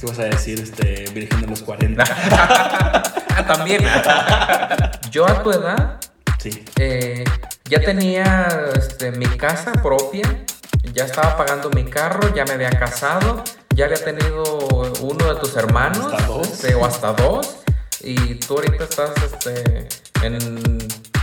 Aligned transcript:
Que 0.00 0.06
ibas 0.06 0.18
a 0.18 0.24
decir 0.24 0.58
este, 0.60 1.04
Virgen 1.12 1.40
de 1.42 1.46
los 1.46 1.62
40. 1.62 2.04
Ah, 3.32 3.46
también. 3.46 3.82
Yo 5.10 5.26
a 5.26 5.42
tu 5.42 5.50
edad 5.50 5.98
Sí. 6.38 6.64
eh, 6.78 7.24
ya 7.64 7.80
tenía 7.80 8.48
este, 8.76 9.12
mi 9.12 9.24
casa 9.26 9.72
propia, 9.72 10.24
ya 10.92 11.04
estaba 11.04 11.36
pagando 11.36 11.70
mi 11.70 11.84
carro, 11.84 12.34
ya 12.34 12.44
me 12.44 12.52
había 12.52 12.70
casado, 12.70 13.42
ya 13.74 13.86
había 13.86 14.02
tenido 14.02 14.42
uno 15.00 15.32
de 15.34 15.40
tus 15.40 15.56
hermanos, 15.56 16.12
Hasta 16.12 16.26
dos. 16.26 16.48
este, 16.48 16.74
o 16.74 16.84
hasta 16.84 17.12
dos, 17.12 17.56
y 18.02 18.34
tú 18.36 18.56
ahorita 18.56 18.84
estás 18.84 19.10
este, 19.24 19.88
en, 20.22 20.36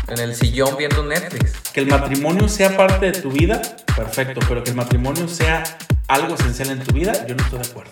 en 0.07 0.19
el 0.19 0.33
sillón 0.35 0.75
viendo 0.77 1.03
Netflix. 1.03 1.53
Que 1.73 1.81
el 1.81 1.87
matrimonio 1.87 2.47
sea 2.47 2.75
parte 2.77 3.11
de 3.11 3.21
tu 3.21 3.31
vida, 3.31 3.61
perfecto, 3.95 4.39
pero 4.47 4.63
que 4.63 4.69
el 4.71 4.75
matrimonio 4.75 5.27
sea 5.27 5.63
algo 6.07 6.33
esencial 6.35 6.69
en 6.71 6.79
tu 6.79 6.93
vida, 6.93 7.25
yo 7.27 7.35
no 7.35 7.43
estoy 7.43 7.59
de 7.59 7.67
acuerdo. 7.69 7.91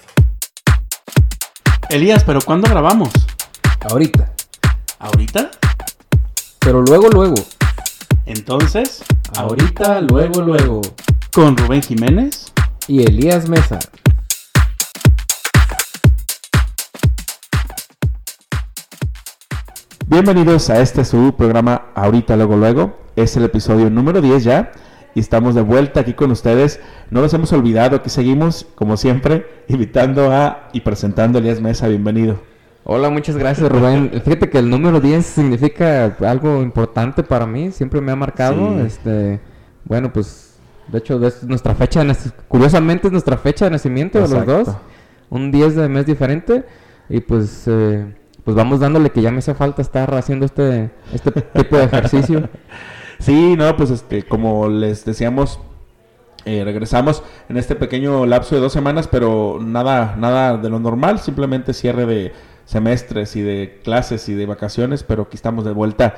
Elías, 1.89 2.23
¿pero 2.23 2.39
cuándo 2.41 2.67
grabamos? 2.69 3.11
Ahorita. 3.89 4.33
¿Ahorita? 4.99 5.51
Pero 6.59 6.81
luego, 6.81 7.09
luego. 7.09 7.35
Entonces, 8.25 9.03
Ahorita, 9.37 10.01
luego, 10.01 10.41
luego. 10.41 10.81
con 11.33 11.55
Rubén 11.55 11.83
Jiménez. 11.83 12.51
Y 12.87 13.03
Elías 13.03 13.47
Mesa. 13.47 13.79
Bienvenidos 20.07 20.69
a 20.69 20.81
este 20.81 21.03
su 21.03 21.35
programa 21.37 21.87
Ahorita 21.95 22.35
Luego 22.35 22.55
Luego. 22.55 22.97
Es 23.15 23.35
el 23.37 23.43
episodio 23.43 23.89
número 23.89 24.21
10 24.21 24.43
ya. 24.43 24.71
Y 25.15 25.21
estamos 25.21 25.55
de 25.55 25.61
vuelta 25.61 26.01
aquí 26.01 26.13
con 26.13 26.29
ustedes. 26.31 26.81
No 27.09 27.21
los 27.21 27.33
hemos 27.33 27.53
olvidado, 27.53 27.95
aquí 27.95 28.09
seguimos, 28.09 28.67
como 28.75 28.97
siempre, 28.97 29.47
invitando 29.69 30.31
a 30.31 30.67
y 30.73 30.81
presentando 30.81 31.37
a 31.37 31.41
Elías 31.41 31.61
Mesa. 31.61 31.87
Bienvenido. 31.87 32.37
Hola, 32.83 33.09
muchas 33.09 33.37
gracias 33.37 33.71
Rubén. 33.71 34.11
Fíjate 34.25 34.49
que 34.49 34.59
el 34.59 34.69
número 34.69 34.99
10 34.99 35.25
significa 35.25 36.17
algo 36.19 36.61
importante 36.61 37.23
para 37.23 37.45
mí, 37.45 37.71
siempre 37.71 38.01
me 38.01 38.11
ha 38.11 38.15
marcado. 38.17 38.73
Sí. 38.73 38.85
Este, 38.85 39.39
bueno, 39.85 40.11
pues 40.11 40.57
de 40.89 40.97
hecho 40.97 41.25
es 41.25 41.43
nuestra 41.43 41.73
fecha 41.73 42.03
de 42.03 42.15
curiosamente 42.49 43.07
es 43.07 43.11
nuestra 43.11 43.37
fecha 43.37 43.65
de 43.65 43.71
nacimiento 43.71 44.19
de 44.21 44.27
los 44.27 44.45
dos. 44.45 44.75
Un 45.29 45.49
10 45.49 45.75
de 45.77 45.89
mes 45.89 46.05
diferente 46.05 46.65
y 47.09 47.21
pues 47.21 47.63
eh, 47.67 48.05
pues 48.43 48.55
vamos 48.55 48.81
dándole 48.81 49.09
que 49.09 49.21
ya 49.21 49.31
me 49.31 49.39
hace 49.39 49.55
falta 49.55 49.81
estar 49.81 50.13
haciendo 50.13 50.45
este 50.45 50.91
este 51.13 51.31
tipo 51.31 51.77
de 51.77 51.85
ejercicio. 51.85 52.49
Sí, 53.19 53.55
no, 53.55 53.75
pues 53.75 53.89
este, 53.91 54.23
como 54.23 54.67
les 54.67 55.05
decíamos, 55.05 55.59
eh, 56.45 56.63
regresamos 56.63 57.23
en 57.49 57.57
este 57.57 57.75
pequeño 57.75 58.25
lapso 58.25 58.55
de 58.55 58.61
dos 58.61 58.73
semanas, 58.73 59.07
pero 59.07 59.59
nada, 59.61 60.15
nada 60.17 60.57
de 60.57 60.69
lo 60.69 60.79
normal, 60.79 61.19
simplemente 61.19 61.73
cierre 61.73 62.05
de 62.05 62.33
semestres 62.65 63.35
y 63.35 63.41
de 63.41 63.81
clases 63.83 64.27
y 64.29 64.33
de 64.33 64.45
vacaciones, 64.45 65.03
pero 65.03 65.23
aquí 65.23 65.35
estamos 65.35 65.65
de 65.65 65.71
vuelta. 65.71 66.15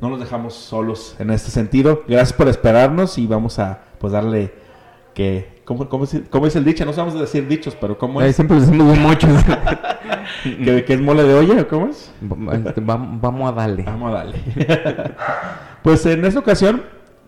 No 0.00 0.10
los 0.10 0.20
dejamos 0.20 0.54
solos 0.54 1.16
en 1.18 1.30
este 1.30 1.50
sentido. 1.50 2.04
Gracias 2.06 2.32
por 2.32 2.48
esperarnos 2.48 3.18
y 3.18 3.26
vamos 3.26 3.58
a 3.58 3.82
pues 3.98 4.12
darle 4.12 4.54
que 5.14 5.57
¿cómo, 5.68 5.86
cómo, 5.88 6.04
es, 6.04 6.16
cómo 6.30 6.46
es 6.46 6.56
el 6.56 6.64
dicho? 6.64 6.84
No 6.86 6.94
sabemos 6.94 7.20
decir 7.20 7.46
dichos, 7.46 7.76
pero 7.78 7.98
¿cómo 7.98 8.22
Eh, 8.22 8.28
es? 8.30 8.36
siempre 8.36 8.58
decimos 8.58 8.86
bien 8.90 9.02
muchos. 9.06 9.30
¿Que, 10.42 10.84
que 10.84 10.94
es 10.94 11.00
mole 11.00 11.22
de 11.24 11.34
olla 11.34 11.60
o 11.62 11.68
cómo 11.68 11.88
es? 11.88 12.10
Este, 12.22 12.80
vam- 12.82 13.20
vamos 13.20 13.50
a 13.50 13.54
darle. 13.54 13.82
Vamos 13.82 14.10
a 14.10 14.14
darle. 14.16 14.38
pues 15.82 16.04
en 16.06 16.24
esta 16.24 16.40
ocasión, 16.40 16.82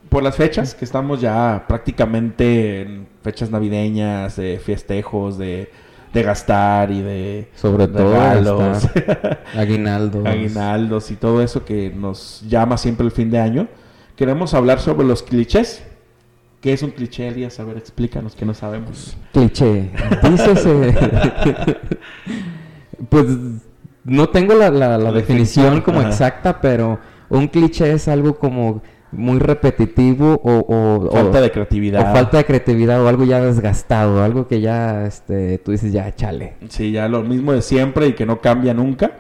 por 0.08 0.22
las 0.22 0.36
fechas, 0.36 0.74
que 0.74 0.84
estamos 0.84 1.20
ya 1.20 1.64
prácticamente 1.68 2.82
en 2.82 3.06
fechas 3.22 3.50
navideñas, 3.50 4.36
de 4.36 4.58
festejos, 4.58 5.36
de, 5.38 5.70
de 6.12 6.22
gastar 6.22 6.90
y 6.90 7.02
de 7.02 7.48
Sobre 7.56 7.86
todo 7.88 8.12
regalos, 8.12 8.88
Aguinaldo. 9.56 10.22
aguinaldos 10.26 11.10
y 11.10 11.16
todo 11.16 11.42
eso 11.42 11.64
que 11.64 11.92
nos 11.94 12.42
llama 12.48 12.76
siempre 12.78 13.04
el 13.06 13.12
fin 13.12 13.30
de 13.30 13.38
año, 13.38 13.68
queremos 14.16 14.54
hablar 14.54 14.80
sobre 14.80 15.06
los 15.06 15.22
clichés. 15.22 15.82
¿Qué 16.60 16.72
es 16.74 16.82
un 16.82 16.90
cliché, 16.90 17.28
Elías? 17.28 17.58
A 17.58 17.64
ver, 17.64 17.78
explícanos 17.78 18.34
que 18.34 18.44
no 18.44 18.52
sabemos. 18.54 19.16
Cliché. 19.32 19.90
Pues 23.08 23.26
no 24.04 24.28
tengo 24.28 24.54
la, 24.54 24.70
la- 24.70 24.88
la 24.88 24.98
La 24.98 25.12
definición 25.12 25.64
definición, 25.66 25.80
como 25.82 26.00
ajá. 26.00 26.08
exacta, 26.10 26.60
pero 26.60 26.98
un 27.30 27.48
cliché 27.48 27.92
es 27.92 28.08
algo 28.08 28.38
como 28.38 28.82
muy 29.12 29.38
repetitivo 29.38 30.34
o, 30.44 30.52
o- 30.58 31.06
o- 31.06 31.10
Falta 31.10 31.40
de 31.40 31.46
o 31.48 31.52
creatividad. 31.52 32.12
falta 32.12 32.36
de 32.36 32.44
creatividad 32.44 33.02
o 33.02 33.08
algo 33.08 33.24
ya 33.24 33.40
desgastado, 33.40 34.22
algo 34.22 34.46
que 34.46 34.60
ya 34.60 35.06
este, 35.06 35.58
tú 35.58 35.72
dices 35.72 35.92
ya 35.92 36.14
chale. 36.14 36.54
Sí, 36.68 36.92
ya 36.92 37.08
lo 37.08 37.22
mismo 37.22 37.52
de 37.52 37.62
siempre 37.62 38.06
y 38.08 38.12
que 38.12 38.26
no 38.26 38.40
cambia 38.40 38.74
nunca. 38.74 39.12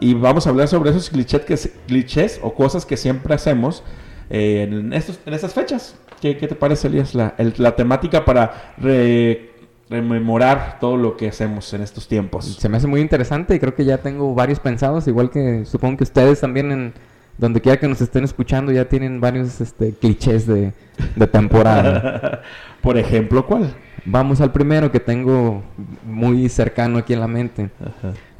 Y 0.00 0.14
vamos 0.14 0.46
a 0.46 0.50
hablar 0.50 0.66
sobre 0.68 0.90
esos 0.90 1.08
clichés, 1.10 1.42
que, 1.42 1.56
se- 1.56 1.70
clichés 1.86 2.40
o 2.42 2.52
cosas 2.54 2.84
que 2.84 2.96
siempre 2.96 3.32
hacemos 3.34 3.82
eh, 4.28 4.66
en, 4.68 4.92
estos, 4.92 5.20
en 5.24 5.34
estas 5.34 5.54
fechas. 5.54 5.94
¿Qué, 6.20 6.36
qué 6.36 6.46
te 6.48 6.54
parece, 6.54 6.88
Elías? 6.88 7.14
La, 7.14 7.34
el- 7.38 7.54
la 7.58 7.74
temática 7.76 8.24
para 8.24 8.74
re- 8.78 9.50
rememorar 9.88 10.78
todo 10.80 10.96
lo 10.96 11.16
que 11.16 11.28
hacemos 11.28 11.72
en 11.74 11.82
estos 11.82 12.06
tiempos. 12.06 12.44
Se 12.58 12.68
me 12.68 12.76
hace 12.76 12.86
muy 12.86 13.00
interesante 13.00 13.54
y 13.54 13.58
creo 13.58 13.74
que 13.74 13.84
ya 13.84 13.98
tengo 13.98 14.34
varios 14.34 14.60
pensados, 14.60 15.08
igual 15.08 15.30
que 15.30 15.64
supongo 15.64 15.96
que 15.98 16.04
ustedes 16.04 16.40
también 16.40 16.70
en 16.70 16.92
donde 17.38 17.60
quiera 17.60 17.78
que 17.80 17.88
nos 17.88 18.00
estén 18.02 18.22
escuchando 18.24 18.70
ya 18.70 18.84
tienen 18.84 19.20
varios 19.20 19.60
este, 19.60 19.92
clichés 19.94 20.46
de, 20.46 20.72
de 21.16 21.26
temporada. 21.26 22.42
Por 22.82 22.98
ejemplo, 22.98 23.46
¿cuál? 23.46 23.74
Vamos 24.04 24.40
al 24.40 24.52
primero 24.52 24.90
que 24.92 25.00
tengo 25.00 25.62
muy 26.04 26.48
cercano 26.48 26.98
aquí 26.98 27.12
en 27.14 27.20
la 27.20 27.26
mente. 27.28 27.70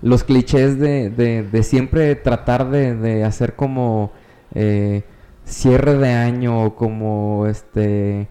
Los 0.02 0.22
clichés 0.24 0.78
de, 0.78 1.10
de- 1.10 1.42
de 1.42 1.62
siempre 1.62 2.14
tratar 2.14 2.70
de, 2.70 2.94
de 2.94 3.24
hacer 3.24 3.54
como 3.54 4.12
eh, 4.54 5.02
cierre 5.50 5.96
de 5.98 6.12
año 6.12 6.74
como 6.76 7.46
este 7.46 8.28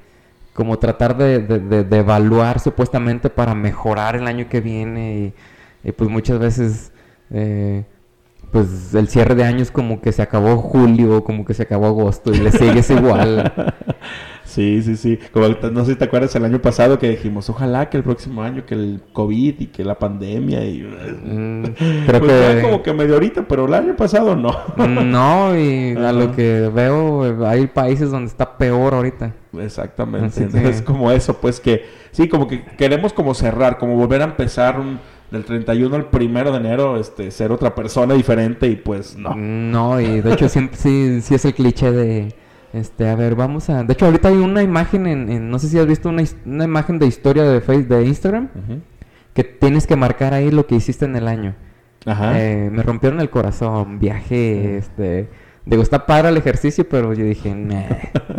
como 0.54 0.78
tratar 0.80 1.18
de, 1.18 1.40
de- 1.40 1.60
de- 1.60 1.84
de 1.86 1.98
evaluar 1.98 2.60
supuestamente 2.60 3.30
para 3.30 3.56
mejorar 3.56 4.16
el 4.18 4.28
año 4.28 4.50
que 4.50 4.60
viene 4.62 5.34
y, 5.84 5.90
y, 5.90 5.92
pues 5.94 6.10
muchas 6.10 6.40
veces 6.40 6.92
eh, 7.32 7.86
pues 8.52 8.94
el 8.96 9.08
cierre 9.08 9.36
de 9.36 9.44
año 9.46 9.62
es 9.62 9.72
como 9.72 10.02
que 10.02 10.12
se 10.12 10.22
acabó 10.22 10.58
julio, 10.58 11.24
como 11.24 11.46
que 11.46 11.54
se 11.54 11.64
acabó 11.64 11.88
agosto 11.88 12.34
y 12.34 12.40
le 12.40 12.52
sigues 12.52 12.90
igual. 12.92 13.54
Sí, 14.50 14.82
sí, 14.82 14.98
sí. 14.98 15.20
Como, 15.32 15.48
no 15.48 15.86
sé 15.86 15.92
si 15.94 15.98
te 15.98 16.06
acuerdas 16.06 16.36
el 16.36 16.44
año 16.44 16.60
pasado 16.60 16.98
que 16.98 17.10
dijimos, 17.10 17.50
ojalá 17.50 17.90
que 17.90 17.98
el 17.98 18.04
próximo 18.04 18.42
año, 18.42 18.66
que 18.66 18.74
el 18.74 19.02
COVID 19.14 19.60
y 19.60 19.66
que 19.68 19.84
la 19.84 19.98
pandemia 19.98 20.66
y... 20.66 20.82
Mm, 20.82 21.64
creo 22.08 22.20
Pues 22.20 22.32
ya 22.32 22.56
que 22.56 22.62
como 22.64 22.82
que 22.82 22.94
medio 22.94 23.14
ahorita, 23.14 23.48
pero 23.48 23.66
el 23.68 23.74
año 23.76 23.96
pasado 23.96 24.36
no. 24.36 24.56
No, 24.88 25.58
y 25.58 25.96
a 25.96 26.12
lo 26.12 26.32
que 26.36 26.70
veo, 26.74 27.46
hay 27.48 27.68
países 27.68 28.10
donde 28.10 28.28
está 28.28 28.58
peor 28.58 28.96
ahorita. 28.96 29.34
Exactamente. 29.58 30.28
Así 30.28 30.44
Entonces, 30.44 30.80
que- 30.82 30.84
como 30.86 31.12
eso, 31.12 31.38
pues 31.40 31.60
que 31.60 31.86
sí, 32.12 32.28
como 32.28 32.48
que 32.48 32.64
queremos 32.64 33.14
como 33.14 33.34
cerrar, 33.36 33.78
como 33.78 33.96
volver 33.96 34.22
a 34.22 34.26
empezar 34.26 34.80
un, 34.80 35.00
del 35.32 35.46
31 35.46 35.96
al 35.96 36.08
1 36.12 36.52
de 36.52 36.58
enero, 36.58 36.98
este, 37.00 37.30
ser 37.32 37.52
otra 37.52 37.76
persona 37.76 38.14
diferente 38.16 38.68
y 38.68 38.76
pues 38.76 39.16
no. 39.16 39.36
No, 39.36 40.00
y 40.02 40.22
de 40.22 40.34
hecho 40.34 40.50
siempre 40.50 40.78
sí, 40.78 41.22
sí 41.22 41.36
es 41.36 41.46
el 41.46 41.54
cliché 41.54 41.92
de, 41.92 42.34
este, 42.74 43.08
a 43.10 43.16
ver, 43.16 43.36
vamos 43.36 43.70
a... 43.70 43.84
De 43.84 43.94
hecho, 43.94 44.06
ahorita 44.06 44.28
hay 44.30 44.38
una 44.38 44.62
imagen 44.64 45.08
en, 45.08 45.30
en- 45.30 45.50
no 45.50 45.60
sé 45.60 45.68
si 45.68 45.80
has 45.80 45.88
visto 45.88 46.10
una, 46.10 46.24
una 46.46 46.64
imagen 46.66 47.00
de 47.00 47.08
historia 47.08 47.44
de 47.44 47.62
Facebook, 47.62 47.88
de 47.88 48.06
Instagram, 48.06 48.50
que 49.34 49.44
tienes 49.44 49.88
que 49.88 49.96
marcar 49.96 50.34
ahí 50.34 50.52
lo 50.52 50.66
que 50.68 50.76
hiciste 50.76 51.06
en 51.06 51.16
el 51.16 51.28
año. 51.28 51.56
Ajá. 52.06 52.40
Eh, 52.42 52.70
me 52.72 52.84
rompieron 52.84 53.20
el 53.22 53.30
corazón, 53.30 54.00
viajé, 54.00 54.78
este, 54.78 55.30
Digo, 55.66 55.84
está 55.84 56.08
padre 56.08 56.30
el 56.30 56.38
ejercicio, 56.38 56.88
pero 56.90 57.14
yo 57.14 57.24
dije, 57.26 57.54
nah, 57.54 57.84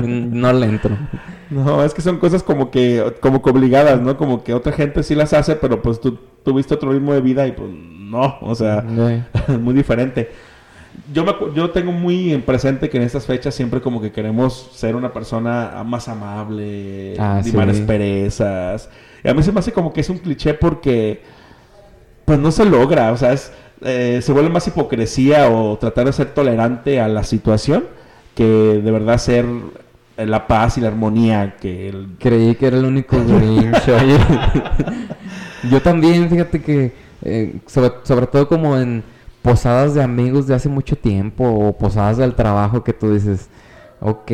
no 0.04 0.52
le 0.52 0.66
entro. 0.66 0.96
No, 1.50 1.82
es 1.84 1.94
que 1.94 2.00
son 2.00 2.18
cosas 2.18 2.44
como 2.44 2.70
que, 2.70 3.14
como 3.20 3.42
que 3.42 3.50
obligadas, 3.50 4.00
¿no? 4.00 4.16
Como 4.16 4.44
que 4.44 4.54
otra 4.54 4.70
gente 4.72 5.02
sí 5.02 5.16
las 5.16 5.32
hace, 5.32 5.56
pero 5.56 5.82
pues 5.82 6.00
tú 6.00 6.16
tuviste 6.44 6.74
otro 6.74 6.92
ritmo 6.92 7.12
de 7.12 7.20
vida 7.20 7.44
y 7.48 7.50
pues 7.50 7.68
no, 7.72 8.36
o 8.40 8.54
sea, 8.54 8.84
es 9.48 9.58
muy 9.58 9.74
diferente. 9.74 10.30
Yo, 11.12 11.24
me, 11.24 11.34
yo 11.54 11.70
tengo 11.70 11.92
muy 11.92 12.32
en 12.32 12.42
presente 12.42 12.88
que 12.88 12.96
en 12.96 13.04
estas 13.04 13.26
fechas 13.26 13.54
siempre 13.54 13.80
como 13.80 14.00
que 14.00 14.12
queremos 14.12 14.70
ser 14.74 14.96
una 14.96 15.12
persona 15.12 15.82
más 15.84 16.08
amable, 16.08 17.14
ah, 17.18 17.40
limar 17.44 17.72
perezas. 17.86 18.88
Y 19.22 19.28
a 19.28 19.34
mí 19.34 19.42
se 19.42 19.52
me 19.52 19.60
hace 19.60 19.72
como 19.72 19.92
que 19.92 20.00
es 20.00 20.10
un 20.10 20.18
cliché 20.18 20.54
porque 20.54 21.22
pues 22.24 22.38
no 22.38 22.52
se 22.52 22.64
logra, 22.64 23.12
o 23.12 23.16
sea, 23.16 23.32
es, 23.32 23.52
eh, 23.82 24.20
se 24.22 24.32
vuelve 24.32 24.50
más 24.50 24.66
hipocresía 24.66 25.50
o 25.50 25.76
tratar 25.78 26.06
de 26.06 26.12
ser 26.12 26.34
tolerante 26.34 27.00
a 27.00 27.08
la 27.08 27.24
situación 27.24 27.84
que 28.34 28.44
de 28.44 28.90
verdad 28.90 29.18
ser 29.18 29.46
la 30.16 30.46
paz 30.46 30.78
y 30.78 30.80
la 30.80 30.88
armonía 30.88 31.56
que 31.60 31.88
el... 31.88 32.08
Creí 32.18 32.54
que 32.54 32.66
era 32.66 32.78
el 32.78 32.84
único. 32.84 33.16
Yo 35.70 35.82
también, 35.82 36.28
fíjate 36.28 36.62
que, 36.62 36.92
eh, 37.22 37.56
sobre, 37.66 38.26
todo 38.26 38.48
como 38.48 38.78
en 38.78 39.02
posadas 39.42 39.94
de 39.94 40.02
amigos 40.02 40.46
de 40.46 40.54
hace 40.54 40.68
mucho 40.68 40.96
tiempo 40.96 41.44
o 41.44 41.76
posadas 41.76 42.18
del 42.18 42.34
trabajo 42.34 42.84
que 42.84 42.92
tú 42.92 43.12
dices, 43.12 43.48
ok, 44.00 44.30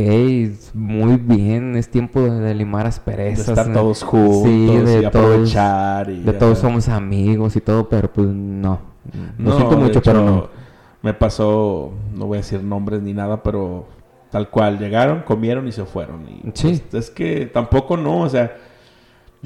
muy 0.75 1.17
bien, 1.17 1.77
es 1.77 1.89
tiempo 1.91 2.21
de, 2.21 2.55
limar 2.55 2.87
asperezas. 2.87 3.47
De 3.47 3.53
estar 3.53 3.73
todos 3.73 4.03
juntos 4.03 4.43
sí, 4.45 4.67
de 4.67 5.03
y 5.03 5.05
aprovechar. 5.05 6.07
de 6.07 6.33
todos 6.33 6.59
somos 6.59 6.89
amigos 6.89 7.57
y 7.57 7.61
todo, 7.61 7.89
pero 7.89 8.13
pues 8.13 8.29
no. 8.29 8.81
Lo 9.39 9.57
siento 9.57 9.77
mucho, 9.77 10.03
pero 10.03 10.23
no. 10.23 10.49
Me 11.03 11.15
pasó, 11.15 11.93
no 12.15 12.27
voy 12.27 12.39
a 12.39 12.41
decir 12.41 12.63
nombres 12.63 13.01
ni 13.01 13.13
nada, 13.13 13.43
pero 13.43 13.87
tal 14.31 14.51
cual, 14.51 14.79
llegaron, 14.79 15.21
comieron 15.21 15.69
y 15.69 15.73
se 15.73 15.85
fueron. 15.85 16.29
Y, 16.29 16.51
sí. 16.55 16.83
Pues, 16.91 17.05
es 17.05 17.11
que 17.11 17.47
tampoco 17.47 17.97
no, 17.97 18.23
o 18.23 18.29
sea 18.29 18.57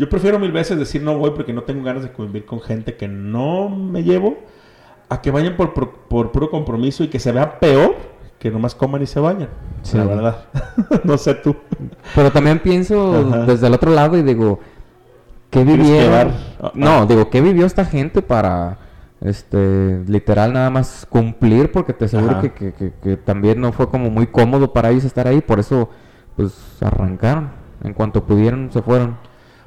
yo 0.00 0.08
prefiero 0.08 0.38
mil 0.38 0.50
veces 0.50 0.78
decir 0.78 1.02
no 1.02 1.18
voy 1.18 1.32
porque 1.32 1.52
no 1.52 1.62
tengo 1.62 1.82
ganas 1.82 2.02
de 2.02 2.10
convivir 2.10 2.46
con 2.46 2.60
gente 2.60 2.96
que 2.96 3.06
no 3.06 3.68
me 3.68 4.02
llevo 4.02 4.38
a 5.10 5.20
que 5.20 5.30
vayan 5.30 5.56
por, 5.56 5.74
por, 5.74 6.32
puro 6.32 6.50
compromiso 6.50 7.04
y 7.04 7.08
que 7.08 7.18
se 7.18 7.32
vea 7.32 7.58
peor 7.58 7.96
que 8.38 8.50
nomás 8.50 8.74
coman 8.74 9.02
y 9.02 9.06
se. 9.06 9.20
Sí. 9.82 9.98
La 9.98 10.04
verdad. 10.04 10.44
no 11.04 11.18
sé 11.18 11.34
tú. 11.34 11.54
Pero 12.14 12.32
también 12.32 12.58
pienso 12.60 13.44
desde 13.44 13.66
el 13.66 13.74
otro 13.74 13.90
lado 13.90 14.16
y 14.16 14.22
digo, 14.22 14.60
¿qué 15.50 15.62
vivieron? 15.62 16.32
No, 16.72 17.02
ah. 17.02 17.06
digo, 17.06 17.28
¿qué 17.28 17.42
vivió 17.42 17.66
esta 17.66 17.84
gente 17.84 18.22
para, 18.22 18.78
este, 19.20 20.02
literal 20.06 20.54
nada 20.54 20.70
más 20.70 21.06
cumplir? 21.10 21.70
Porque 21.70 21.92
te 21.92 22.06
aseguro 22.06 22.40
que, 22.40 22.52
que, 22.52 22.92
que, 23.02 23.16
también 23.18 23.60
no 23.60 23.72
fue 23.72 23.90
como 23.90 24.08
muy 24.08 24.26
cómodo 24.26 24.72
para 24.72 24.88
ellos 24.88 25.04
estar 25.04 25.28
ahí, 25.28 25.42
por 25.42 25.60
eso, 25.60 25.90
pues, 26.34 26.54
arrancaron. 26.80 27.50
En 27.82 27.92
cuanto 27.92 28.24
pudieron, 28.24 28.70
se 28.72 28.80
fueron. 28.80 29.16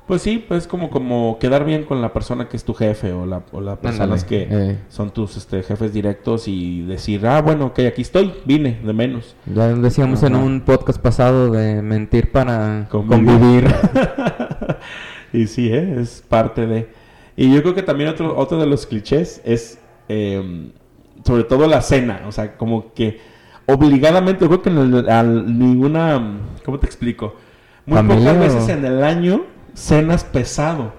Pues 0.07 0.21
sí, 0.21 0.43
pues 0.45 0.67
como, 0.67 0.89
como 0.89 1.37
quedar 1.39 1.63
bien 1.63 1.83
con 1.83 2.01
la 2.01 2.11
persona 2.11 2.49
que 2.49 2.57
es 2.57 2.65
tu 2.65 2.73
jefe 2.73 3.13
o 3.13 3.25
la, 3.25 3.43
o 3.53 3.61
las 3.61 3.77
personas 3.77 4.25
que 4.25 4.47
eh. 4.51 4.77
son 4.89 5.11
tus 5.11 5.37
este, 5.37 5.63
jefes 5.63 5.93
directos 5.93 6.49
y 6.49 6.81
decir, 6.81 7.25
ah, 7.25 7.41
bueno, 7.41 7.67
ok, 7.67 7.79
aquí 7.87 8.01
estoy, 8.01 8.33
vine, 8.43 8.81
de 8.83 8.91
menos. 8.91 9.37
Ya 9.45 9.69
decíamos 9.69 10.21
en 10.23 10.35
un 10.35 10.59
podcast 10.59 10.99
pasado 10.99 11.49
de 11.51 11.81
mentir 11.81 12.33
para 12.33 12.89
convivir. 12.89 13.73
y 15.33 15.47
sí, 15.47 15.69
¿eh? 15.71 15.95
es 16.01 16.21
parte 16.27 16.67
de... 16.67 16.89
Y 17.37 17.53
yo 17.53 17.61
creo 17.61 17.73
que 17.73 17.83
también 17.83 18.09
otro, 18.09 18.37
otro 18.37 18.59
de 18.59 18.65
los 18.65 18.85
clichés 18.85 19.41
es 19.45 19.79
em, 20.09 20.71
sobre 21.25 21.45
todo 21.45 21.65
la 21.65 21.81
cena, 21.81 22.23
o 22.27 22.33
sea, 22.33 22.57
como 22.57 22.93
que 22.93 23.21
obligadamente, 23.67 24.43
yo 24.43 24.49
creo 24.49 24.61
que 24.61 24.69
en 24.69 25.59
ninguna, 25.59 26.39
¿cómo 26.65 26.77
te 26.77 26.87
explico? 26.87 27.35
Muy 27.85 28.03
pocas 28.03 28.39
veces 28.39 28.67
en 28.67 28.83
el 28.83 29.01
año 29.01 29.52
cenas 29.73 30.23
pesado. 30.23 30.93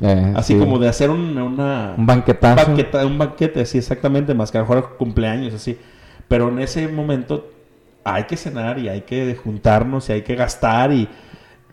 Eh, 0.00 0.32
así 0.34 0.58
como 0.58 0.78
de 0.78 0.88
hacer 0.88 1.10
un, 1.10 1.36
una... 1.36 1.94
Un 1.96 2.06
banquetazo. 2.06 2.72
un 3.06 3.18
banquete, 3.18 3.66
sí, 3.66 3.78
exactamente, 3.78 4.32
más 4.32 4.50
que 4.50 4.58
a 4.58 4.62
lo 4.62 4.66
mejor 4.66 4.96
cumpleaños, 4.96 5.52
así. 5.52 5.78
Pero 6.26 6.48
en 6.48 6.60
ese 6.60 6.88
momento 6.88 7.50
hay 8.04 8.24
que 8.24 8.36
cenar 8.36 8.78
y 8.78 8.88
hay 8.88 9.02
que 9.02 9.36
juntarnos 9.36 10.08
y 10.08 10.12
hay 10.12 10.22
que 10.22 10.34
gastar 10.34 10.92
y 10.92 11.08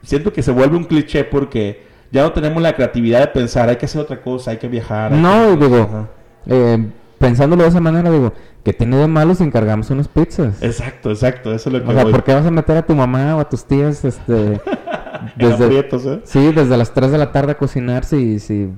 siento 0.03 0.33
que 0.33 0.43
se 0.43 0.51
vuelve 0.51 0.75
un 0.75 0.83
cliché 0.83 1.23
porque 1.23 1.85
ya 2.11 2.23
no 2.23 2.31
tenemos 2.33 2.61
la 2.61 2.73
creatividad 2.73 3.21
de 3.21 3.27
pensar, 3.27 3.69
hay 3.69 3.77
que 3.77 3.85
hacer 3.85 4.01
otra 4.01 4.21
cosa, 4.21 4.51
hay 4.51 4.57
que 4.57 4.67
viajar. 4.67 5.11
no, 5.11 5.55
digo, 5.55 6.07
eh, 6.47 6.85
pensándolo 7.17 7.63
de 7.63 7.69
esa 7.69 7.79
manera, 7.79 8.09
digo, 8.11 8.33
que 8.63 8.73
tiene 8.73 8.97
de 8.97 9.07
malo 9.07 9.35
si 9.35 9.43
encargamos 9.43 9.89
unas 9.89 10.07
pizzas? 10.07 10.61
Exacto, 10.61 11.11
exacto, 11.11 11.53
eso 11.53 11.69
es 11.69 11.73
lo 11.73 11.83
que 11.83 11.89
O 11.89 11.93
sea, 11.93 12.03
¿por 12.03 12.23
qué 12.23 12.33
vas 12.33 12.45
a 12.45 12.51
meter 12.51 12.77
a 12.77 12.85
tu 12.85 12.95
mamá 12.95 13.35
o 13.35 13.39
a 13.39 13.49
tus 13.49 13.63
tías, 13.63 14.03
este... 14.03 14.59
desde, 15.35 15.79
¿eh? 15.79 16.21
Sí, 16.23 16.51
desde 16.51 16.77
las 16.77 16.93
3 16.93 17.11
de 17.11 17.17
la 17.17 17.31
tarde 17.31 17.53
a 17.53 17.57
cocinar, 17.57 18.05
sí, 18.05 18.39
sí, 18.39 18.69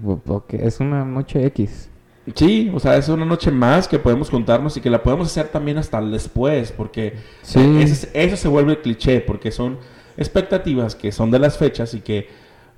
es 0.50 0.80
una 0.80 1.06
noche 1.06 1.46
X. 1.48 1.90
Sí, 2.36 2.72
o 2.74 2.80
sea, 2.80 2.98
es 2.98 3.10
una 3.10 3.26
noche 3.26 3.50
más 3.52 3.88
que 3.88 3.98
podemos 3.98 4.30
juntarnos 4.30 4.78
y 4.78 4.82
que 4.82 4.90
la 4.90 5.02
podemos 5.02 5.28
hacer 5.28 5.48
también 5.48 5.78
hasta 5.78 6.02
después, 6.02 6.72
porque 6.72 7.16
eso, 7.44 8.38
se 8.38 8.48
vuelve 8.48 8.82
cliché, 8.82 9.22
porque 9.22 9.52
son 9.52 9.78
expectativas 10.18 10.96
que 10.96 11.12
son 11.12 11.32
de 11.32 11.40
las 11.40 11.58
fechas 11.58 11.94
y 11.94 12.02
que, 12.02 12.28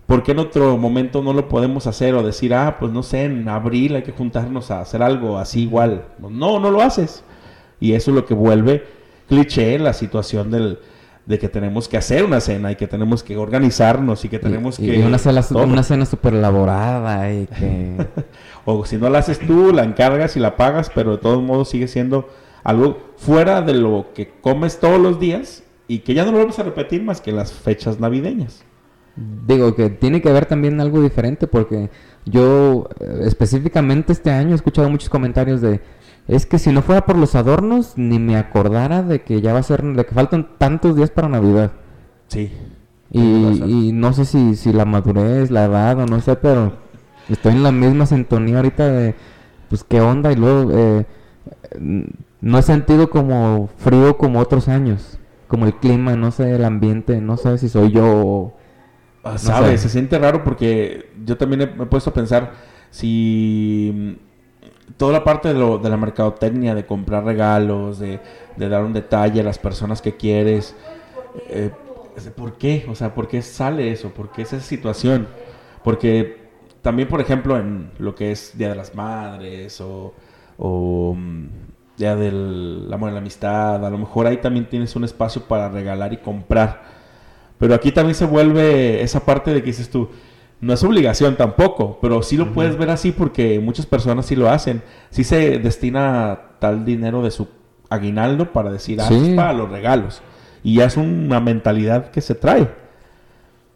¿por 0.06 0.24
qué 0.24 0.32
en 0.32 0.40
otro 0.40 0.78
momento 0.78 1.22
no 1.22 1.34
lo 1.34 1.50
podemos 1.50 1.88
hacer 1.88 2.16
o 2.16 2.24
decir, 2.24 2.54
ah, 2.54 2.78
pues 2.80 2.92
no 2.92 3.04
sé, 3.04 3.26
en 3.26 3.48
abril 3.50 3.96
hay 3.96 4.04
que 4.04 4.12
juntarnos 4.12 4.72
a 4.72 4.82
hacer 4.82 5.04
algo 5.04 5.38
así 5.38 5.64
igual? 5.64 6.06
No, 6.20 6.60
no 6.60 6.72
lo 6.72 6.82
haces. 6.82 7.24
Y 7.80 7.94
eso 7.94 8.12
es 8.12 8.16
lo 8.16 8.26
que 8.26 8.34
vuelve 8.34 8.86
cliché 9.28 9.80
la 9.80 9.94
situación 9.94 10.52
del, 10.52 10.80
de 11.26 11.40
que 11.40 11.50
tenemos 11.50 11.88
que 11.88 11.98
hacer 11.98 12.24
una 12.24 12.40
cena 12.42 12.72
y 12.72 12.76
que 12.76 12.88
tenemos 12.88 13.24
que 13.24 13.38
organizarnos 13.38 14.26
y 14.26 14.30
que 14.30 14.40
tenemos 14.40 14.78
que... 14.78 14.98
Y 14.98 15.02
una, 15.02 15.18
cena, 15.18 15.44
una 15.52 15.84
cena 15.84 16.06
súper 16.06 16.34
elaborada 16.34 17.32
y 17.32 17.46
que... 17.60 18.08
o 18.66 18.86
si 18.86 18.98
no 18.98 19.10
la 19.10 19.20
haces 19.20 19.40
tú, 19.40 19.72
la 19.72 19.84
encargas 19.84 20.36
y 20.36 20.40
la 20.40 20.58
pagas, 20.58 20.92
pero 20.94 21.12
de 21.12 21.18
todos 21.20 21.42
modos 21.42 21.70
sigue 21.70 21.88
siendo 21.88 22.28
algo 22.64 23.14
fuera 23.18 23.62
de 23.62 23.74
lo 23.74 24.08
que 24.14 24.30
comes 24.42 24.80
todos 24.80 25.00
los 25.00 25.20
días 25.20 25.64
y 25.88 26.00
que 26.00 26.14
ya 26.14 26.26
no 26.26 26.32
lo 26.32 26.40
vamos 26.40 26.58
a 26.60 26.64
repetir 26.64 27.04
más 27.04 27.22
que 27.22 27.32
las 27.32 27.52
fechas 27.52 28.00
navideñas. 28.00 28.64
Digo 29.16 29.76
que 29.76 29.90
tiene 29.90 30.22
que 30.22 30.32
ver 30.32 30.46
también 30.46 30.80
algo 30.80 31.02
diferente 31.02 31.46
porque 31.46 31.90
yo 32.26 32.88
eh, 33.00 33.24
específicamente 33.26 34.14
este 34.14 34.32
año 34.32 34.52
he 34.52 34.56
escuchado 34.56 34.90
muchos 34.90 35.10
comentarios 35.10 35.60
de 35.60 35.82
es 36.32 36.46
que 36.46 36.60
si 36.60 36.72
no 36.72 36.82
fuera 36.82 37.06
por 37.06 37.18
los 37.18 37.36
adornos, 37.36 37.98
ni 37.98 38.18
me 38.18 38.38
acordara 38.38 39.04
de 39.04 39.22
que 39.22 39.42
ya 39.42 39.52
va 39.52 39.60
a 39.60 39.64
ser, 39.64 39.84
de 39.84 40.06
que 40.06 40.16
faltan 40.16 40.48
tantos 40.58 40.96
días 40.96 41.12
para 41.12 41.28
Navidad. 41.28 41.74
Sí. 42.30 42.54
Y, 43.12 43.92
no 43.92 44.14
sé 44.14 44.24
si, 44.24 44.56
si 44.56 44.72
la 44.72 44.86
madurez, 44.86 45.52
la 45.52 45.66
edad 45.66 46.00
o 46.00 46.06
no 46.06 46.22
sé, 46.22 46.38
pero 46.38 46.72
estoy 47.28 47.52
en 47.52 47.64
la 47.64 47.74
misma 47.74 48.06
sintonía 48.06 48.56
ahorita 48.56 48.88
de, 48.88 49.16
pues, 49.68 49.84
qué 49.84 50.00
onda. 50.00 50.32
Y 50.32 50.38
luego, 50.38 50.72
eh, 50.74 51.06
no 52.40 52.58
he 52.58 52.62
sentido 52.62 53.10
como 53.10 53.70
frío 53.76 54.18
como 54.18 54.40
otros 54.40 54.70
años. 54.70 55.20
Como 55.50 55.66
el 55.66 55.76
clima, 55.76 56.16
no 56.16 56.32
sé, 56.32 56.56
el 56.56 56.64
ambiente, 56.64 57.20
no 57.20 57.36
sé 57.36 57.58
si 57.58 57.68
soy 57.68 57.92
yo 57.92 58.06
o... 58.06 58.58
Ah, 59.26 59.38
¿Sabes? 59.38 59.82
Se 59.82 59.90
siente 59.90 60.18
raro 60.18 60.46
porque 60.46 61.12
yo 61.26 61.36
también 61.36 61.74
me 61.78 61.84
he 61.84 61.88
puesto 61.88 62.12
a 62.12 62.14
pensar 62.14 62.54
si 62.90 64.18
toda 64.98 65.14
la 65.14 65.24
parte 65.24 65.54
de, 65.54 65.90
la 65.90 65.98
mercadotecnia, 65.98 66.76
de 66.76 66.86
comprar 66.86 67.24
regalos, 67.24 68.00
de, 68.00 68.20
dar 68.58 68.84
un 68.84 68.94
detalle 68.94 69.42
a 69.42 69.44
las 69.44 69.60
personas 69.60 70.02
que 70.02 70.16
quieres. 70.16 70.76
Eh, 71.50 71.72
¿Por 72.36 72.58
qué? 72.58 72.86
O 72.90 72.96
sea, 72.96 73.14
¿por 73.14 73.28
qué 73.28 73.42
sale 73.42 73.92
eso? 73.92 74.10
¿Por 74.10 74.32
qué 74.32 74.42
esa 74.44 74.60
situación? 74.60 75.28
Porque 75.84 76.50
también, 76.82 77.08
por 77.08 77.22
ejemplo, 77.22 77.58
en 77.58 77.92
lo 78.00 78.16
que 78.16 78.32
es 78.32 78.58
Día 78.58 78.70
de 78.70 78.76
las 78.76 78.96
Madres 78.96 79.80
o, 79.82 80.14
o 80.58 81.16
mm, 81.16 81.48
Día 81.98 82.16
del 82.16 82.90
Amor 82.92 83.10
y 83.10 83.14
la 83.14 83.20
Amistad, 83.20 83.86
a 83.86 83.90
lo 83.90 83.98
mejor 83.98 84.28
ahí 84.28 84.38
también 84.38 84.68
tienes 84.68 84.96
un 84.96 85.04
espacio 85.04 85.44
para 85.44 85.70
regalar 85.70 86.14
y 86.14 86.18
comprar. 86.18 86.82
Pero 87.58 87.76
aquí 87.76 87.92
también 87.92 88.16
se 88.16 88.26
vuelve 88.26 89.02
esa 89.04 89.24
parte 89.24 89.54
de 89.54 89.60
que 89.62 89.68
dices 89.68 89.90
tú, 89.90 90.10
no 90.62 90.74
es 90.74 90.84
obligación 90.84 91.36
tampoco, 91.36 91.98
pero 92.02 92.22
sí 92.22 92.38
lo 92.38 92.54
puedes 92.54 92.78
ver 92.78 92.92
así 92.92 93.12
porque 93.12 93.60
muchas 93.60 93.88
personas 93.88 94.28
sí 94.28 94.36
lo 94.36 94.50
hacen. 94.50 94.84
Sí 95.10 95.24
se 95.24 95.58
destina 95.58 96.40
tal 96.60 96.86
dinero 96.86 97.24
de 97.24 97.32
su 97.32 97.48
aguinaldo 97.90 98.54
para 98.54 98.72
decir, 98.72 99.02
ah, 99.02 99.10
para 99.36 99.54
los 99.54 99.70
regalos. 99.70 100.22
Y 100.64 100.76
ya 100.76 100.86
es 100.86 100.98
una 100.98 101.40
mentalidad 101.40 102.12
que 102.12 102.22
se 102.22 102.36
trae. 102.36 102.70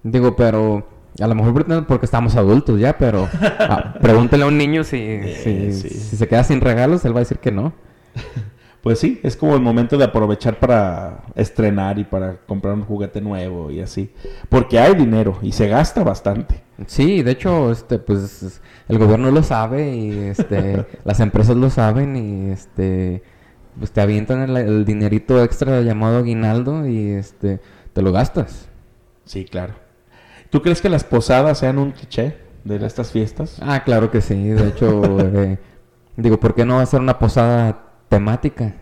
Digo, 0.03 0.35
pero 0.35 0.87
a 1.19 1.27
lo 1.27 1.33
mejor 1.33 1.85
porque 1.87 2.05
estamos 2.05 2.35
adultos 2.35 2.79
ya, 2.79 2.97
pero 2.97 3.27
ah, 3.41 3.95
pregúntale 3.99 4.43
a 4.43 4.47
un 4.47 4.57
niño 4.57 4.83
si, 4.83 5.21
si, 5.43 5.73
si, 5.73 5.89
se 5.89 6.27
queda 6.27 6.43
sin 6.43 6.61
regalos, 6.61 7.03
él 7.03 7.13
va 7.13 7.17
a 7.17 7.21
decir 7.21 7.39
que 7.39 7.51
no. 7.51 7.73
Pues 8.85 8.99
sí, 8.99 9.19
es 9.23 9.35
como 9.35 9.55
el 9.55 9.61
momento 9.61 9.97
de 9.97 10.03
aprovechar 10.03 10.59
para 10.59 11.23
estrenar 11.33 11.97
y 11.97 12.03
para 12.03 12.37
comprar 12.45 12.75
un 12.75 12.83
juguete 12.83 13.19
nuevo 13.19 13.71
y 13.71 13.79
así. 13.81 14.13
Porque 14.47 14.77
hay 14.77 14.93
dinero 14.93 15.39
y 15.41 15.53
se 15.53 15.67
gasta 15.67 16.03
bastante. 16.03 16.61
Sí, 16.85 17.23
de 17.23 17.31
hecho, 17.31 17.71
este, 17.71 17.97
pues 17.97 18.61
el 18.87 18.99
gobierno 18.99 19.31
lo 19.31 19.41
sabe 19.41 19.95
y 19.95 20.11
este, 20.27 20.85
las 21.03 21.19
empresas 21.19 21.55
lo 21.55 21.71
saben 21.71 22.15
y 22.15 22.51
este, 22.51 23.23
pues 23.79 23.89
te 23.89 24.01
avientan 24.01 24.47
el, 24.47 24.55
el 24.55 24.85
dinerito 24.85 25.43
extra 25.43 25.81
llamado 25.81 26.19
aguinaldo 26.19 26.85
y 26.85 27.09
este 27.09 27.61
te 27.91 28.03
lo 28.03 28.11
gastas. 28.11 28.69
Sí, 29.23 29.45
claro. 29.45 29.73
¿Tú 30.51 30.61
crees 30.61 30.83
que 30.83 30.89
las 30.89 31.03
posadas 31.03 31.57
sean 31.57 31.79
un 31.79 31.89
cliché 31.89 32.37
de 32.63 32.85
estas 32.85 33.11
fiestas? 33.11 33.57
Ah, 33.63 33.83
claro 33.83 34.11
que 34.11 34.21
sí. 34.21 34.35
De 34.49 34.67
hecho, 34.67 35.01
eh, 35.19 35.57
digo, 36.17 36.39
¿por 36.39 36.53
qué 36.53 36.65
no 36.65 36.85
ser 36.85 36.99
una 36.99 37.17
posada 37.17 37.84
temática? 38.15 38.73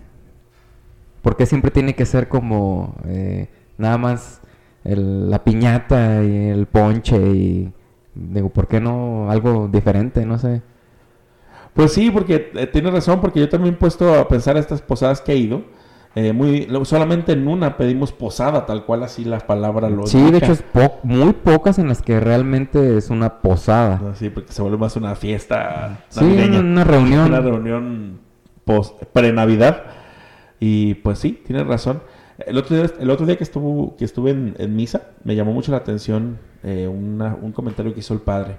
¿Por 1.21 1.35
qué 1.37 1.45
siempre 1.45 1.71
tiene 1.71 1.95
que 1.95 2.05
ser 2.05 2.27
como 2.27 2.95
eh, 3.07 3.47
nada 3.77 3.97
más 3.97 4.41
el- 4.83 5.29
la 5.29 5.43
piñata 5.43 6.23
y 6.23 6.49
el 6.49 6.65
ponche 6.65 7.15
y 7.17 7.73
digo, 8.13 8.49
¿por 8.49 8.67
qué 8.67 8.79
no 8.79 9.31
algo 9.31 9.67
diferente? 9.71 10.25
No 10.25 10.37
sé. 10.37 10.61
Pues 11.73 11.93
sí, 11.93 12.11
porque 12.11 12.51
eh, 12.53 12.67
tienes 12.67 12.93
razón, 12.93 13.19
porque 13.21 13.39
yo 13.39 13.49
también 13.49 13.73
he 13.73 13.77
puesto 13.77 14.13
a 14.19 14.27
pensar 14.27 14.57
estas 14.57 14.81
posadas 14.81 15.21
que 15.21 15.31
he 15.33 15.37
ido. 15.37 15.63
eh, 16.15 16.31
muy, 16.31 16.67
solamente 16.83 17.31
en 17.31 17.47
una 17.47 17.75
pedimos 17.75 18.11
posada, 18.11 18.67
tal 18.67 18.85
cual 18.85 19.01
así 19.01 19.25
la 19.25 19.39
palabra 19.39 19.89
lo 19.89 20.05
Sí, 20.05 20.19
de 20.19 20.25
indica. 20.27 20.45
hecho 20.45 20.51
es 20.53 20.61
po- 20.61 20.99
muy 21.01 21.33
pocas 21.33 21.79
en 21.79 21.87
las 21.87 22.03
que 22.03 22.19
realmente 22.19 22.97
es 22.97 23.09
una 23.09 23.41
posada. 23.41 23.99
Sí, 24.13 24.29
porque 24.29 24.53
se 24.53 24.61
vuelve 24.61 24.77
más 24.77 24.95
una 24.95 25.15
fiesta 25.15 26.01
Sí, 26.09 26.19
navideña. 26.21 26.59
una 26.59 26.83
reunión. 26.83 27.25
Una 27.29 27.39
reunión 27.41 28.19
pre-Navidad. 28.65 29.84
Y 30.60 30.96
pues 30.96 31.20
sí, 31.20 31.41
tienes 31.46 31.67
razón. 31.67 32.01
El 32.46 32.58
otro 32.58 32.75
día, 32.75 32.89
el 33.00 33.10
otro 33.10 33.25
día 33.25 33.36
que, 33.38 33.43
estuvo, 33.43 33.96
que 33.98 34.05
estuve 34.05 34.32
en, 34.32 34.55
en 34.58 34.75
misa, 34.75 35.01
me 35.24 35.36
llamó 35.36 35.53
mucho 35.53 35.72
la 35.72 35.77
atención 35.77 36.39
eh, 36.63 36.88
una- 36.88 37.36
un 37.39 37.51
comentario 37.51 37.93
que 37.93 38.00
hizo 38.00 38.13
el 38.13 38.22
padre. 38.22 38.55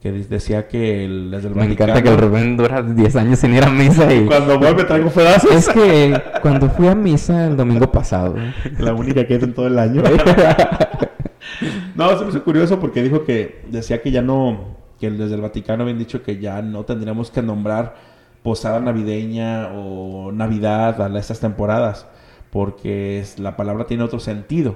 Que 0.00 0.10
de- 0.12 0.24
decía 0.24 0.66
que 0.68 1.04
el, 1.04 1.30
desde 1.30 1.48
el 1.48 1.54
Me 1.54 1.64
encanta 1.64 1.94
Vaticano- 1.94 2.02
que 2.02 2.08
el 2.10 2.18
Rubén 2.18 2.56
dura 2.56 2.82
10 2.82 3.16
años 3.16 3.38
sin 3.38 3.54
ir 3.54 3.64
a 3.64 3.70
misa 3.70 4.12
y... 4.12 4.26
Cuando 4.26 4.58
vuelve 4.58 4.84
traigo 4.84 5.10
pedazos. 5.10 5.50
Es 5.52 5.68
que 5.68 6.20
cuando 6.42 6.68
fui 6.70 6.88
a 6.88 6.94
misa 6.94 7.46
el 7.46 7.56
domingo 7.56 7.90
pasado... 7.90 8.34
La 8.78 8.92
única 8.94 9.26
que 9.26 9.36
es 9.36 9.42
en 9.42 9.54
todo 9.54 9.66
el 9.68 9.78
año. 9.78 10.02
no, 11.94 12.18
se 12.18 12.24
me 12.24 12.30
hizo 12.30 12.42
curioso 12.44 12.78
porque 12.80 13.02
dijo 13.02 13.24
que 13.24 13.62
decía 13.68 14.00
que 14.02 14.10
ya 14.10 14.22
no, 14.22 14.76
que 15.00 15.10
desde 15.10 15.34
el 15.34 15.40
Vaticano 15.40 15.82
habían 15.82 15.98
dicho 15.98 16.22
que 16.22 16.38
ya 16.38 16.62
no 16.62 16.84
tendríamos 16.84 17.30
que 17.30 17.42
nombrar 17.42 18.11
posada 18.42 18.80
navideña 18.80 19.68
o 19.74 20.32
Navidad 20.32 21.00
a 21.00 21.18
estas 21.18 21.40
temporadas, 21.40 22.06
porque 22.50 23.20
es- 23.20 23.38
la 23.38 23.56
palabra 23.56 23.86
tiene 23.86 24.02
otro 24.02 24.18
sentido. 24.20 24.74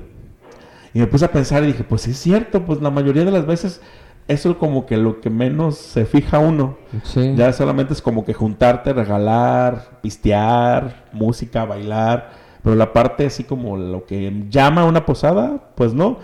Y 0.94 0.98
me 1.00 1.06
puse 1.06 1.24
a 1.24 1.32
pensar 1.32 1.62
y 1.64 1.66
dije, 1.68 1.84
pues 1.84 2.06
es 2.08 2.16
cierto, 2.18 2.64
pues 2.64 2.80
la 2.80 2.90
mayoría 2.90 3.24
de 3.24 3.30
las 3.30 3.44
veces 3.46 3.82
eso 4.28 4.50
es 4.52 4.56
como 4.56 4.86
que 4.86 4.96
lo 4.96 5.20
que 5.20 5.30
menos 5.30 5.76
se 5.76 6.04
fija 6.06 6.38
uno. 6.38 6.76
Sí. 7.04 7.34
Ya 7.36 7.52
solamente 7.52 7.92
es 7.92 8.02
como 8.02 8.24
que 8.24 8.34
juntarte, 8.34 8.92
regalar, 8.92 9.98
pistear, 10.02 11.04
música, 11.12 11.64
bailar. 11.64 12.30
Pero 12.62 12.74
la 12.74 12.92
parte 12.92 13.26
así 13.26 13.44
como 13.44 13.76
lo 13.76 14.04
que 14.06 14.44
llama 14.48 14.84
una 14.84 15.04
posada, 15.06 15.70
pues 15.76 15.92
no. 15.94 16.18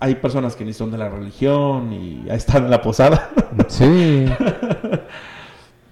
Hay 0.00 0.16
personas 0.16 0.54
que 0.56 0.64
ni 0.64 0.72
son 0.74 0.90
de 0.90 0.98
la 0.98 1.08
religión 1.08 1.92
y 1.92 2.28
ahí 2.28 2.36
están 2.36 2.64
en 2.64 2.70
la 2.70 2.82
posada. 2.82 3.30
Sí. 3.68 4.26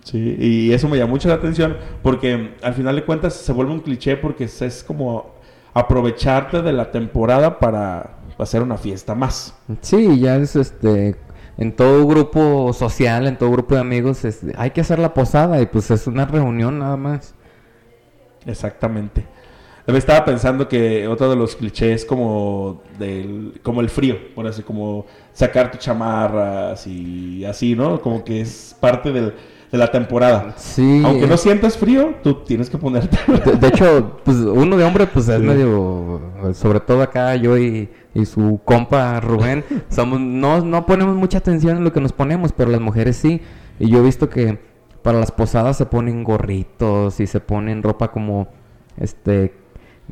sí, 0.06 0.36
y 0.38 0.72
eso 0.72 0.88
me 0.88 0.96
llama 0.96 1.10
mucho 1.10 1.28
la 1.28 1.34
atención 1.34 1.76
porque 2.02 2.54
al 2.62 2.75
final 2.75 2.96
de 2.96 3.04
cuentas 3.04 3.34
se 3.34 3.52
vuelve 3.52 3.72
un 3.72 3.80
cliché 3.80 4.16
porque 4.16 4.44
es, 4.44 4.84
como 4.86 5.34
aprovecharte 5.75 6.62
de 6.62 6.72
la 6.72 6.90
temporada 6.90 7.58
para 7.58 8.18
hacer 8.38 8.62
una 8.62 8.76
fiesta 8.76 9.14
más. 9.14 9.54
Sí, 9.80 10.20
ya 10.20 10.36
es 10.36 10.56
este... 10.56 11.16
En 11.58 11.72
todo 11.75 12.06
grupo 12.06 12.70
social, 12.75 13.26
en 13.26 13.38
todo 13.38 13.50
grupo 13.50 13.75
de 13.76 13.80
amigos, 13.80 14.26
es- 14.26 14.42
hay 14.58 14.72
que 14.72 14.82
hacer 14.82 14.98
la 14.98 15.14
posada 15.14 15.58
y 15.62 15.64
pues 15.64 15.90
es 15.90 16.06
una 16.06 16.26
reunión 16.26 16.78
nada 16.78 16.98
más. 16.98 17.34
Exactamente. 18.44 19.25
Estaba 19.86 20.25
pensando 20.25 20.68
que 20.68 21.06
otro 21.06 21.30
de 21.30 21.36
los 21.36 21.54
clichés 21.54 22.04
como 22.04 22.82
del 22.98 23.60
como 23.62 23.80
el 23.80 23.88
frío, 23.88 24.16
por 24.34 24.46
así 24.46 24.62
como 24.62 25.06
sacar 25.32 25.70
tus 25.70 25.80
chamarras 25.80 26.86
y 26.88 27.44
así, 27.44 27.75
¿no? 27.76 28.00
Como 28.02 28.25
que 28.25 28.40
es 28.40 28.76
parte 28.80 29.12
del- 29.12 29.32
de 29.73 29.78
la 29.78 29.90
temporada. 29.90 30.54
Sí. 30.56 31.02
Aunque 31.04 31.26
no 31.26 31.37
sientas 31.37 31.76
frío, 31.76 32.14
tú 32.23 32.35
tienes 32.44 32.70
que 32.70 32.78
ponerte. 32.78 33.18
De, 33.44 33.52
de 33.56 33.68
hecho, 33.68 34.20
pues 34.25 34.37
uno 34.38 34.76
de 34.76 34.85
hombre, 34.85 35.06
pues 35.06 35.28
es 35.28 35.40
Sí. 35.40 35.46
medio, 35.46 36.20
sobre 36.54 36.80
todo 36.80 37.02
acá 37.02 37.35
yo 37.37 37.58
y, 37.58 37.88
y 38.14 38.25
su 38.26 38.61
compa 38.64 39.20
Rubén, 39.20 39.64
somos, 39.88 40.20
no, 40.20 40.61
no 40.64 40.87
ponemos 40.87 41.16
mucha 41.16 41.38
atención 41.38 41.78
en 41.78 41.85
lo 41.85 41.92
que 41.92 42.00
nos 42.00 42.12
ponemos, 42.12 42.52
pero 42.52 42.70
las 42.70 42.80
mujeres 42.80 43.16
sí. 43.16 43.40
Y 43.78 43.88
yo 43.90 43.99
he 43.99 44.02
visto 44.02 44.28
que 44.30 44.58
para 45.02 45.18
las 45.20 45.30
posadas 45.32 45.76
se 45.76 45.87
ponen 45.87 46.25
gorritos 46.25 47.20
y 47.20 47.26
se 47.26 47.40
ponen 47.40 47.82
ropa 47.82 48.11
como, 48.11 48.49
este, 48.99 49.52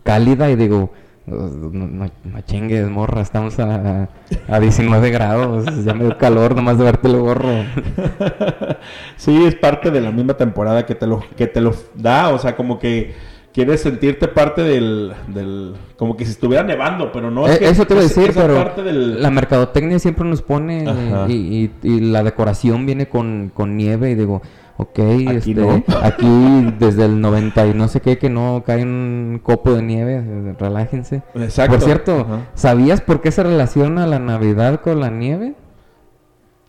cálida 0.02 0.50
y 0.50 0.56
digo, 0.56 0.90
no, 1.26 1.70
no, 1.70 2.10
no 2.24 2.40
chingues, 2.46 2.88
morra, 2.90 3.22
estamos 3.22 3.58
a, 3.58 4.08
a 4.48 4.60
19 4.60 5.10
grados, 5.10 5.64
ya 5.84 5.94
me 5.94 6.04
dio 6.04 6.18
calor 6.18 6.54
nomás 6.54 6.76
de 6.78 6.84
verte 6.84 7.08
el 7.08 7.16
gorro. 7.18 7.48
sí, 9.16 9.44
es 9.44 9.54
parte 9.54 9.90
de 9.90 10.00
la 10.00 10.10
misma 10.10 10.34
temporada 10.34 10.84
que 10.86 10.94
te 10.94 11.06
lo 11.06 11.22
que 11.36 11.46
te 11.46 11.60
lo 11.60 11.74
da, 11.94 12.28
o 12.30 12.38
sea, 12.38 12.56
como 12.56 12.78
que 12.78 13.14
quieres 13.52 13.82
sentirte 13.82 14.26
parte 14.28 14.62
del, 14.62 15.12
del 15.28 15.74
como 15.96 16.16
que 16.16 16.24
si 16.24 16.32
estuviera 16.32 16.64
nevando, 16.64 17.12
pero 17.12 17.30
no 17.30 17.46
es 17.46 17.56
Eh, 17.56 17.58
que 17.60 17.68
Eso 17.68 17.86
te 17.86 17.94
iba 17.94 18.00
a 18.00 18.04
decir, 18.06 18.32
pero 18.34 18.54
parte 18.56 18.82
del- 18.82 19.22
la 19.22 19.30
mercadotecnia 19.30 19.98
siempre 20.00 20.28
nos 20.28 20.42
pone 20.42 20.84
y- 21.28 21.70
y 21.82 22.00
la 22.00 22.22
decoración 22.24 22.84
viene 22.84 23.08
con, 23.08 23.50
con 23.54 23.76
nieve 23.76 24.10
y 24.10 24.14
digo, 24.16 24.42
ok, 24.76 24.98
este, 24.98 25.54
no. 25.54 25.82
aquí 26.02 26.74
desde 26.78 27.04
el 27.04 27.20
90 27.20 27.66
y 27.66 27.74
no 27.74 27.88
sé 27.88 28.00
qué 28.00 28.18
que 28.18 28.30
no 28.30 28.62
cae 28.66 28.82
un 28.82 29.40
copo 29.42 29.72
de 29.74 29.82
nieve, 29.82 30.54
relájense. 30.58 31.22
Exacto. 31.34 31.76
Por 31.76 31.84
cierto, 31.84 32.20
Ajá. 32.20 32.38
¿sabías 32.54 33.00
por 33.00 33.20
qué 33.20 33.30
se 33.30 33.42
relaciona 33.42 34.06
la 34.06 34.18
Navidad 34.18 34.80
con 34.80 35.00
la 35.00 35.10
nieve? 35.10 35.54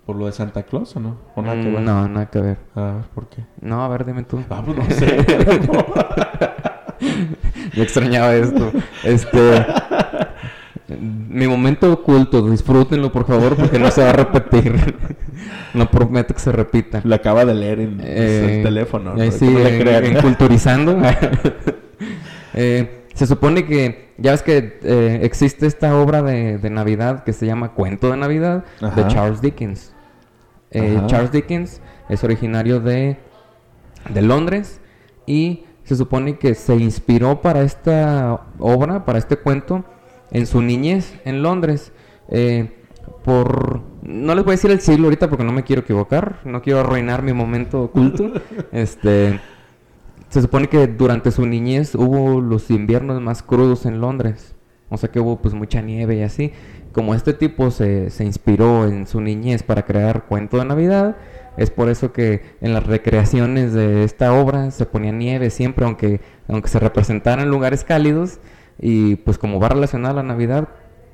¿Por 0.05 0.17
lo 0.17 0.27
de 0.27 0.33
Santa 0.33 0.63
Claus 0.63 0.95
o 0.95 0.99
no? 0.99 1.17
¿O 1.35 1.41
nada 1.41 1.55
que 1.59 1.67
Mm, 1.67 1.73
ver? 1.73 1.81
No, 1.81 2.07
nada 2.07 2.25
que 2.27 2.39
ver. 2.39 2.57
Ah, 2.75 2.97
¿por 3.15 3.27
qué? 3.27 3.43
No, 3.61 3.83
a 3.83 3.87
ver, 3.87 4.05
dime 4.05 4.21
tú. 4.23 4.39
Ah, 4.51 4.61
pues 4.63 4.77
no 4.77 4.85
sé. 4.91 5.25
Yo 7.73 7.83
extrañaba 7.83 8.35
esto. 8.35 8.71
Este. 9.03 9.65
Mi 10.87 11.47
momento 11.47 11.91
oculto, 11.91 12.47
disfrútenlo 12.49 13.11
por 13.11 13.25
favor 13.25 13.55
porque 13.55 13.79
no 13.79 13.89
se 13.89 14.03
va 14.03 14.11
a 14.11 14.13
repetir. 14.13 14.95
no 15.73 15.89
prometo 15.89 16.33
que 16.35 16.39
se 16.39 16.51
repita. 16.51 17.01
Lo 17.03 17.15
acaba 17.15 17.43
de 17.43 17.55
leer 17.55 17.79
en 17.79 17.99
Eh, 18.03 18.57
el 18.57 18.63
teléfono. 18.63 19.19
eh, 19.21 19.31
sí, 19.31 19.49
no 19.49 19.59
en- 19.67 19.87
en 19.87 20.21
Culturizando. 20.21 20.97
Eh, 22.57 23.03
se 23.13 23.27
supone 23.27 23.65
que, 23.65 24.13
ya 24.17 24.31
ves 24.31 24.41
que 24.41 24.79
eh, 24.83 25.19
existe 25.23 25.65
esta 25.67 25.97
obra 25.97 26.21
de, 26.21 26.57
de 26.57 26.69
Navidad 26.69 27.23
que 27.25 27.33
se 27.33 27.45
llama 27.45 27.73
Cuento 27.73 28.09
de 28.11 28.15
Navidad 28.17 28.63
de. 28.95 29.07
Charles 29.07 29.41
Dickens. 29.41 29.93
Charles 31.07 31.31
Dickens 31.31 31.81
es 32.09 32.23
originario 32.23 32.79
de, 32.79 33.17
de 34.09 34.21
Londres 34.21 34.79
y 35.25 35.65
se 35.83 35.95
supone 35.97 36.37
que 36.37 36.53
se 36.55 36.75
inspiró 36.75 37.41
para 37.41 37.61
esta 37.61 38.41
obra, 38.59 39.03
para 39.05 39.19
este 39.19 39.35
cuento, 39.37 39.83
en 40.35 40.45
su 40.47 40.61
niñez 40.61 41.15
en 41.23 41.41
Londres. 41.41 41.93
Eh, 42.29 42.69
por. 43.23 43.81
No 44.03 44.35
les 44.35 44.43
voy 44.43 44.51
a 44.51 44.57
decir 44.57 44.69
el 44.69 44.81
siglo 44.81 45.05
ahorita 45.05 45.29
porque 45.29 45.45
no 45.45 45.53
me 45.53 45.63
quiero 45.63 45.81
equivocar. 45.81 46.41
No 46.43 46.61
quiero 46.61 46.81
arruinar 46.81 47.23
mi 47.23 47.31
momento 47.31 47.83
oculto. 47.83 48.33
este. 48.73 49.39
Se 50.27 50.41
supone 50.41 50.67
que 50.67 50.87
durante 50.87 51.31
su 51.31 51.45
niñez 51.45 51.95
hubo 51.95 52.41
los 52.41 52.69
inviernos 52.69 53.21
más 53.21 53.43
crudos 53.43 53.85
en 53.85 54.01
Londres. 54.01 54.55
O 54.89 54.97
sea 54.97 55.09
que 55.09 55.21
hubo 55.21 55.41
pues 55.41 55.53
mucha 55.53 55.81
nieve 55.81 56.17
y 56.17 56.21
así. 56.21 56.51
Como 56.91 57.15
este 57.15 57.33
tipo 57.33 57.71
se, 57.71 58.09
se 58.09 58.25
inspiró 58.25 58.87
en 58.87 59.07
su 59.07 59.21
niñez 59.21 59.63
para 59.63 59.85
crear 59.85 60.25
cuento 60.25 60.57
de 60.57 60.65
Navidad, 60.65 61.17
es 61.57 61.69
por 61.69 61.89
eso 61.89 62.11
que 62.11 62.41
en 62.61 62.73
las 62.73 62.85
recreaciones 62.85 63.73
de 63.73 64.03
esta 64.03 64.33
obra 64.33 64.71
se 64.71 64.85
ponía 64.85 65.11
nieve 65.11 65.49
siempre, 65.49 65.85
aunque, 65.85 66.21
aunque 66.47 66.69
se 66.69 66.79
representara 66.79 67.43
en 67.43 67.49
lugares 67.49 67.83
cálidos. 67.83 68.39
Y 68.79 69.15
pues 69.17 69.37
como 69.37 69.59
va 69.59 69.69
relacionada 69.69 70.11
a 70.13 70.17
la 70.17 70.23
Navidad, 70.23 70.67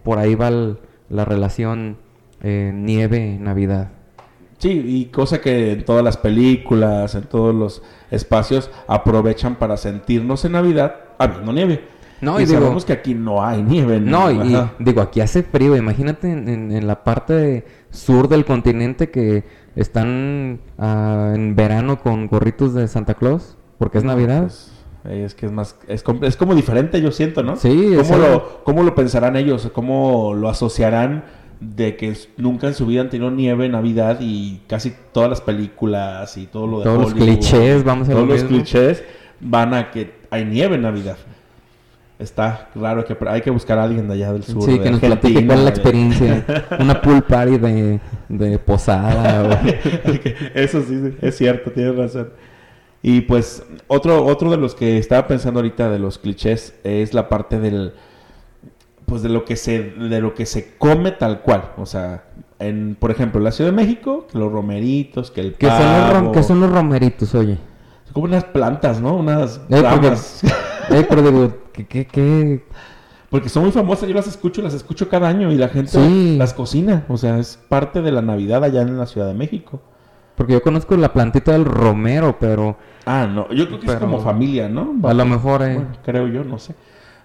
por 0.03 0.17
ahí 0.17 0.35
va 0.35 0.47
el- 0.49 0.77
la 1.09 1.25
relación 1.25 1.97
eh, 2.43 2.71
nieve-Navidad. 2.73 3.89
Sí, 4.57 4.69
y 4.85 5.05
cosa 5.05 5.41
que 5.41 5.71
en 5.73 5.85
todas 5.85 6.03
las 6.03 6.17
películas, 6.17 7.15
en 7.15 7.23
todos 7.23 7.53
los 7.53 7.81
espacios, 8.11 8.69
aprovechan 8.87 9.55
para 9.55 9.75
sentirnos 9.77 10.45
en 10.45 10.53
Navidad 10.53 10.95
habiendo 11.17 11.51
nieve. 11.53 11.83
No, 12.21 12.39
y 12.39 12.43
y 12.43 12.45
digo- 12.45 12.59
sabemos 12.61 12.85
que 12.85 12.93
aquí 12.93 13.13
no 13.15 13.43
hay 13.43 13.63
nieve. 13.63 13.99
No, 13.99 14.29
y, 14.31 14.55
digo, 14.79 15.01
aquí 15.01 15.21
hace 15.21 15.41
frío. 15.43 15.75
Imagínate 15.75 16.31
en, 16.31 16.47
en- 16.47 16.71
en 16.71 16.85
la 16.87 17.03
parte 17.03 17.65
sur 17.89 18.27
del 18.27 18.45
continente 18.45 19.09
que 19.09 19.43
están 19.75 20.59
ah, 20.77 21.31
en 21.35 21.55
verano 21.55 21.99
con 21.99 22.27
gorritos 22.27 22.73
de 22.75 22.87
Santa 22.87 23.15
Claus, 23.15 23.57
porque 23.79 23.97
es 23.97 24.03
Navidad. 24.03 24.41
Pues, 24.43 24.71
es 25.03 25.33
que 25.35 25.47
es 25.47 25.51
más, 25.51 25.75
es, 25.87 26.03
es 26.21 26.35
como 26.35 26.53
diferente, 26.55 27.01
yo 27.01 27.11
siento, 27.11 27.41
¿no? 27.43 27.55
Sí, 27.55 27.93
¿Cómo 27.97 28.13
algo- 28.13 28.27
lo, 28.27 28.63
¿Cómo 28.63 28.83
lo 28.83 28.93
pensarán 28.95 29.35
ellos? 29.35 29.69
¿Cómo 29.73 30.33
lo 30.35 30.49
asociarán 30.49 31.23
de 31.59 31.95
que 31.95 32.15
nunca 32.37 32.67
en 32.67 32.73
su 32.73 32.85
vida 32.87 33.01
han 33.01 33.09
tenido 33.09 33.29
nieve 33.31 33.65
en 33.67 33.73
Navidad 33.73 34.17
y 34.19 34.61
casi 34.67 34.93
todas 35.11 35.29
las 35.29 35.41
películas 35.41 36.35
y 36.37 36.47
todo 36.47 36.65
lo 36.67 36.77
de 36.79 36.83
Todos 36.85 36.99
los 36.99 37.13
clichés, 37.13 37.83
vamos 37.83 38.09
a 38.09 38.11
Todos 38.13 38.27
lo 38.27 38.33
los 38.33 38.43
mismo. 38.43 38.57
clichés, 38.57 39.03
van 39.39 39.73
a 39.73 39.91
que 39.91 40.11
hay 40.31 40.45
nieve 40.45 40.75
en 40.75 40.81
Navidad. 40.83 41.17
Está 42.19 42.69
claro 42.73 43.03
que 43.03 43.17
hay 43.27 43.41
que 43.41 43.49
buscar 43.49 43.79
a 43.79 43.83
alguien 43.83 44.07
de 44.07 44.13
allá 44.13 44.31
del 44.31 44.43
sur. 44.43 44.61
Sí, 44.61 44.73
de 44.73 44.81
que 44.81 44.91
nos 44.91 44.99
platique 44.99 45.43
cuál 45.45 45.57
es 45.59 45.63
la 45.63 45.69
experiencia. 45.71 46.45
Una 46.79 47.01
pool 47.01 47.23
party 47.23 47.57
de, 47.57 47.99
de 48.29 48.59
posada. 48.59 49.43
o- 49.49 49.67
Eso 50.53 50.83
sí, 50.83 51.15
es 51.19 51.35
cierto, 51.37 51.71
tienes 51.71 51.95
razón. 51.95 52.29
Y 53.03 53.21
pues 53.21 53.63
otro, 53.87 54.25
otro 54.25 54.51
de 54.51 54.57
los 54.57 54.75
que 54.75 54.97
estaba 54.97 55.27
pensando 55.27 55.59
ahorita 55.59 55.89
de 55.89 55.97
los 55.99 56.17
clichés 56.19 56.75
es 56.83 57.13
la 57.13 57.29
parte 57.29 57.59
del 57.59 57.93
pues 59.05 59.23
de 59.23 59.29
lo 59.29 59.43
que 59.43 59.55
se 59.57 59.81
de 59.91 60.21
lo 60.21 60.33
que 60.33 60.45
se 60.45 60.75
come 60.77 61.11
tal 61.11 61.41
cual, 61.41 61.71
o 61.77 61.85
sea, 61.85 62.25
en 62.59 62.95
por 62.99 63.11
ejemplo, 63.11 63.41
la 63.41 63.51
Ciudad 63.51 63.71
de 63.71 63.75
México, 63.75 64.27
que 64.31 64.37
los 64.37 64.51
romeritos, 64.51 65.31
que 65.31 65.41
el 65.41 65.53
¿Qué 65.55 65.67
son, 65.67 65.79
los 65.79 66.09
rom- 66.09 66.19
pavo, 66.21 66.31
qué 66.31 66.43
son 66.43 66.59
los 66.61 66.71
romeritos, 66.71 67.35
oye? 67.35 67.57
son 68.05 68.13
como 68.13 68.25
unas 68.27 68.43
plantas, 68.45 69.01
¿no? 69.01 69.15
Unas 69.15 69.57
Eh, 69.57 69.61
porque- 69.69 69.83
ramas. 69.83 70.41
Eh, 70.89 71.05
pero 71.09 71.21
digo, 71.21 71.53
¿qué, 71.73 71.85
qué, 71.87 72.05
qué? 72.07 72.65
Porque 73.29 73.49
son 73.49 73.63
muy 73.63 73.71
famosas, 73.71 74.07
yo 74.09 74.15
las 74.15 74.27
escucho, 74.27 74.61
las 74.61 74.73
escucho 74.73 75.07
cada 75.09 75.27
año 75.29 75.51
y 75.51 75.55
la 75.55 75.69
gente 75.69 75.91
Sí. 75.91 76.35
las 76.37 76.53
cocina, 76.53 77.05
o 77.09 77.17
sea, 77.17 77.37
es 77.39 77.57
parte 77.69 78.01
de 78.01 78.11
la 78.11 78.21
Navidad 78.21 78.63
allá 78.63 78.81
en 78.81 78.97
la 78.97 79.05
Ciudad 79.07 79.27
de 79.27 79.33
México. 79.33 79.81
Porque 80.35 80.53
yo 80.53 80.61
conozco 80.61 80.95
la 80.97 81.13
plantita 81.13 81.51
del 81.51 81.65
romero, 81.65 82.37
pero 82.39 82.77
Ah, 83.05 83.27
no, 83.27 83.49
yo 83.51 83.67
creo 83.67 83.79
que 83.79 83.85
es 83.87 83.93
Pero- 83.93 84.05
como 84.05 84.19
familia, 84.21 84.69
¿no? 84.69 84.95
a 85.03 85.13
lo 85.13 85.25
mejor... 85.25 85.61
Eh, 85.63 85.73
Bueno, 85.75 85.89
creo 86.03 86.27
yo, 86.27 86.43
no 86.43 86.57
sé. 86.59 86.75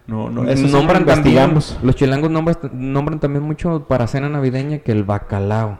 No, 0.07 0.31
no, 0.31 0.45
eso 0.45 0.67
sí 0.69 0.73
nombran 0.73 1.03
lo 1.03 1.07
también, 1.09 1.55
los 1.83 1.97
chilangos 1.97 2.31
nombran, 2.31 2.57
nombran 2.73 3.19
también 3.19 3.43
mucho 3.43 3.87
para 3.89 4.07
cena 4.07 4.29
navideña 4.29 4.79
que 4.79 4.93
el 4.93 5.03
bacalao. 5.05 5.79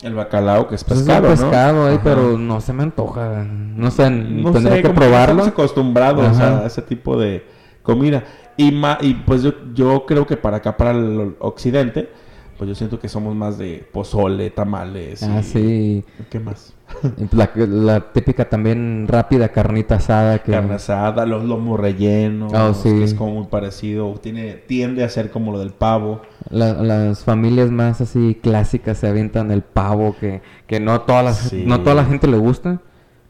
El 0.00 0.14
bacalao, 0.14 0.68
que 0.68 0.76
es 0.76 0.84
Pues 0.84 1.00
pescado, 1.00 1.32
es 1.32 1.40
un 1.40 1.46
pescado 1.50 1.88
¿no? 1.88 1.92
Ajá. 1.94 2.00
pero 2.04 2.38
no 2.38 2.60
se 2.60 2.72
me 2.72 2.84
antoja. 2.84 3.44
No 3.44 3.90
sé, 3.90 4.08
No 4.10 4.52
tendré 4.52 4.76
sé, 4.76 4.82
que 4.82 4.90
probarlo. 4.90 5.42
estamos 5.42 5.48
acostumbrados 5.48 6.38
Ajá. 6.38 6.60
a 6.60 6.66
ese 6.66 6.82
tipo 6.82 7.18
de 7.18 7.44
comida. 7.82 8.22
Y, 8.56 8.70
ma- 8.70 8.98
y 9.00 9.14
pues 9.14 9.42
yo, 9.42 9.52
yo 9.74 10.06
creo 10.06 10.24
que 10.24 10.36
para 10.36 10.58
acá, 10.58 10.76
para 10.76 10.92
el 10.92 11.34
occidente, 11.40 12.10
pues 12.58 12.68
yo 12.68 12.74
siento 12.74 12.98
que 12.98 13.08
somos 13.08 13.34
más 13.36 13.56
de 13.56 13.88
pozole, 13.92 14.50
tamales. 14.50 15.22
Ah, 15.22 15.38
y- 15.40 15.42
sí. 15.44 16.04
¿Qué 16.28 16.40
más? 16.40 16.74
La, 17.32 17.50
la 17.54 18.12
típica 18.12 18.48
también 18.48 19.06
rápida 19.08 19.50
carnita 19.50 19.96
asada 19.96 20.38
que... 20.42 20.52
Carne 20.52 20.74
asada, 20.74 21.24
los 21.26 21.44
lomos 21.44 21.78
rellenos, 21.78 22.52
Oh, 22.54 22.74
sí. 22.74 22.88
que 22.90 23.04
es 23.04 23.14
como 23.14 23.34
muy 23.34 23.46
parecido. 23.46 24.12
Tiene, 24.20 24.54
tiende 24.54 25.04
a 25.04 25.08
ser 25.08 25.30
como 25.30 25.52
lo 25.52 25.58
del 25.60 25.70
pavo. 25.72 26.22
La- 26.50 26.72
las 26.82 27.24
familias 27.24 27.70
más 27.70 28.00
así 28.00 28.38
clásicas 28.42 28.98
se 28.98 29.06
avientan 29.06 29.50
el 29.50 29.62
pavo 29.62 30.16
que, 30.18 30.40
que 30.66 30.80
no 30.80 31.02
todas 31.02 31.24
las 31.24 31.38
Sí. 31.38 31.64
no 31.66 31.80
toda 31.82 31.94
la 31.94 32.04
gente 32.06 32.26
le 32.26 32.38
gusta. 32.38 32.80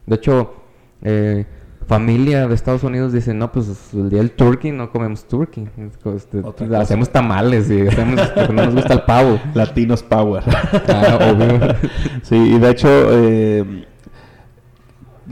De 0.06 0.14
hecho, 0.16 0.54
eh, 1.02 1.44
familia 1.88 2.46
de 2.46 2.54
Estados 2.54 2.84
Unidos 2.84 3.14
dice, 3.14 3.32
no, 3.32 3.50
pues 3.50 3.94
el 3.94 4.10
día 4.10 4.18
del 4.18 4.32
turkey 4.32 4.72
no 4.72 4.92
comemos 4.92 5.24
turkey. 5.24 5.68
Este, 6.14 6.42
cosa. 6.42 6.80
hacemos 6.80 7.08
tamales 7.10 7.70
y 7.70 7.80
hacemos 7.88 8.20
porque 8.28 8.52
no 8.52 8.66
nos 8.66 8.74
gusta 8.74 8.92
el 8.92 9.02
pavo. 9.02 9.40
Latinos 9.54 10.02
Power. 10.02 10.44
Ah, 10.88 11.32
obvio. 11.32 11.74
Sí, 12.22 12.36
y 12.36 12.58
de 12.58 12.70
hecho, 12.70 12.88
eh, 12.90 13.86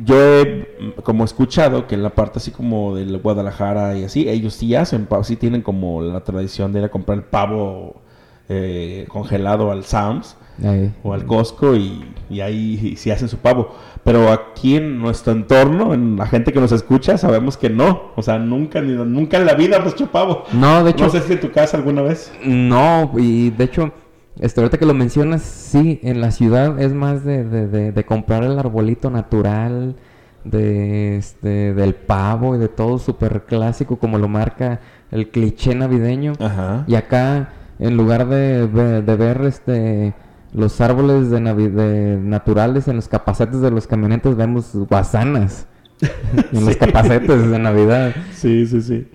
yo 0.03 0.17
he 0.19 0.95
como 1.03 1.25
escuchado 1.25 1.87
que 1.87 1.95
en 1.95 2.03
la 2.03 2.11
parte 2.11 2.39
así 2.39 2.51
como 2.51 2.97
del 2.97 3.19
Guadalajara 3.19 3.97
y 3.99 4.05
así, 4.05 4.29
ellos 4.29 4.55
sí 4.55 4.75
hacen 4.75 5.05
pavo, 5.07 5.25
sí 5.25 5.37
tienen 5.37 5.61
como 5.61 6.01
la 6.01 6.21
tradición 6.25 6.73
de 6.73 6.81
ir 6.81 6.85
a 6.87 6.89
comprar 6.89 7.19
el 7.19 7.25
pavo 7.25 8.01
eh, 8.49 9.05
congelado 9.09 9.71
al 9.71 9.85
Sam's 9.85 10.37
Ahí. 10.65 10.93
o 11.03 11.13
al 11.13 11.27
Costco 11.27 11.77
y, 11.77 12.03
y 12.31 12.41
ahí 12.41 12.97
sí 12.97 13.11
hacen 13.11 13.29
su 13.29 13.37
pavo. 13.37 13.75
Pero 14.07 14.31
aquí 14.31 14.77
en 14.77 15.01
nuestro 15.01 15.33
entorno, 15.33 15.93
en 15.93 16.15
la 16.15 16.27
gente 16.27 16.53
que 16.53 16.61
nos 16.61 16.71
escucha, 16.71 17.19
sabemos 17.19 17.57
que 17.57 17.69
no. 17.69 18.13
O 18.15 18.23
sea, 18.23 18.39
nunca, 18.39 18.81
ni, 18.81 18.93
nunca 18.93 19.37
en 19.37 19.47
la 19.47 19.55
vida 19.55 19.83
hecho 19.85 20.07
pavo. 20.13 20.45
No, 20.53 20.85
de 20.85 20.93
hecho, 20.93 21.07
no 21.07 21.11
sé 21.11 21.23
si 21.23 21.33
en 21.33 21.41
tu 21.41 21.51
casa 21.51 21.77
alguna 21.77 22.03
vez. 22.03 22.33
No, 22.45 23.11
y 23.19 23.51
de 23.51 23.65
hecho, 23.65 23.91
este, 24.39 24.61
ahorita 24.61 24.79
que 24.79 24.87
lo 24.87 24.95
mencionas, 24.95 25.43
sí, 25.43 25.99
en 26.05 26.21
la 26.21 26.31
ciudad 26.31 26.81
es 26.81 26.95
más 26.95 27.25
de, 27.25 27.43
de, 27.43 27.67
de, 27.67 27.91
de 27.91 28.05
comprar 28.05 28.45
el 28.45 28.57
arbolito 28.57 29.11
natural, 29.11 29.97
de, 30.45 31.17
este, 31.17 31.75
del 31.75 31.97
pavo 31.97 32.55
y 32.55 32.59
de 32.61 32.69
todo 32.69 33.01
súper 33.01 33.43
clásico 33.43 33.97
como 33.97 34.19
lo 34.19 34.29
marca 34.29 34.83
el 35.11 35.31
cliché 35.31 35.75
navideño. 35.75 36.35
Ajá. 36.39 36.85
Y 36.87 36.95
acá, 36.95 37.49
en 37.81 37.97
lugar 37.97 38.29
de, 38.29 38.69
de 39.03 39.17
ver 39.17 39.41
este 39.47 40.15
los 40.53 40.81
árboles 40.81 41.31
de, 41.31 41.41
de 41.41 42.17
naturales 42.19 42.89
en 42.89 42.97
los 42.97 43.09
capacetes 43.09 43.61
de 43.61 43.71
los 43.71 43.87
camionetes, 43.87 44.37
vemos 44.37 44.71
guasanas 44.75 45.67
en 46.53 46.65
los 46.65 46.77
capacetes 46.77 47.51
de 47.51 47.59
Navidad. 47.59 48.15
Sí, 48.33 48.67
sí, 48.67 48.81
sí. 48.83 49.09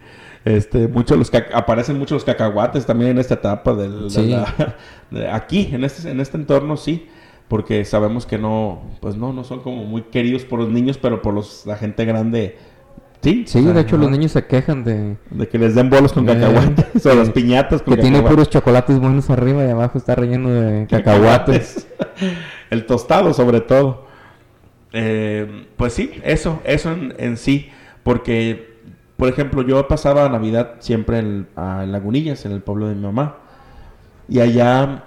Este, 0.43 0.87
muchos 0.87 1.17
los 1.19 1.31
aparecen 1.53 1.99
muchos 1.99 2.15
los 2.15 2.23
cacahuates 2.23 2.85
también 2.85 3.11
en 3.11 3.19
esta 3.19 3.35
etapa 3.35 3.75
del, 3.75 4.03
de 4.05 4.09
Sí. 4.09 4.27
la- 4.29 4.75
de 5.11 5.29
aquí, 5.29 5.69
en 5.71 5.83
este, 5.83 6.09
en 6.09 6.19
este 6.19 6.37
entorno 6.37 6.77
sí, 6.77 7.07
porque 7.47 7.85
sabemos 7.85 8.25
que 8.25 8.37
no, 8.39 8.81
pues 9.01 9.15
no, 9.17 9.33
no 9.33 9.43
son 9.43 9.59
como 9.59 9.83
muy 9.83 10.03
queridos 10.03 10.43
por 10.43 10.59
los 10.59 10.69
niños, 10.69 10.97
pero 10.97 11.21
por 11.21 11.33
los, 11.33 11.65
la 11.67 11.75
gente 11.75 12.05
grande, 12.05 12.57
sí. 13.21 13.43
Sí, 13.47 13.59
o 13.59 13.63
sea, 13.63 13.73
de 13.73 13.81
hecho, 13.81 13.97
los 13.97 14.09
niños 14.11 14.31
se 14.31 14.45
quejan 14.45 14.83
de, 14.83 15.17
de 15.29 15.47
que 15.47 15.57
les 15.57 15.75
den 15.75 15.89
bolos 15.89 16.13
con 16.13 16.27
Eh, 16.29 16.33
cacahuates 16.33 17.05
o 17.05 17.15
las 17.15 17.29
piñatas 17.29 17.81
con 17.81 17.95
que 17.95 18.01
tiene 18.01 18.21
puros 18.21 18.49
chocolates 18.49 18.99
buenos 18.99 19.29
arriba 19.29 19.63
y 19.65 19.69
abajo 19.69 19.97
está 19.97 20.15
relleno 20.15 20.49
de 20.49 20.87
cacahuates. 20.89 21.87
El 22.69 22.85
tostado, 22.85 23.33
sobre 23.33 23.61
todo. 23.61 24.05
Eh, 24.93 25.67
pues 25.77 25.93
sí, 25.93 26.11
eso, 26.23 26.59
eso 26.63 26.91
en, 26.91 27.13
en 27.17 27.37
sí. 27.37 27.69
Porque, 28.03 28.75
por 29.17 29.29
ejemplo, 29.29 29.61
yo 29.61 29.87
pasaba 29.87 30.27
Navidad 30.29 30.75
siempre 30.79 31.19
en, 31.19 31.47
Lagunillas, 31.55 32.45
en 32.45 32.51
el 32.53 32.61
pueblo 32.61 32.87
de 32.87 32.95
mi 32.95 33.01
mamá. 33.01 33.37
Y 34.27 34.39
allá, 34.39 35.03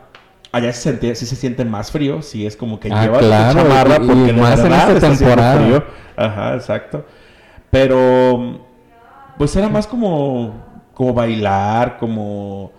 allá 0.53 0.73
se, 0.73 0.83
sentía, 0.83 1.15
sí 1.15 1.27
se 1.27 1.37
siente 1.37 1.65
más 1.65 1.91
frío. 1.91 2.23
Sí, 2.23 2.47
es 2.47 2.57
como 2.57 2.79
que 2.79 2.91
Ah, 2.93 3.03
llevas 3.03 3.21
tu 3.21 3.27
claro, 3.27 3.61
chamarra 3.63 3.97
y- 3.97 4.07
porque 4.07 4.21
y 4.23 4.25
de 4.27 4.33
más 4.35 4.61
en 4.61 4.73
esta 4.73 5.01
temporada. 5.01 5.61
frío. 5.65 5.85
Ajá, 6.17 6.55
exacto. 6.55 7.05
Pero, 7.75 8.61
pues 9.37 9.57
era 9.57 9.69
más 9.69 9.89
como, 9.89 10.55
como 10.95 11.13
bailar, 11.13 11.99
como... 11.99 12.71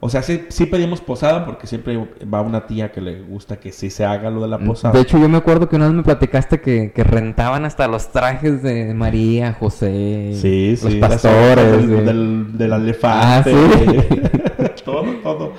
O 0.00 0.08
sea, 0.08 0.24
sí, 0.24 0.46
sí 0.48 0.66
pedimos 0.66 1.00
posada 1.00 1.46
porque 1.46 1.68
siempre 1.68 1.96
va 2.24 2.40
una 2.40 2.66
tía 2.66 2.90
que 2.90 3.00
le 3.00 3.20
gusta 3.20 3.60
que 3.60 3.70
sí 3.70 3.90
se 3.90 4.04
haga 4.04 4.28
lo 4.28 4.42
de 4.42 4.48
la 4.48 4.58
posada. 4.58 4.92
De 4.92 5.02
hecho, 5.02 5.18
yo 5.18 5.28
me 5.28 5.38
acuerdo 5.38 5.68
que 5.68 5.76
una 5.76 5.84
vez 5.86 5.94
me 5.94 6.02
platicaste 6.02 6.60
que, 6.60 6.90
que 6.90 7.04
rentaban 7.04 7.64
hasta 7.64 7.86
los 7.86 8.08
trajes 8.08 8.60
de 8.60 8.92
María, 8.92 9.52
José, 9.52 10.32
sí, 10.34 10.70
los 10.82 10.94
sí, 10.94 10.98
pastores. 10.98 11.72
del, 11.72 11.82
sí. 11.82 12.04
del, 12.04 12.58
del 12.58 12.72
elefante. 12.72 13.54
Ah, 13.54 13.64
sí. 14.08 14.82
todo, 14.84 15.04
todo, 15.22 15.52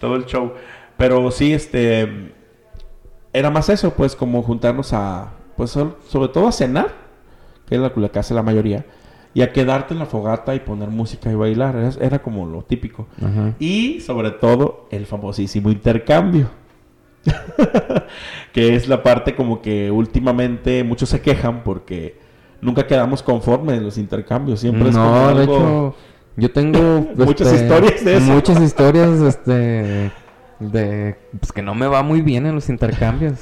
todo 0.00 0.16
el 0.16 0.24
show. 0.24 0.54
Pero 0.96 1.30
sí, 1.30 1.52
este, 1.52 2.32
era 3.34 3.50
más 3.50 3.68
eso, 3.68 3.92
pues, 3.92 4.16
como 4.16 4.42
juntarnos 4.42 4.94
a, 4.94 5.32
pues, 5.54 5.70
sobre 5.70 6.28
todo 6.32 6.48
a 6.48 6.52
cenar, 6.52 7.01
que 7.66 7.74
es 7.76 7.80
lo 7.80 8.10
que 8.12 8.18
hace 8.18 8.34
la 8.34 8.42
mayoría, 8.42 8.84
y 9.34 9.42
a 9.42 9.52
quedarte 9.52 9.94
en 9.94 10.00
la 10.00 10.06
fogata 10.06 10.54
y 10.54 10.60
poner 10.60 10.88
música 10.90 11.30
y 11.30 11.34
bailar. 11.34 11.74
Era, 11.76 11.90
era 12.00 12.18
como 12.20 12.44
lo 12.46 12.62
típico. 12.62 13.06
Ajá. 13.18 13.54
Y 13.58 14.00
sobre 14.00 14.30
todo 14.32 14.86
el 14.90 15.06
famosísimo 15.06 15.70
intercambio. 15.70 16.50
que 18.52 18.74
es 18.74 18.88
la 18.88 19.02
parte 19.02 19.34
como 19.34 19.62
que 19.62 19.90
últimamente 19.90 20.84
muchos 20.84 21.08
se 21.08 21.20
quejan 21.20 21.62
porque 21.62 22.18
nunca 22.60 22.86
quedamos 22.86 23.22
conformes 23.22 23.78
en 23.78 23.84
los 23.84 23.98
intercambios. 23.98 24.60
Siempre 24.60 24.88
es 24.90 24.96
como 24.96 25.10
No, 25.10 25.34
de 25.34 25.42
algo- 25.42 25.56
hecho, 25.56 25.94
yo 26.36 26.50
tengo 26.52 26.78
Muchas 27.16 27.48
este, 27.52 27.62
historias 27.64 28.04
de 28.04 28.16
eso. 28.16 28.32
Muchas 28.32 28.60
historias, 28.62 29.20
este, 29.20 30.10
de, 30.60 31.16
pues 31.38 31.52
que 31.52 31.62
no 31.62 31.74
me 31.74 31.86
va 31.86 32.02
muy 32.02 32.20
bien 32.22 32.46
en 32.46 32.54
los 32.54 32.68
intercambios. 32.68 33.38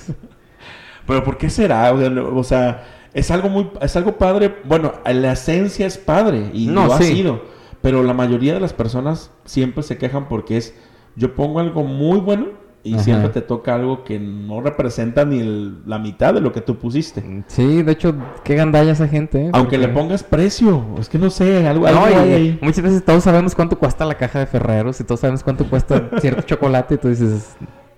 Pero 1.07 1.25
¿por 1.25 1.39
qué 1.39 1.51
será? 1.51 1.93
No- 1.93 2.37
o 2.37 2.45
sea, 2.45 2.85
es 3.15 3.31
algo 3.31 3.49
muy, 3.49 3.71
es 3.81 3.97
algo 3.97 4.17
padre. 4.19 4.57
Bueno, 4.65 4.93
la 5.05 5.33
esencia 5.33 5.87
es 5.87 5.99
padre 5.99 6.51
y 6.53 6.67
No, 6.69 6.87
lo 6.87 6.95
ha 6.95 6.99
sí. 6.99 7.05
sido. 7.17 7.43
Pero 7.83 8.03
la 8.03 8.13
mayoría 8.15 8.53
de 8.55 8.61
las 8.61 8.73
personas 8.75 9.31
siempre 9.45 9.83
se 9.83 9.97
quejan 9.97 10.29
porque 10.29 10.57
es, 10.59 10.75
yo 11.17 11.35
pongo 11.35 11.61
algo 11.61 11.83
muy 11.83 12.19
bueno 12.21 12.49
y 12.83 12.95
Ajá. 12.95 13.03
siempre 13.05 13.29
te 13.31 13.41
toca 13.43 13.75
algo 13.75 14.05
que 14.05 14.19
no 14.19 14.61
representa 14.63 15.25
ni 15.25 15.39
el- 15.41 15.83
la 15.87 15.99
mitad 15.99 16.33
de 16.35 16.41
lo 16.41 16.53
que 16.53 16.61
tú 16.63 16.77
pusiste. 16.79 17.43
Sí, 17.47 17.83
de 17.83 17.93
hecho, 17.93 18.15
qué 18.45 18.55
gandalla 18.55 18.93
esa 18.93 19.07
gente, 19.09 19.39
¿eh? 19.47 19.51
Aunque 19.53 19.77
Porque- 19.77 19.79
le 19.79 19.89
pongas 19.89 20.23
precio, 20.23 20.83
es 20.99 21.09
que 21.09 21.19
no 21.19 21.29
sé, 21.31 21.67
algo, 21.67 21.87
algo 21.87 22.01
No, 22.01 22.11
y 22.11 22.15
hay 22.15 22.33
ahí. 22.33 22.59
muchas 22.63 22.83
veces 22.83 23.05
todos 23.05 23.25
sabemos 23.25 23.55
cuánto 23.55 23.79
cuesta 23.79 24.05
la 24.07 24.15
caja 24.17 24.39
de 24.39 24.47
Ferreros 24.47 24.99
y 25.01 25.05
todos 25.05 25.21
sabemos 25.21 25.43
cuánto 25.43 25.65
cuesta 25.69 26.09
cierto 26.21 26.43
chocolate 26.43 26.95
y 26.95 26.99
tú 26.99 27.09
dices, 27.09 27.55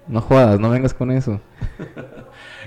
no 0.09 0.21
jodas, 0.21 0.59
no 0.59 0.71
vengas 0.71 0.95
con 0.95 1.11
eso. 1.13 1.41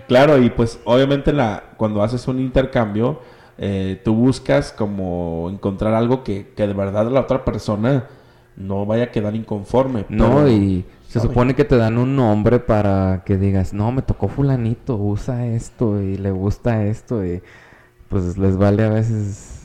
Claro, 0.08 0.38
y 0.42 0.50
pues 0.50 0.80
obviamente 0.86 1.34
la, 1.34 1.64
cuando 1.78 2.04
haces 2.04 2.28
un 2.28 2.40
intercambio, 2.40 3.20
eh, 3.58 4.02
tú 4.04 4.14
buscas 4.16 4.72
como 4.72 5.50
encontrar 5.52 5.94
algo 5.94 6.24
que, 6.24 6.50
que 6.56 6.68
de 6.68 6.74
verdad 6.74 7.10
la 7.10 7.22
otra 7.22 7.44
persona 7.46 8.06
no 8.56 8.86
vaya 8.86 9.06
a 9.06 9.12
quedar 9.12 9.36
inconforme. 9.36 10.06
No, 10.10 10.30
pero- 10.36 10.50
y 10.50 10.86
se 11.08 11.20
supone 11.20 11.56
que 11.56 11.64
te 11.66 11.78
dan 11.78 11.98
un 11.98 12.16
nombre 12.16 12.60
para 12.60 13.24
que 13.26 13.38
digas, 13.38 13.74
no, 13.74 13.92
me 13.92 14.02
tocó 14.02 14.28
fulanito, 14.28 14.96
usa 14.98 15.46
esto 15.48 16.02
y 16.02 16.18
le 16.18 16.32
gusta 16.32 16.86
esto 16.86 17.26
y... 17.26 17.42
pues 18.10 18.38
les 18.38 18.58
vale 18.58 18.84
a 18.84 18.90
veces 18.90 19.65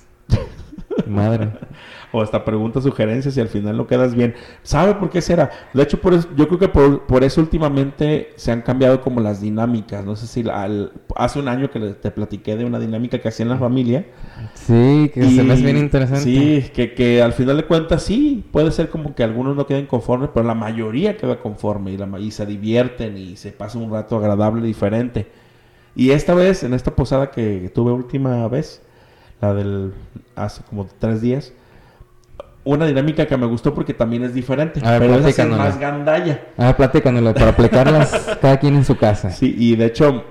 madre. 1.06 1.50
o 2.12 2.22
hasta 2.22 2.44
preguntas, 2.44 2.82
sugerencias 2.84 3.36
y 3.36 3.40
al 3.40 3.48
final 3.48 3.76
no 3.76 3.86
quedas 3.86 4.14
bien. 4.14 4.34
¿Sabe 4.62 4.94
por 4.94 5.10
qué 5.10 5.20
será? 5.20 5.50
De 5.72 5.82
hecho, 5.82 6.00
por 6.00 6.14
eso, 6.14 6.28
yo 6.36 6.46
creo 6.48 6.58
que 6.58 6.68
por, 6.68 7.06
por 7.06 7.24
eso 7.24 7.40
últimamente 7.40 8.32
se 8.36 8.52
han 8.52 8.62
cambiado 8.62 9.00
como 9.00 9.20
las 9.20 9.40
dinámicas. 9.40 10.04
No 10.04 10.16
sé 10.16 10.26
si 10.26 10.48
al- 10.48 10.92
hace 11.16 11.38
un 11.38 11.48
año 11.48 11.70
que 11.70 11.80
te 11.80 12.10
platiqué 12.10 12.56
de 12.56 12.64
una 12.64 12.78
dinámica 12.78 13.18
que 13.20 13.28
hacía 13.28 13.44
en 13.44 13.50
la 13.50 13.58
familia. 13.58 14.06
Sí, 14.54 15.10
que 15.14 15.30
se 15.30 15.42
me 15.42 15.54
hace 15.54 15.64
bien 15.64 15.76
interesante. 15.78 16.22
Sí, 16.22 16.70
que, 16.74 16.94
que 16.94 17.22
al 17.22 17.32
final 17.32 17.56
de 17.56 17.64
cuentas 17.64 18.02
sí, 18.02 18.44
puede 18.52 18.70
ser 18.72 18.88
como 18.90 19.14
que 19.14 19.22
algunos 19.24 19.56
no 19.56 19.66
queden 19.66 19.86
conformes, 19.86 20.30
pero 20.34 20.46
la 20.46 20.54
mayoría 20.54 21.16
queda 21.16 21.38
conforme 21.40 21.92
y, 21.92 21.96
la, 21.96 22.08
y 22.18 22.30
se 22.30 22.46
divierten 22.46 23.16
y 23.16 23.36
se 23.36 23.52
pasa 23.52 23.78
un 23.78 23.90
rato 23.90 24.16
agradable 24.16 24.66
diferente. 24.66 25.26
Y 25.94 26.10
esta 26.10 26.34
vez, 26.34 26.62
en 26.62 26.74
esta 26.74 26.94
posada 26.94 27.30
que 27.30 27.70
tuve 27.74 27.92
última 27.92 28.46
vez, 28.48 28.82
la 29.40 29.54
del 29.54 29.92
hace 30.36 30.62
como 30.68 30.86
tres 30.98 31.20
días, 31.20 31.52
una 32.64 32.86
dinámica 32.86 33.26
que 33.26 33.36
me 33.36 33.46
gustó 33.46 33.74
porque 33.74 33.94
también 33.94 34.22
es 34.24 34.34
diferente, 34.34 34.80
A 34.84 34.92
ver, 34.92 35.00
pero 35.00 35.14
es 35.14 35.20
platícanosla. 35.22 35.64
más 35.64 35.78
gandalla. 35.78 36.44
A 36.58 36.66
ver, 36.66 36.76
platícanoslo 36.76 37.34
para 37.34 37.48
aplicarlas 37.50 38.10
cada 38.40 38.58
quien 38.58 38.74
en 38.74 38.84
su 38.84 38.96
casa. 38.96 39.30
Sí, 39.30 39.54
y 39.58 39.76
de 39.76 39.86
hecho, 39.86 40.24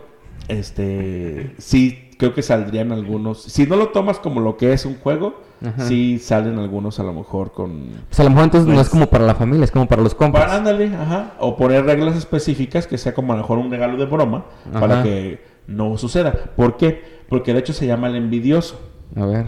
este, 0.48 1.54
sí, 1.58 2.10
creo 2.18 2.34
que 2.34 2.42
saldrían 2.42 2.92
algunos. 2.92 3.42
Si 3.44 3.66
no 3.66 3.76
lo 3.76 3.90
tomas 3.90 4.20
como 4.20 4.42
lo 4.42 4.58
que 4.58 4.74
es 4.74 4.86
un 4.86 4.96
juego, 5.00 5.42
Ajá. 5.66 5.86
sí 5.86 6.20
salen 6.20 6.60
algunos 6.60 7.00
a 7.00 7.04
lo 7.04 7.14
mejor 7.14 7.52
con. 7.52 7.90
Pues 8.10 8.20
a 8.20 8.24
lo 8.24 8.30
mejor 8.30 8.44
entonces 8.46 8.68
no 8.68 8.76
Pues- 8.76 8.88
es 8.88 8.92
como 8.92 9.08
para 9.08 9.26
la 9.26 9.36
familia, 9.36 9.64
es 9.66 9.72
como 9.72 9.88
para 9.88 10.02
los 10.02 10.14
compas. 10.16 10.44
Para, 10.44 10.56
ándale, 10.58 10.88
ajá. 10.96 11.34
O 11.40 11.56
poner 11.56 11.86
reglas 11.86 12.16
específicas 12.16 12.88
que 12.88 12.98
sea 12.98 13.14
como 13.14 13.34
a 13.34 13.36
lo 13.38 13.42
mejor 13.44 13.58
un 13.58 13.72
regalo 13.72 13.98
de 13.98 14.06
broma 14.06 14.46
para 14.72 15.02
que 15.04 15.42
no 15.68 15.98
suceda. 15.98 16.32
¿Por 16.56 16.78
qué? 16.78 17.20
Porque 17.30 17.54
de 17.54 17.60
hecho 17.60 17.74
se 17.74 17.86
llama 17.88 18.08
el 18.08 18.16
envidioso. 18.16 18.80
A 19.16 19.26
ver. 19.26 19.46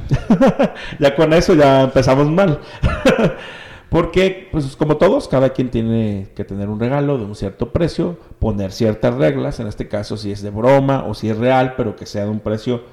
ya 0.99 1.15
con 1.15 1.33
eso 1.33 1.53
ya 1.53 1.83
empezamos 1.83 2.29
mal. 2.29 2.59
Porque, 3.89 4.47
pues 4.51 4.77
como 4.77 4.95
todos, 4.95 5.27
cada 5.27 5.49
quien 5.49 5.69
tiene 5.69 6.29
que 6.33 6.45
tener 6.45 6.69
un 6.69 6.79
regalo 6.79 7.17
de 7.17 7.25
un 7.25 7.35
cierto 7.35 7.73
precio, 7.73 8.17
poner 8.39 8.71
ciertas 8.71 9.15
reglas, 9.15 9.59
en 9.59 9.67
este 9.67 9.89
caso 9.89 10.15
si 10.15 10.31
es 10.31 10.41
de 10.41 10.49
broma 10.49 11.03
o 11.05 11.13
si 11.13 11.29
es 11.29 11.37
real, 11.37 11.73
pero 11.75 11.97
que 11.97 12.05
sea 12.05 12.23
de 12.23 12.29
un 12.29 12.39
precio, 12.39 12.83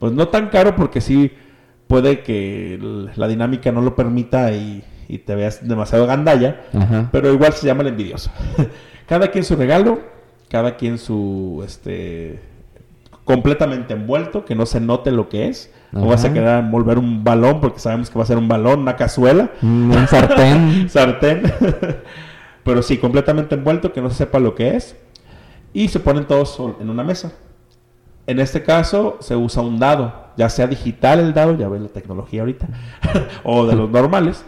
pues 0.00 0.12
no 0.12 0.26
tan 0.28 0.48
caro 0.48 0.74
porque 0.74 1.00
sí 1.00 1.30
puede 1.86 2.22
que 2.22 2.80
la 3.14 3.28
dinámica 3.28 3.70
no 3.70 3.80
lo 3.80 3.94
permita 3.94 4.50
y, 4.52 4.82
y 5.06 5.18
te 5.18 5.36
veas 5.36 5.68
demasiado 5.68 6.06
gandalla, 6.06 6.62
Ajá. 6.72 7.10
pero 7.12 7.32
igual 7.32 7.52
se 7.52 7.68
llama 7.68 7.82
el 7.82 7.88
envidioso. 7.88 8.32
cada 9.06 9.28
quien 9.30 9.44
su 9.44 9.54
regalo, 9.54 10.00
cada 10.48 10.76
quien 10.76 10.98
su, 10.98 11.62
este, 11.64 12.40
completamente 13.24 13.94
envuelto, 13.94 14.44
que 14.44 14.54
no 14.54 14.66
se 14.66 14.80
note 14.80 15.12
lo 15.12 15.28
que 15.28 15.46
es. 15.48 15.72
No 16.00 16.06
vas 16.08 16.24
a 16.24 16.32
querer 16.32 16.58
envolver 16.58 16.98
un 16.98 17.22
balón 17.22 17.60
porque 17.60 17.78
sabemos 17.78 18.10
que 18.10 18.18
va 18.18 18.24
a 18.24 18.26
ser 18.26 18.36
un 18.38 18.48
balón, 18.48 18.80
una 18.80 18.96
cazuela, 18.96 19.50
Mm, 19.60 19.92
Un 19.92 20.08
sartén. 20.08 20.88
sartén. 20.90 21.42
Pero 22.64 22.82
sí, 22.82 22.98
completamente 22.98 23.54
envuelto, 23.54 23.92
que 23.92 24.00
no 24.00 24.10
se 24.10 24.16
sepa 24.16 24.38
lo 24.38 24.54
que 24.54 24.76
es. 24.76 24.96
Y 25.72 25.88
se 25.88 26.00
ponen 26.00 26.24
todos 26.24 26.58
en 26.80 26.88
una 26.90 27.04
mesa. 27.04 27.32
En 28.26 28.40
este 28.40 28.62
caso 28.62 29.18
se 29.20 29.36
usa 29.36 29.62
un 29.62 29.78
dado, 29.78 30.12
ya 30.36 30.48
sea 30.48 30.66
digital 30.66 31.20
el 31.20 31.34
dado, 31.34 31.56
ya 31.58 31.68
ves 31.68 31.82
la 31.82 31.88
tecnología 31.88 32.40
ahorita, 32.40 32.66
o 33.44 33.66
de 33.66 33.76
los 33.76 33.90
normales. 33.90 34.44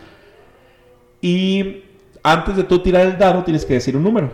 Y 1.20 1.82
antes 2.22 2.56
de 2.56 2.64
tú 2.64 2.80
tirar 2.82 3.06
el 3.06 3.18
dado 3.18 3.42
tienes 3.44 3.64
que 3.64 3.74
decir 3.74 3.96
un 3.96 4.02
número. 4.02 4.30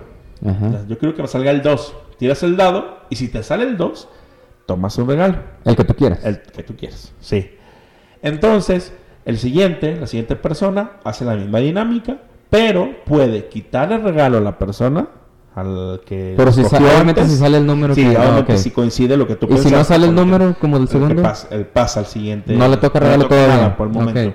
Ajá. 0.46 0.84
Yo 0.88 0.98
quiero 0.98 1.14
que 1.14 1.22
me 1.22 1.28
salga 1.28 1.50
el 1.50 1.62
2. 1.62 1.94
Tiras 2.18 2.42
el 2.42 2.56
dado 2.56 2.98
y 3.10 3.16
si 3.16 3.28
te 3.28 3.42
sale 3.42 3.64
el 3.64 3.76
2, 3.76 4.08
tomas 4.66 4.96
un 4.98 5.08
regalo. 5.08 5.36
El 5.64 5.76
que 5.76 5.84
tú 5.84 5.94
quieras. 5.94 6.24
El 6.24 6.40
que 6.42 6.62
tú 6.62 6.74
quieras. 6.76 7.12
Sí. 7.20 7.50
Entonces, 8.22 8.92
el 9.24 9.38
siguiente, 9.38 9.96
la 9.96 10.06
siguiente 10.06 10.36
persona 10.36 10.92
hace 11.04 11.24
la 11.24 11.34
misma 11.34 11.58
dinámica, 11.58 12.18
pero 12.50 12.90
puede 13.04 13.48
quitar 13.48 13.92
el 13.92 14.02
regalo 14.02 14.38
a 14.38 14.40
la 14.40 14.58
persona 14.58 15.08
al 15.54 16.00
que 16.06 16.34
Pero 16.36 16.50
si 16.50 16.62
obviamente 16.62 17.26
si 17.26 17.36
sale 17.36 17.58
el 17.58 17.66
número 17.66 17.94
Sí, 17.94 18.02
que- 18.04 18.16
ah, 18.16 18.44
si 18.56 18.70
coincide 18.70 19.16
lo 19.16 19.26
que 19.26 19.36
tú 19.36 19.46
¿Y 19.50 19.58
si 19.58 19.70
no 19.70 19.84
sale 19.84 20.06
el 20.06 20.14
número 20.14 20.54
como 20.58 20.76
del 20.76 20.84
el 20.84 20.88
segundo? 20.88 21.22
pasa, 21.22 21.48
el 21.50 21.66
pasa 21.66 22.00
al 22.00 22.06
siguiente. 22.06 22.54
No 22.54 22.68
le 22.68 22.76
toca 22.78 23.00
regalo 23.00 23.24
toca 23.24 23.46
nada 23.46 23.76
por 23.76 23.88
el 23.88 23.92
momento. 23.92 24.34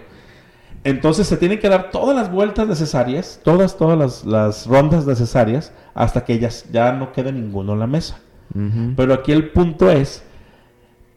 Entonces 0.84 1.28
se 1.28 1.36
tienen 1.38 1.60
que 1.60 1.68
dar 1.68 1.90
todas 1.92 2.16
las 2.16 2.32
vueltas 2.32 2.68
necesarias, 2.68 3.42
todas, 3.44 3.78
todas 3.78 3.98
las, 3.98 4.26
las 4.26 4.68
rondas 4.68 5.06
necesarias, 5.06 5.74
hasta 5.94 6.24
que 6.24 6.40
ya, 6.40 6.50
ya 6.72 6.94
no 6.94 7.12
quede 7.12 7.32
ninguno 7.32 7.74
en 7.74 7.80
la 7.80 7.88
mesa. 7.88 8.20
Pero 8.96 9.14
aquí 9.14 9.32
el 9.32 9.50
punto 9.50 9.92
es 9.92 10.24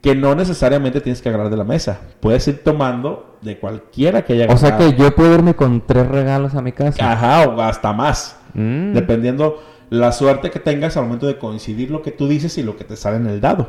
que 0.02 0.14
no 0.14 0.34
necesariamente 0.34 1.00
tienes 1.00 1.20
que 1.20 1.28
agarrar 1.28 1.50
de 1.50 1.56
la 1.56 1.64
mesa. 1.64 2.00
Puedes 2.20 2.46
ir 2.48 2.62
tomando 2.62 3.38
de 3.42 3.58
cualquiera 3.58 4.24
que 4.24 4.34
haya 4.34 4.46
O 4.52 4.56
sea 4.56 4.76
que 4.76 4.94
yo 4.94 5.14
puedo 5.14 5.34
irme 5.34 5.54
con 5.54 5.86
tres 5.86 6.06
regalos 6.06 6.54
a 6.54 6.62
mi 6.62 6.72
casa. 6.72 7.12
Ajá, 7.12 7.48
o 7.48 7.60
hasta 7.60 7.92
más. 7.92 8.38
Mm. 8.54 8.92
Dependiendo 8.94 9.62
la 9.90 10.12
suerte 10.12 10.50
que 10.50 10.58
tengas 10.58 10.96
al 10.96 11.04
momento 11.04 11.26
de 11.26 11.38
coincidir 11.38 11.90
lo 11.90 12.02
que 12.02 12.12
tú 12.12 12.28
dices 12.28 12.56
y 12.58 12.62
lo 12.62 12.76
que 12.76 12.84
te 12.84 12.96
sale 12.96 13.16
en 13.16 13.26
el 13.26 13.40
dado. 13.40 13.68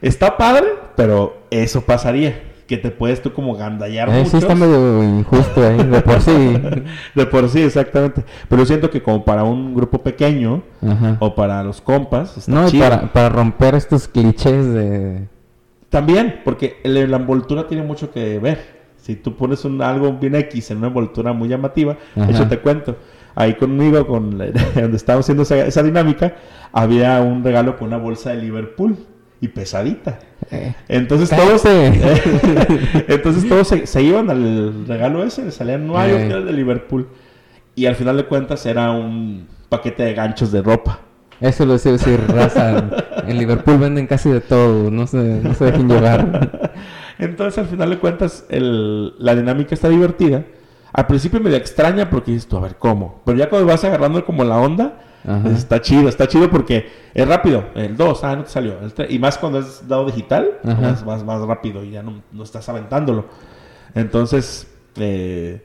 Está 0.00 0.36
padre, 0.36 0.66
pero 0.96 1.38
eso 1.50 1.82
pasaría. 1.82 2.42
Que 2.68 2.76
te 2.76 2.90
puedes 2.92 3.20
tú 3.22 3.32
como 3.32 3.56
gandallar 3.56 4.08
Eh, 4.10 4.12
sí 4.12 4.36
muchos. 4.36 4.42
está 4.42 4.54
medio 4.54 5.02
injusto 5.02 5.66
ahí, 5.66 5.78
de 5.78 6.00
por 6.02 6.20
sí. 6.20 6.30
De 7.16 7.26
por 7.26 7.48
sí, 7.48 7.62
exactamente. 7.62 8.22
Pero 8.48 8.64
siento 8.66 8.90
que 8.90 9.02
como 9.02 9.24
para 9.24 9.42
un 9.42 9.74
grupo 9.74 10.02
pequeño 10.02 10.62
Ajá. 10.86 11.16
o 11.18 11.34
para 11.34 11.64
los 11.64 11.80
compas, 11.80 12.36
está 12.36 12.52
No, 12.52 12.68
chido. 12.68 12.84
para, 12.84 13.12
para 13.12 13.28
romper 13.30 13.74
estos 13.74 14.06
clichés 14.06 14.72
de... 14.72 15.26
También, 15.88 16.40
porque 16.44 16.76
la 16.84 17.16
envoltura 17.16 17.66
tiene 17.66 17.82
mucho 17.82 18.12
que 18.12 18.38
ver. 18.38 18.76
Si 18.98 19.16
tú 19.16 19.34
pones 19.34 19.64
un, 19.64 19.80
algo 19.80 20.12
bien 20.12 20.34
X 20.34 20.70
en 20.70 20.76
una 20.78 20.88
envoltura 20.88 21.32
muy 21.32 21.48
llamativa, 21.48 21.96
Ajá. 22.14 22.30
hecho 22.30 22.46
te 22.48 22.58
cuento, 22.58 22.96
ahí 23.34 23.54
conmigo, 23.54 24.06
con 24.06 24.36
la- 24.36 24.50
donde 24.74 24.98
estábamos 24.98 25.24
haciendo 25.24 25.44
esa, 25.44 25.56
esa 25.64 25.82
dinámica, 25.82 26.34
había 26.72 27.18
un 27.22 27.42
regalo 27.42 27.78
con 27.78 27.88
una 27.88 27.96
bolsa 27.96 28.30
de 28.30 28.42
Liverpool 28.42 28.98
y 29.40 29.48
pesadita. 29.48 30.18
Eh, 30.50 30.74
Entonces 30.88 31.30
todos, 31.30 31.62
entonces 33.08 33.48
todos 33.48 33.68
se, 33.68 34.02
iban 34.02 34.30
al 34.30 34.86
regalo 34.86 35.24
ese, 35.24 35.44
le 35.44 35.50
salían, 35.50 35.86
no 35.86 35.98
hay 35.98 36.10
Eh. 36.12 36.28
de 36.28 36.52
Liverpool. 36.52 37.08
Y 37.74 37.86
al 37.86 37.94
final 37.94 38.16
de 38.16 38.24
cuentas 38.24 38.66
era 38.66 38.90
un 38.90 39.46
paquete 39.68 40.02
de 40.02 40.14
ganchos 40.14 40.50
de 40.50 40.62
ropa. 40.62 41.00
Eso 41.40 41.64
lo 41.64 41.78
sé 41.78 41.92
decir, 41.92 42.18
raza. 42.26 42.84
En 43.28 43.38
Liverpool 43.38 43.78
venden 43.78 44.08
casi 44.08 44.28
de 44.28 44.40
todo, 44.40 44.90
no 44.90 45.06
se, 45.06 45.18
no 45.18 45.54
se 45.54 45.66
dejen 45.66 45.88
llevar. 45.88 46.72
Entonces, 47.20 47.58
al 47.58 47.66
final 47.66 47.90
de 47.90 47.98
cuentas, 47.98 48.44
el- 48.48 49.14
la 49.18 49.36
dinámica 49.36 49.74
está 49.74 49.88
divertida. 49.88 50.44
Al 50.92 51.06
principio 51.06 51.38
medio 51.38 51.56
extraña 51.56 52.10
porque 52.10 52.32
dices 52.32 52.48
tú, 52.48 52.56
a 52.56 52.60
ver, 52.60 52.74
¿cómo? 52.76 53.20
Pero 53.24 53.38
ya 53.38 53.48
cuando 53.48 53.68
vas 53.68 53.84
agarrando 53.84 54.24
como 54.24 54.42
la 54.42 54.56
onda, 54.58 54.94
Ajá. 55.26 55.50
está 55.50 55.80
chido, 55.80 56.08
está 56.08 56.26
chido 56.28 56.48
porque 56.50 56.88
es 57.14 57.26
rápido. 57.28 57.64
El 57.74 57.96
2, 57.96 58.24
ah, 58.24 58.36
no 58.36 58.44
te 58.44 58.50
salió. 58.50 58.78
El 58.82 58.92
tres- 58.92 59.10
y 59.10 59.18
más 59.18 59.36
cuando 59.38 59.58
es 59.58 59.86
dado 59.88 60.06
digital, 60.06 60.48
es 60.64 61.04
más, 61.04 61.24
más 61.24 61.42
rápido 61.42 61.82
y 61.84 61.90
ya 61.92 62.02
no, 62.02 62.22
no 62.32 62.42
estás 62.42 62.68
aventándolo. 62.68 63.24
Entonces, 63.94 64.66
eh, 64.96 65.62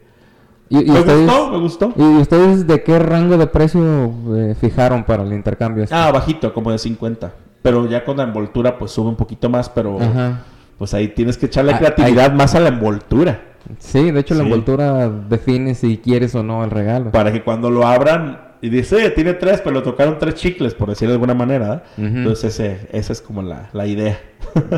¿Y, 0.69 0.79
y 0.79 0.91
me 0.91 0.99
ustedes, 0.99 1.25
gustó, 1.27 1.51
me 1.51 1.57
gustó. 1.59 1.93
¿Y 1.95 2.03
ustedes 2.21 2.65
de 2.67 2.83
qué 2.83 2.97
rango 2.99 3.37
de 3.37 3.47
precio 3.47 4.11
eh, 4.35 4.55
fijaron 4.59 5.03
para 5.03 5.23
el 5.23 5.33
intercambio? 5.33 5.83
este? 5.83 5.95
Ah, 5.95 6.11
bajito, 6.11 6.53
como 6.53 6.71
de 6.71 6.77
50. 6.79 7.31
Pero 7.61 7.87
ya 7.87 8.03
con 8.03 8.17
la 8.17 8.23
envoltura, 8.23 8.77
pues 8.77 8.91
sube 8.91 9.09
un 9.09 9.15
poquito 9.15 9.49
más, 9.49 9.69
pero 9.69 10.01
Ajá. 10.01 10.41
pues 10.77 10.93
ahí 10.93 11.09
tienes 11.09 11.37
que 11.37 11.45
echarle 11.45 11.73
Ah, 11.73 11.77
creatividad 11.79 12.33
más 12.33 12.55
a 12.55 12.59
la 12.59 12.69
envoltura. 12.69 13.41
Sí, 13.79 14.11
de 14.11 14.19
hecho 14.19 14.33
la 14.35 14.43
envoltura 14.43 15.07
define 15.09 15.73
si 15.75 15.97
quieres 15.97 16.35
o 16.35 16.43
no 16.43 16.63
el 16.65 16.71
regalo. 16.71 17.11
para 17.11 17.31
que 17.31 17.43
cuando 17.43 17.69
lo 17.69 17.87
abran 17.87 18.39
y 18.63 18.69
dice, 18.69 18.95
"Oye, 18.95 19.10
tiene 19.10 19.34
tres, 19.34 19.60
pero 19.62 19.76
le 19.76 19.82
tocaron 19.82 20.17
tres 20.17 20.36
chicles, 20.36 20.73
por 20.73 20.88
decirlo 20.88 21.12
de 21.12 21.15
alguna 21.15 21.34
manera. 21.34 21.84
¿eh? 21.97 22.04
Entonces, 22.06 22.58
ese, 22.60 22.88
esa 22.93 23.12
es 23.12 23.21
como 23.21 23.41
la, 23.41 23.69
la 23.73 23.86
idea. 23.86 24.17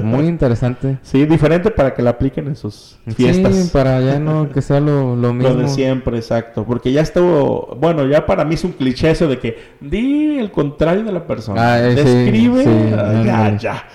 Muy 0.04 0.26
interesante. 0.28 0.98
Sí, 1.04 1.26
diferente 1.26 1.70
para 1.70 1.94
que 1.94 2.02
la 2.02 2.12
apliquen 2.12 2.48
en 2.48 2.56
sus 2.56 2.98
fiestas. 3.16 3.56
Sí, 3.56 3.70
para 3.72 4.02
ya 4.02 4.20
no 4.20 4.50
que 4.50 4.62
sea 4.62 4.80
lo, 4.80 5.16
lo 5.16 5.28
Lo 5.28 5.34
mismo. 5.34 5.54
de 5.56 5.68
siempre, 5.68 6.18
exacto. 6.18 6.64
Porque 6.66 6.92
ya 6.92 7.02
estuvo, 7.02 7.78
bueno, 7.80 8.08
ya 8.08 8.26
para 8.26 8.44
mí 8.44 8.56
es 8.56 8.64
un 8.64 8.72
cliché 8.72 9.12
eso 9.12 9.28
de 9.28 9.38
que 9.38 9.58
di 9.82 10.40
el 10.40 10.50
contrario 10.52 11.04
de 11.04 11.12
la 11.12 11.26
persona. 11.28 11.62
Ah, 11.76 11.88
eh, 11.88 11.96
sí, 11.96 12.04
Describe, 12.04 12.64
sí, 12.64 12.94
ah, 12.98 13.24
ya, 13.24 13.58
ya. 13.58 13.88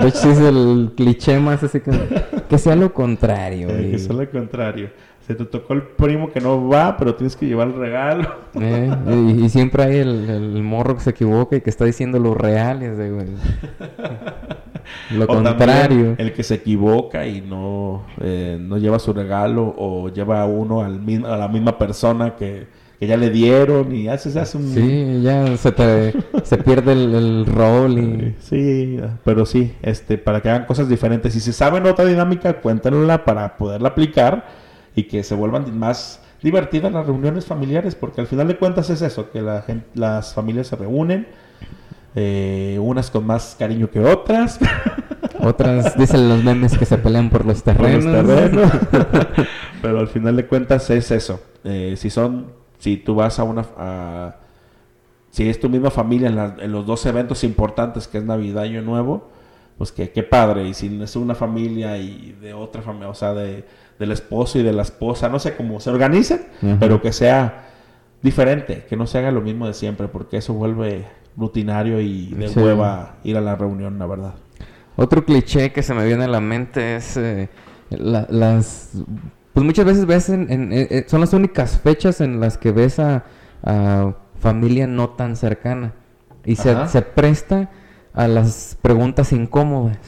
De 0.00 0.08
hecho, 0.08 0.18
sí 0.18 0.28
es 0.30 0.38
el 0.40 0.92
cliché 0.96 1.38
más 1.38 1.62
así 1.62 1.80
que... 1.80 1.90
Que 2.50 2.58
sea 2.58 2.74
lo 2.74 2.92
contrario. 2.92 3.68
Eh, 3.70 3.90
que 3.90 3.96
es 3.96 4.08
lo 4.08 4.28
contrario. 4.28 4.90
Se 5.30 5.36
te 5.36 5.44
tocó 5.44 5.74
el 5.74 5.82
primo 5.82 6.32
que 6.32 6.40
no 6.40 6.66
va, 6.68 6.96
pero 6.96 7.14
tienes 7.14 7.36
que 7.36 7.46
llevar 7.46 7.68
el 7.68 7.74
regalo. 7.74 8.28
eh, 8.60 8.90
y, 9.06 9.44
y 9.44 9.48
siempre 9.48 9.84
hay 9.84 9.98
el, 9.98 10.28
el 10.28 10.60
morro 10.64 10.96
que 10.96 11.02
se 11.02 11.10
equivoca 11.10 11.54
y 11.54 11.60
que 11.60 11.70
está 11.70 11.84
diciendo 11.84 12.18
lo 12.18 12.34
real. 12.34 12.82
y 12.82 12.86
es 12.86 12.98
de, 12.98 13.10
güey, 13.12 13.26
Lo 15.10 15.26
O 15.26 15.28
contrario. 15.28 16.16
el 16.18 16.32
que 16.32 16.42
se 16.42 16.54
equivoca 16.56 17.28
y 17.28 17.42
no, 17.42 18.06
eh, 18.20 18.58
no 18.60 18.76
lleva 18.78 18.98
su 18.98 19.12
regalo 19.12 19.72
o 19.78 20.08
lleva 20.08 20.42
a 20.42 20.46
uno 20.46 20.82
al, 20.82 21.00
a 21.24 21.36
la 21.36 21.46
misma 21.46 21.78
persona 21.78 22.34
que, 22.34 22.66
que 22.98 23.06
ya 23.06 23.16
le 23.16 23.30
dieron 23.30 23.94
y 23.94 24.06
se 24.18 24.40
hace 24.40 24.58
un... 24.58 24.64
Sí, 24.68 25.20
ya 25.22 25.56
se, 25.56 25.70
te, 25.70 26.12
se 26.42 26.56
pierde 26.58 26.90
el, 26.90 27.14
el 27.14 27.46
rol 27.46 27.98
y... 28.00 28.34
Sí, 28.40 28.98
pero 29.22 29.46
sí, 29.46 29.74
este, 29.80 30.18
para 30.18 30.40
que 30.40 30.50
hagan 30.50 30.64
cosas 30.64 30.88
diferentes. 30.88 31.32
Si 31.32 31.38
se 31.38 31.52
saben 31.52 31.86
otra 31.86 32.04
dinámica, 32.04 32.60
cuéntenla 32.60 33.24
para 33.24 33.56
poderla 33.56 33.90
aplicar 33.90 34.68
y 35.00 35.04
que 35.04 35.22
se 35.22 35.34
vuelvan 35.34 35.78
más 35.78 36.20
divertidas 36.42 36.92
las 36.92 37.06
reuniones 37.06 37.44
familiares, 37.46 37.94
porque 37.94 38.20
al 38.20 38.26
final 38.26 38.48
de 38.48 38.56
cuentas 38.56 38.90
es 38.90 39.02
eso, 39.02 39.30
que 39.30 39.40
la 39.42 39.62
gente, 39.62 39.86
las 39.94 40.34
familias 40.34 40.66
se 40.68 40.76
reúnen, 40.76 41.26
eh, 42.14 42.78
unas 42.80 43.10
con 43.10 43.26
más 43.26 43.56
cariño 43.58 43.90
que 43.90 44.00
otras. 44.00 44.58
Otras 45.42 45.96
dicen 45.96 46.28
los 46.28 46.44
memes 46.44 46.76
que 46.76 46.84
se 46.84 46.98
pelean 46.98 47.30
por 47.30 47.46
los 47.46 47.62
por 47.62 47.80
los 47.80 48.04
terrenos. 48.04 48.26
terrenos. 48.26 48.70
Pero 49.82 49.98
al 50.00 50.08
final 50.08 50.36
de 50.36 50.44
cuentas 50.46 50.90
es 50.90 51.10
eso. 51.10 51.40
Eh, 51.64 51.94
si 51.96 52.10
son, 52.10 52.52
si 52.78 52.98
tú 52.98 53.14
vas 53.14 53.38
a 53.38 53.44
una, 53.44 53.64
a- 53.78 54.36
si 55.30 55.48
es 55.48 55.58
tu 55.58 55.70
misma 55.70 55.90
familia 55.90 56.28
en, 56.28 56.36
la- 56.36 56.56
en 56.60 56.72
los 56.72 56.84
dos 56.84 57.06
eventos 57.06 57.42
importantes 57.42 58.06
que 58.06 58.18
es 58.18 58.24
Navidad 58.24 58.64
y 58.64 58.68
Año 58.68 58.82
Nuevo, 58.82 59.30
pues 59.78 59.92
que 59.92 60.10
qué 60.10 60.22
padre. 60.22 60.68
Y 60.68 60.74
si 60.74 61.00
es 61.02 61.16
una 61.16 61.34
familia 61.34 61.96
y 61.96 62.36
de 62.38 62.52
otra 62.52 62.82
familia, 62.82 63.08
o 63.08 63.14
sea, 63.14 63.32
de, 63.32 63.64
del 64.00 64.10
esposo 64.10 64.58
y 64.58 64.62
de 64.64 64.72
la 64.72 64.82
esposa, 64.82 65.28
no 65.28 65.38
sé 65.38 65.54
cómo 65.54 65.78
se 65.78 65.90
organicen, 65.90 66.40
pero 66.80 67.00
que 67.00 67.12
sea 67.12 67.66
diferente, 68.22 68.84
que 68.88 68.96
no 68.96 69.06
se 69.06 69.18
haga 69.18 69.30
lo 69.30 69.40
mismo 69.42 69.66
de 69.68 69.74
siempre, 69.74 70.08
porque 70.08 70.38
eso 70.38 70.54
vuelve 70.54 71.06
rutinario 71.36 72.00
y 72.00 72.28
de 72.34 72.48
Sí. 72.48 72.58
hueva 72.58 73.16
ir 73.22 73.36
a 73.36 73.40
la 73.40 73.54
reunión, 73.54 73.98
la 73.98 74.06
verdad. 74.06 74.34
Otro 74.96 75.24
cliché 75.24 75.70
que 75.72 75.82
se 75.82 75.94
me 75.94 76.04
viene 76.04 76.24
a 76.24 76.28
la 76.28 76.40
mente 76.40 76.96
es 76.96 77.16
eh, 77.16 77.48
la- 77.90 78.26
las... 78.28 78.90
Pues 79.54 79.64
muchas 79.66 79.84
veces 79.84 80.06
ves 80.06 80.28
en, 80.28 80.50
en- 80.50 80.72
eh, 80.72 80.88
eh, 80.90 81.04
son 81.06 81.20
las 81.20 81.32
únicas 81.32 81.78
fechas 81.78 82.20
en 82.20 82.40
las 82.40 82.58
que 82.58 82.72
ves 82.72 82.98
a, 82.98 83.24
a 83.62 84.14
familia 84.38 84.86
no 84.86 85.10
tan 85.10 85.36
cercana. 85.36 85.92
Y 86.44 86.56
se, 86.56 86.74
se 86.88 87.02
presta 87.02 87.70
a 88.14 88.26
las 88.28 88.76
preguntas 88.80 89.32
incómodas. 89.32 89.98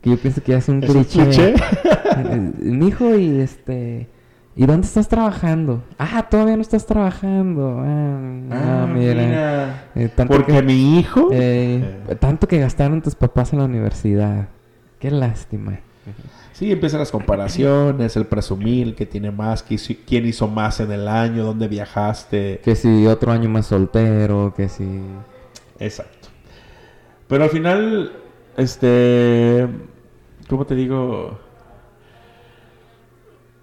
Que 0.00 0.10
yo 0.10 0.18
pienso 0.18 0.42
que 0.42 0.52
ya 0.52 0.58
es 0.58 0.68
un 0.68 0.82
¿Es 0.84 0.90
un 0.90 1.04
cliché. 1.04 1.54
Eh, 2.24 2.52
Mi 2.58 2.88
hijo 2.88 3.14
y 3.16 3.40
este... 3.40 4.08
¿Y 4.58 4.64
dónde 4.64 4.86
estás 4.86 5.06
trabajando? 5.08 5.82
Ah, 5.98 6.28
todavía 6.30 6.56
no 6.56 6.62
estás 6.62 6.86
trabajando. 6.86 7.82
Ah, 7.84 8.84
ah, 8.84 8.86
mira. 8.90 9.84
Eh, 9.94 10.08
tanto 10.08 10.32
porque 10.34 10.52
que- 10.52 10.62
mi 10.62 10.98
hijo... 10.98 11.28
eh, 11.30 12.00
tanto 12.18 12.48
que 12.48 12.58
gastaron 12.58 13.02
tus 13.02 13.14
papás 13.14 13.52
en 13.52 13.58
la 13.58 13.66
universidad. 13.66 14.48
Qué 14.98 15.10
lástima. 15.10 15.78
Sí, 16.54 16.72
empiezan 16.72 17.00
las 17.00 17.10
comparaciones, 17.10 18.16
el 18.16 18.24
presumir, 18.24 18.94
que 18.94 19.04
tiene 19.04 19.30
más, 19.30 19.62
que 19.62 19.74
hizo- 19.74 19.92
quién 20.06 20.24
hizo 20.24 20.48
más 20.48 20.80
en 20.80 20.90
el 20.90 21.06
año, 21.06 21.44
dónde 21.44 21.68
viajaste. 21.68 22.60
Que 22.64 22.74
si 22.76 23.06
otro 23.06 23.32
año 23.32 23.50
más 23.50 23.66
soltero, 23.66 24.54
que 24.56 24.70
si... 24.70 24.88
Exacto. 25.78 26.28
Pero 27.28 27.44
al 27.44 27.50
final, 27.50 28.10
este, 28.56 29.66
¿cómo 30.48 30.64
te 30.64 30.74
digo? 30.74 31.38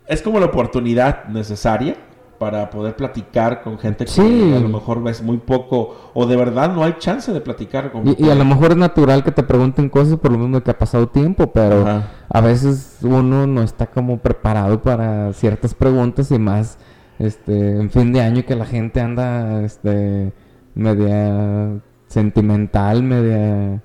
Es 0.07 0.21
como 0.21 0.39
la 0.39 0.47
oportunidad 0.47 1.25
necesaria 1.25 1.95
para 2.39 2.69
poder 2.69 2.95
platicar 2.97 3.61
con 3.61 3.77
gente 3.79 4.03
que 4.05 4.11
Sí. 4.11 4.53
a 4.55 4.59
lo 4.59 4.67
mejor 4.67 5.01
ves 5.01 5.21
muy 5.21 5.37
poco 5.37 5.95
o 6.13 6.25
de 6.25 6.35
verdad 6.35 6.73
no 6.73 6.83
hay 6.83 6.95
chance 6.99 7.31
de 7.31 7.39
platicar 7.39 7.91
con 7.91 8.05
Y, 8.07 8.15
y 8.17 8.29
a 8.29 8.35
lo 8.35 8.43
mejor 8.43 8.71
es 8.71 8.77
natural 8.77 9.23
que 9.23 9.31
te 9.31 9.43
pregunten 9.43 9.87
cosas 9.87 10.17
por 10.19 10.31
lo 10.31 10.37
mismo 10.39 10.59
que 10.61 10.71
ha 10.71 10.77
pasado 10.77 11.07
tiempo, 11.07 11.47
pero 11.53 11.83
Ajá. 11.83 12.07
a 12.27 12.41
veces 12.41 12.97
uno 13.01 13.47
no 13.47 13.61
está 13.63 13.85
como 13.87 14.17
preparado 14.17 14.81
para 14.81 15.31
ciertas 15.33 15.73
preguntas 15.73 16.31
y 16.31 16.39
más 16.39 16.77
este 17.19 17.79
en 17.79 17.89
fin 17.89 18.11
de 18.11 18.19
año 18.21 18.43
que 18.45 18.55
la 18.55 18.65
gente 18.65 18.99
anda 18.99 19.61
este 19.63 20.33
media 20.75 21.79
sentimental, 22.07 23.03
media 23.03 23.81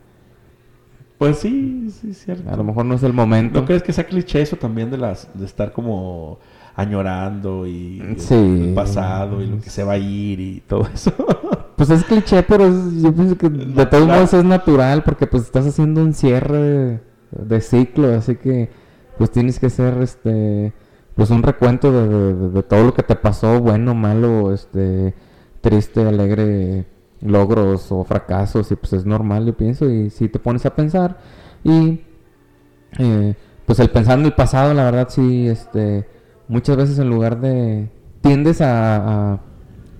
Pues 1.18 1.38
sí, 1.38 1.88
sí, 1.90 2.14
cierto. 2.14 2.48
a 2.48 2.57
lo 2.57 2.62
mejor 2.64 2.85
no 2.85 2.94
es 2.94 3.02
el 3.02 3.12
momento. 3.12 3.61
¿No 3.61 3.66
crees 3.66 3.83
que 3.83 3.92
sea 3.92 4.07
cliché 4.07 4.40
eso 4.40 4.57
también 4.57 4.90
de 4.90 4.98
las 4.98 5.28
de 5.35 5.44
estar 5.44 5.72
como 5.72 6.38
añorando 6.76 7.66
y 7.66 8.00
Sí. 8.18 8.35
el 8.35 8.72
pasado 8.74 9.42
y 9.42 9.48
lo 9.48 9.61
que 9.61 9.68
se 9.68 9.83
va 9.83 9.94
a 9.94 9.98
ir 9.98 10.38
y 10.40 10.61
todo 10.66 10.87
eso? 10.94 11.12
Pues 11.78 11.90
es 11.90 12.02
cliché, 12.02 12.42
pero 12.42 12.66
es- 12.66 13.00
yo 13.02 13.12
pienso 13.14 13.38
que 13.38 13.48
de 13.48 13.87
todos 13.87 14.04
modos 14.09 14.35
es 14.35 14.44
natural 14.44 15.04
porque 15.04 15.28
pues 15.28 15.44
estás 15.44 15.64
haciendo 15.64 16.02
un 16.02 16.12
cierre 16.12 16.59
de, 16.59 17.00
de 17.31 17.61
ciclo, 17.61 18.12
así 18.14 18.35
que 18.35 18.68
pues 19.16 19.31
tienes 19.31 19.61
que 19.61 19.66
hacer 19.66 19.96
este 20.02 20.72
pues 21.14 21.31
un 21.31 21.40
recuento 21.44 21.92
de- 21.92 22.35
de- 22.35 22.48
de 22.50 22.62
todo 22.64 22.83
lo 22.83 22.94
que 22.94 23.04
te 23.04 23.14
pasó, 23.14 23.61
bueno, 23.61 23.94
malo, 23.94 24.52
este 24.52 25.14
triste, 25.61 26.04
alegre, 26.04 26.87
logros 27.20 27.90
o 27.92 28.04
fracasos 28.04 28.70
y 28.72 28.76
pues 28.76 28.92
es 28.92 29.07
normal, 29.07 29.46
yo 29.46 29.57
pienso, 29.57 29.88
y 29.90 30.11
si 30.11 30.28
te 30.28 30.38
pones 30.38 30.64
a 30.66 30.74
pensar 30.74 31.18
y 31.64 32.00
eh, 32.98 33.35
pues 33.66 33.78
el 33.81 33.90
pensar 33.90 34.18
en 34.18 34.24
el 34.26 34.33
pasado, 34.35 34.72
la 34.74 34.85
verdad 34.85 35.09
sí, 35.11 35.48
este 35.48 36.09
muchas 36.48 36.76
veces 36.76 36.98
en 36.98 37.11
lugar 37.11 37.40
de 37.40 37.90
tiendes 38.22 38.61
a, 38.61 39.33
a 39.35 39.40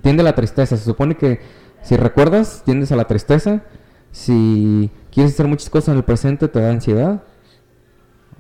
tiende 0.03 0.23
a 0.23 0.25
la 0.25 0.35
tristeza. 0.35 0.77
Se 0.77 0.85
supone 0.85 1.17
que 1.17 1.41
si 1.83 1.97
recuerdas, 1.97 2.63
tiendes 2.65 2.93
a 2.93 2.97
la 2.97 3.05
tristeza. 3.07 3.63
Si 4.11 4.91
quieres 5.13 5.35
hacer 5.35 5.47
muchas 5.49 5.71
cosas 5.71 5.89
en 5.91 5.97
el 5.99 6.05
presente, 6.05 6.49
te 6.49 6.61
da 6.61 6.71
ansiedad. 6.71 7.23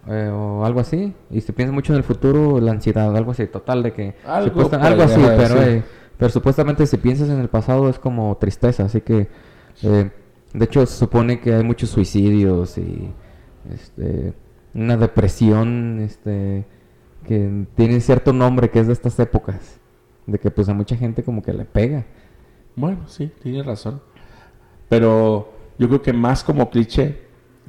eh, 0.09 0.31
o 0.33 0.65
algo 0.65 0.81
así. 0.81 1.15
Y 1.31 1.41
si 1.41 1.53
piensas 1.53 1.75
mucho 1.75 1.93
en 1.93 1.99
el 1.99 2.05
futuro, 2.05 2.61
la 2.61 2.73
ansiedad, 2.73 3.15
algo 3.17 3.33
así. 3.33 3.47
Total, 3.47 3.83
de 3.83 3.93
que... 3.93 4.15
Algo 4.25 4.71
algo 4.81 5.03
así, 5.03 5.21
pero, 5.37 5.63
eh, 5.63 5.85
pero 6.19 6.31
supuestamente 6.31 6.87
si 6.87 6.97
piensas 6.99 7.29
en 7.31 7.39
el 7.41 7.49
pasado 7.49 7.89
es 7.89 7.99
como 7.99 8.37
tristeza. 8.37 8.85
Así 8.85 9.01
que... 9.01 9.29
eh, 9.83 10.11
de 10.53 10.65
hecho, 10.65 10.85
se 10.87 10.97
supone 10.97 11.41
que 11.41 11.55
hay 11.55 11.63
muchos 11.63 11.91
suicidios 11.91 12.79
y... 12.79 13.11
Este, 13.73 14.35
una 14.75 14.97
depresión 14.97 16.01
este, 16.01 16.65
que 17.27 17.67
tiene 17.75 18.01
cierto 18.01 18.33
nombre 18.33 18.71
que 18.71 18.81
es 18.81 18.87
de 18.87 18.93
estas 18.93 19.19
épocas. 19.19 19.81
De 20.27 20.39
que 20.39 20.51
pues 20.51 20.69
a 20.69 20.75
mucha 20.75 20.97
gente 20.97 21.23
como 21.23 21.43
que 21.43 21.53
le 21.53 21.65
pega. 21.65 22.07
Bueno, 22.77 23.09
sí, 23.09 23.31
tienes 23.43 23.67
razón. 23.67 24.01
Pero 24.89 25.53
yo 25.79 25.89
creo 25.89 26.03
que 26.03 26.13
más 26.13 26.45
como 26.45 26.71
cliché, 26.71 27.23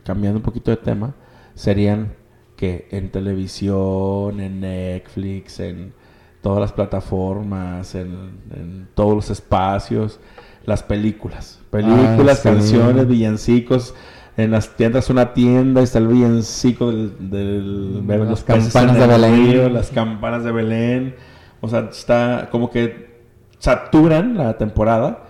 cambiando 0.04 0.38
un 0.38 0.44
poquito 0.44 0.72
de 0.72 0.78
tema, 0.78 1.16
serían 1.56 2.14
que 2.56 2.88
en 2.92 3.10
televisión, 3.10 4.40
en 4.40 4.60
Netflix, 4.60 5.60
en 5.60 5.94
todas 6.42 6.60
las 6.60 6.72
plataformas, 6.72 7.96
en, 7.96 8.32
en 8.56 8.88
todos 8.94 9.14
los 9.16 9.30
espacios, 9.30 10.20
las 10.66 10.84
películas. 10.84 11.60
Películas, 11.70 12.40
sí. 12.40 12.50
canciones, 12.50 13.08
villancicos. 13.08 13.94
En 14.38 14.52
las 14.52 14.76
tiendas, 14.78 15.10
una 15.10 15.34
tienda, 15.34 15.82
está 15.82 16.00
el 16.00 16.08
villancico 16.08 16.92
del, 16.92 17.30
del 17.30 18.08
Las 18.08 18.44
campanas 18.44 18.96
de 18.98 19.04
el 19.04 19.10
Belén. 19.10 19.52
río, 19.52 19.70
las 19.70 19.90
campanas 19.90 20.44
de 20.46 20.52
Belén. 20.52 21.16
O 21.60 21.68
sea, 21.68 21.90
está 21.92 22.48
como 22.50 22.70
que 22.70 23.20
saturan 23.58 24.38
la 24.38 24.58
temporada 24.58 25.26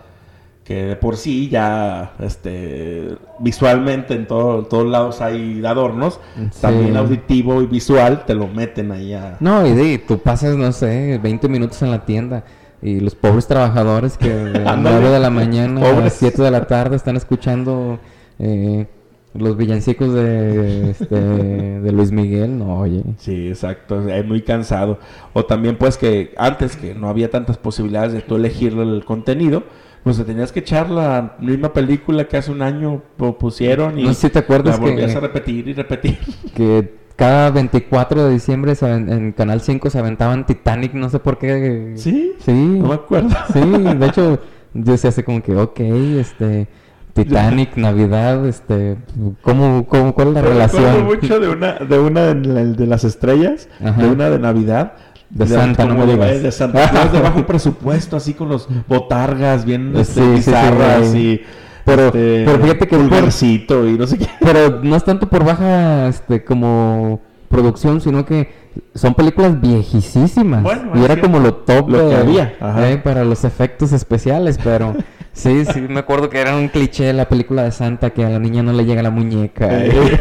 que 0.70 0.86
de 0.86 0.96
por 0.96 1.18
sí 1.18 1.50
ya 1.50 2.14
este 2.20 3.16
visualmente 3.40 4.14
en 4.14 4.28
todo- 4.28 4.66
todos 4.66 4.86
lados 4.86 5.20
hay 5.20 5.66
adornos 5.66 6.20
Sí. 6.52 6.62
también 6.62 6.96
auditivo 6.96 7.64
y 7.64 7.66
visual 7.66 8.24
te 8.28 8.36
lo 8.36 8.48
meten 8.48 8.92
ahí 8.92 9.14
a 9.14 9.38
No, 9.40 9.66
y 9.66 9.74
de, 9.74 9.98
tú 9.98 10.20
pasas, 10.20 10.56
no 10.56 10.72
sé, 10.72 11.20
20 11.24 11.50
minutos 11.50 11.82
en 11.82 11.90
la 11.90 12.06
tienda 12.06 12.44
y 12.84 13.00
los 13.00 13.16
pobres 13.16 13.48
trabajadores 13.48 14.16
que 14.16 14.30
de 14.30 14.60
las 14.60 14.74
Ándale. 14.74 14.98
9 15.00 15.10
de 15.16 15.20
la 15.20 15.30
mañana 15.32 15.82
a 15.90 16.00
las 16.02 16.14
7 16.14 16.44
de 16.44 16.52
la 16.52 16.68
tarde 16.68 16.96
están 16.98 17.16
escuchando 17.18 17.98
eh, 18.38 18.86
los 19.34 19.58
villancicos 19.58 20.14
de, 20.14 20.92
este, 20.92 21.16
de 21.82 21.92
Luis 21.92 22.12
Miguel, 22.12 22.60
no, 22.60 22.78
oye. 22.82 23.02
sí 23.18 23.48
exacto 23.48 24.08
es 24.08 24.24
muy 24.24 24.44
cansado 24.44 25.00
o 25.34 25.46
también 25.46 25.78
pues 25.78 25.98
que 25.98 26.36
antes 26.38 26.76
que 26.76 26.94
no 26.94 27.10
había 27.10 27.32
tantas 27.32 27.58
posibilidades 27.58 28.14
de 28.14 28.22
tú 28.22 28.36
elegir 28.36 28.74
el 28.74 29.04
contenido 29.04 29.64
pues 30.04 30.18
te 30.18 30.24
tenías 30.24 30.52
que 30.52 30.60
echar 30.62 30.90
la 30.90 31.36
misma 31.40 31.74
película 31.74 32.26
que 32.28 32.38
hace 32.38 32.52
un 32.52 32.62
año 32.62 33.02
pu- 33.18 33.38
pusieron 33.38 34.00
y 34.00 34.04
No 34.04 34.14
sé 34.14 34.28
si 34.28 34.30
te 34.34 34.40
acuerdas 34.40 34.80
la 34.80 34.86
volvías 34.86 35.12
que- 35.12 35.18
a 35.18 35.22
repetir 35.22 35.68
y 35.68 35.74
repetir 35.74 36.18
Que 36.56 37.00
cada 37.16 37.52
24 37.52 38.26
de 38.26 38.32
diciembre 38.32 38.76
se 38.76 38.90
en 38.90 39.34
Canal 39.34 39.60
5 39.62 39.90
se 39.90 40.00
aventaban 40.00 40.46
Titanic, 40.46 40.94
no 40.94 41.10
sé 41.10 41.20
por 41.20 41.38
qué. 41.38 41.94
sí 41.96 42.34
Sí. 42.40 42.52
no 42.54 42.88
me 42.90 42.94
acuerdo 42.96 43.30
Sí, 43.54 43.60
de 43.60 44.06
hecho, 44.06 44.40
yo 44.74 44.96
se 44.98 45.08
hace 45.10 45.24
como 45.26 45.42
que, 45.44 45.56
ok, 45.56 45.80
este, 45.82 46.68
Titanic, 47.14 47.76
Navidad, 47.76 48.46
este, 48.48 48.96
¿cómo, 49.42 49.86
cómo, 49.88 50.14
cuál 50.14 50.30
es 50.30 50.34
la 50.36 50.42
Me 50.44 50.48
relación? 50.50 50.86
acuerdo 50.86 51.04
mucho 51.06 51.40
de 51.42 51.50
una, 51.50 51.74
de 51.74 52.00
una 52.00 52.34
de 52.34 52.88
las 52.88 53.04
estrellas, 53.04 53.68
Ajá. 53.84 54.02
de 54.02 54.08
una 54.10 54.30
de 54.30 54.40
Navidad. 54.40 54.94
De 55.30 55.46
Santa, 55.48 55.86
no 55.86 55.96
me 55.96 56.06
digas. 56.06 56.42
De 56.42 56.52
Santa 56.52 56.90
Claus 56.90 57.12
de 57.12 57.22
bajo 57.22 57.46
presupuesto, 57.46 58.18
así 58.18 58.34
con 58.34 58.50
los 58.50 58.68
botargas 58.88 59.64
bien 59.66 59.92
Sí, 59.96 60.02
este, 60.02 60.42
sí, 60.42 61.18
y... 61.18 61.42
Pero- 61.86 62.08
este, 62.08 62.44
pero 62.46 62.60
fíjate 62.60 62.88
que 62.88 62.98
por- 62.98 63.08
pulgarcito 63.08 63.88
y 63.88 63.98
no 63.98 64.06
sé 64.08 64.18
qué. 64.18 64.28
Pero 64.40 64.82
no 64.84 64.96
es 64.96 65.04
tanto 65.04 65.28
por 65.30 65.44
baja, 65.44 66.08
este, 66.08 66.44
como 66.44 67.22
producción, 67.48 68.00
sino 68.02 68.26
que 68.26 68.52
son 68.94 69.14
películas 69.16 69.60
viejísimas. 69.60 70.62
Bueno, 70.64 70.92
y 70.96 71.00
era 71.00 71.16
cierto. 71.16 71.22
como 71.24 71.40
lo 71.40 71.54
top 71.56 71.90
Lo 71.90 72.10
que 72.10 72.16
había, 72.16 72.54
ajá. 72.60 72.90
eh, 72.92 72.98
para 72.98 73.24
los 73.24 73.44
efectos 73.44 73.92
especiales, 73.92 74.60
pero 74.64 74.96
sí, 75.34 75.64
sí, 75.66 75.82
me 75.82 76.00
acuerdo 76.00 76.30
que 76.30 76.40
era 76.40 76.56
un 76.56 76.68
cliché 76.68 77.12
la 77.14 77.28
película 77.28 77.64
de 77.64 77.72
Santa 77.72 78.12
que 78.12 78.24
a 78.24 78.30
la 78.30 78.40
niña 78.40 78.62
no 78.62 78.72
le 78.74 78.86
llega 78.86 79.02
la 79.02 79.10
muñeca. 79.12 79.68
Eh. 79.72 80.20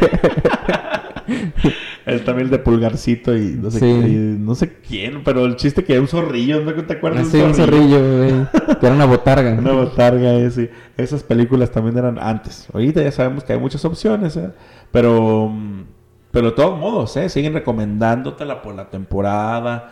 El 2.08 2.24
también 2.24 2.46
el 2.46 2.50
de 2.50 2.58
pulgarcito 2.58 3.36
y 3.36 3.56
no 3.60 3.70
sé, 3.70 3.78
Sí. 3.80 3.84
qué- 4.00 4.08
y 4.08 4.14
no 4.38 4.54
sé 4.54 4.72
quién, 4.86 5.22
pero 5.24 5.44
el 5.44 5.56
chiste 5.56 5.84
que 5.84 5.92
era 5.92 6.02
un 6.02 6.08
zorrillo, 6.08 6.60
¿no 6.62 6.72
te 6.84 6.94
acuerdas? 6.94 7.28
Así 7.28 7.38
un 7.40 7.54
zorrillo, 7.54 7.98
güey, 8.18 8.32
que 8.80 8.86
era 8.86 8.94
una 8.94 9.04
botarga. 9.06 9.52
Una 9.58 9.72
botarga, 9.72 10.32
ese. 10.34 10.70
Esas 10.96 11.22
películas 11.22 11.70
también 11.70 11.96
eran 11.98 12.18
antes. 12.18 12.68
Ahorita 12.72 13.02
ya 13.02 13.12
sabemos 13.12 13.44
que 13.44 13.52
hay 13.52 13.58
muchas 13.60 13.84
opciones, 13.84 14.36
¿eh? 14.36 14.50
Pero, 14.90 15.48
mm, 15.48 15.82
pero 16.30 16.46
de 16.46 16.52
todos 16.56 16.78
modos, 16.78 17.16
¿eh? 17.16 17.28
Siguen 17.28 17.52
recomendándotela 17.54 18.62
por 18.62 18.74
la 18.74 18.90
temporada 18.90 19.90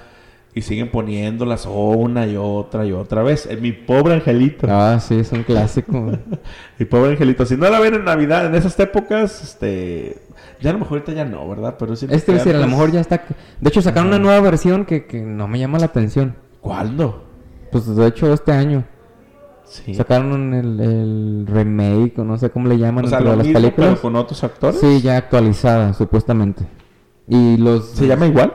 y 0.55 0.63
siguen 0.63 0.91
poniéndolas 0.91 1.67
una 1.71 2.27
y 2.27 2.37
otra 2.37 2.87
y 2.87 2.93
otra 2.93 3.23
vez. 3.23 3.47
Eh, 3.47 3.59
Mi 3.61 3.73
pobre 3.73 4.15
angelito. 4.15 4.67
Ah, 4.71 4.99
sí, 5.01 5.17
es 5.19 5.31
un 5.33 5.43
clásico. 5.43 5.93
Mi 6.79 6.87
pobre 6.87 7.11
angelito. 7.13 7.45
Si 7.45 7.57
no 7.57 7.69
la 7.69 7.79
ven 7.79 7.95
en 7.95 8.05
Navidad, 8.05 8.47
en 8.47 8.55
esas 8.55 8.79
épocas, 8.81 9.43
este... 9.43 10.17
Ya 10.61 10.71
a 10.71 10.73
lo 10.73 10.79
mejor 10.81 10.99
ahorita 10.99 11.13
ya 11.13 11.25
no, 11.25 11.49
¿verdad? 11.49 11.77
Pero 11.79 11.95
siento 11.97 12.15
Este 12.17 12.33
decir, 12.33 12.55
a 12.57 12.59
lo 12.61 12.67
mejor 12.67 12.91
ya 12.93 13.01
está. 13.01 13.23
De 13.61 13.69
hecho, 13.69 13.83
sacaron 13.83 14.09
una 14.09 14.19
nueva 14.19 14.41
versión 14.41 14.85
que, 14.85 15.07
que 15.07 15.21
no 15.23 15.47
me 15.49 15.59
llama 15.59 15.79
la 15.79 15.87
atención. 15.87 16.35
¿Cuándo? 16.61 17.25
Pues 17.71 17.95
de 17.95 18.07
hecho, 18.07 18.33
este 18.33 18.53
año. 18.53 18.85
Sí. 19.65 19.95
Sacaron 19.95 20.55
el, 20.55 20.81
el 20.81 21.47
remake, 21.49 22.19
o 22.21 22.25
no 22.25 22.39
sé 22.39 22.51
cómo 22.51 22.69
le 22.69 22.79
llaman, 22.79 23.05
O 23.05 23.09
sea, 23.09 23.19
dentro 23.19 23.25
lo 23.25 23.31
de 23.33 23.37
las 23.39 23.47
mismo, 23.49 23.61
películas. 23.61 23.91
pero 23.91 24.01
con 24.03 24.17
otros 24.17 24.45
actores. 24.45 24.81
Sí, 24.81 25.01
ya 25.03 25.17
actualizada, 25.17 25.93
supuestamente. 25.93 26.65
Y 27.29 27.57
los. 27.57 27.91
¿Se 27.91 28.07
llama 28.07 28.27
igual? 28.27 28.53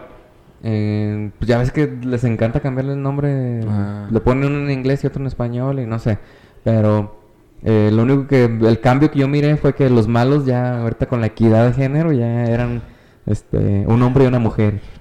eh, 0.63 1.31
pues 1.39 1.49
ya 1.49 1.57
ves 1.57 1.71
que 1.71 1.87
les 2.03 2.23
encanta 2.23 2.59
cambiarle 2.61 2.93
el 2.93 3.01
nombre. 3.01 3.61
Ah. 3.67 4.07
Le 4.09 4.19
ponen 4.21 4.45
uno 4.51 4.59
en 4.59 4.71
inglés 4.71 5.03
y 5.03 5.07
otro 5.07 5.21
en 5.21 5.27
español, 5.27 5.79
y 5.79 5.85
no 5.85 5.99
sé. 5.99 6.17
Pero. 6.63 7.20
Eh, 7.63 7.89
lo 7.93 8.03
único 8.03 8.27
que. 8.27 8.45
El 8.45 8.79
cambio 8.79 9.11
que 9.11 9.19
yo 9.19 9.27
miré 9.27 9.55
fue 9.57 9.73
que 9.75 9.89
los 9.89 10.07
malos 10.07 10.45
ya, 10.45 10.81
ahorita 10.81 11.05
con 11.07 11.21
la 11.21 11.27
equidad 11.27 11.67
de 11.67 11.73
género, 11.73 12.11
ya 12.11 12.45
eran. 12.45 12.81
Este, 13.25 13.85
un 13.87 14.01
hombre 14.01 14.23
y 14.23 14.27
una 14.27 14.39
mujer. 14.39 14.79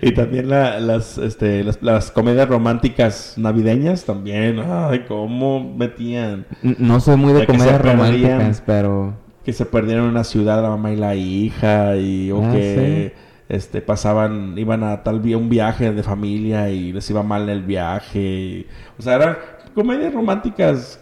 Y 0.00 0.12
también 0.12 0.48
la- 0.48 0.78
las, 0.78 1.18
este, 1.18 1.64
las, 1.64 1.82
las 1.82 2.12
comedias 2.12 2.48
románticas 2.48 3.34
navideñas 3.36 4.04
también. 4.04 4.60
Ay, 4.64 5.04
cómo 5.08 5.74
metían. 5.74 6.46
No 6.62 7.00
soy 7.00 7.16
muy 7.16 7.32
de 7.32 7.44
comedias 7.44 7.80
románticas, 7.82 8.62
pero. 8.64 9.14
Que 9.44 9.52
se 9.52 9.66
perdieron 9.66 10.04
en 10.04 10.10
una 10.10 10.24
ciudad 10.24 10.62
la 10.62 10.68
mamá 10.68 10.92
y 10.92 10.96
la 10.96 11.16
hija. 11.16 11.96
Y, 11.96 12.30
o 12.30 12.44
Ah, 12.44 12.52
que 12.52 13.14
este, 13.48 13.80
pasaban, 13.80 14.56
iban 14.58 14.84
a 14.84 15.02
tal 15.02 15.18
vía 15.20 15.36
un 15.36 15.48
viaje 15.48 15.90
de 15.92 16.02
familia 16.04 16.70
y 16.70 16.92
les 16.92 17.10
iba 17.10 17.22
mal 17.24 17.48
el 17.48 17.62
viaje. 17.62 18.20
y- 18.20 18.66
o 18.98 19.02
sea, 19.02 19.14
eran 19.16 19.36
comedias 19.78 20.12
románticas 20.12 20.98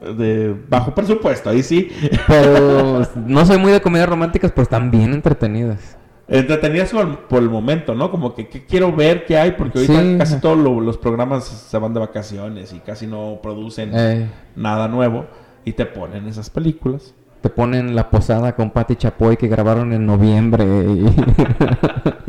de 0.00 0.54
bajo 0.68 0.94
presupuesto. 0.94 1.50
Ahí 1.50 1.62
sí. 1.64 1.90
Pero 2.28 3.02
no 3.26 3.44
soy 3.44 3.58
muy 3.58 3.72
de 3.72 3.80
comedias 3.80 4.08
románticas, 4.08 4.52
pero 4.52 4.62
están 4.62 4.92
bien 4.92 5.12
entretenidas. 5.12 5.98
Entretenidas 6.28 6.92
por, 7.28 7.42
el 7.42 7.50
momento, 7.50 7.96
¿no? 7.96 8.08
Como 8.12 8.32
que, 8.32 8.46
que 8.48 8.64
quiero 8.64 8.92
ver 8.92 9.26
qué 9.26 9.36
hay, 9.36 9.50
porque 9.52 9.80
ahorita 9.80 10.00
Sí. 10.02 10.14
casi 10.18 10.40
todos 10.40 10.56
lo- 10.56 10.80
los 10.80 10.96
programas 10.96 11.44
se 11.44 11.76
van 11.78 11.92
de 11.92 11.98
vacaciones 12.00 12.72
y 12.72 12.78
casi 12.78 13.08
no 13.08 13.40
producen 13.42 13.90
Eh, 13.92 14.30
nada 14.54 14.86
nuevo 14.86 15.26
y 15.64 15.72
te 15.72 15.84
ponen 15.84 16.28
esas 16.28 16.48
películas. 16.48 17.12
te 17.40 17.48
ponen 17.50 17.96
la 17.96 18.08
posada 18.08 18.54
con 18.54 18.70
Patti 18.70 18.94
Chapoy 18.94 19.36
que 19.36 19.48
grabaron 19.48 19.92
en 19.92 20.06
noviembre. 20.06 20.64
y-. 20.64 21.06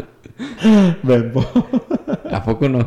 ¿A 2.34 2.44
poco 2.44 2.68
no? 2.68 2.84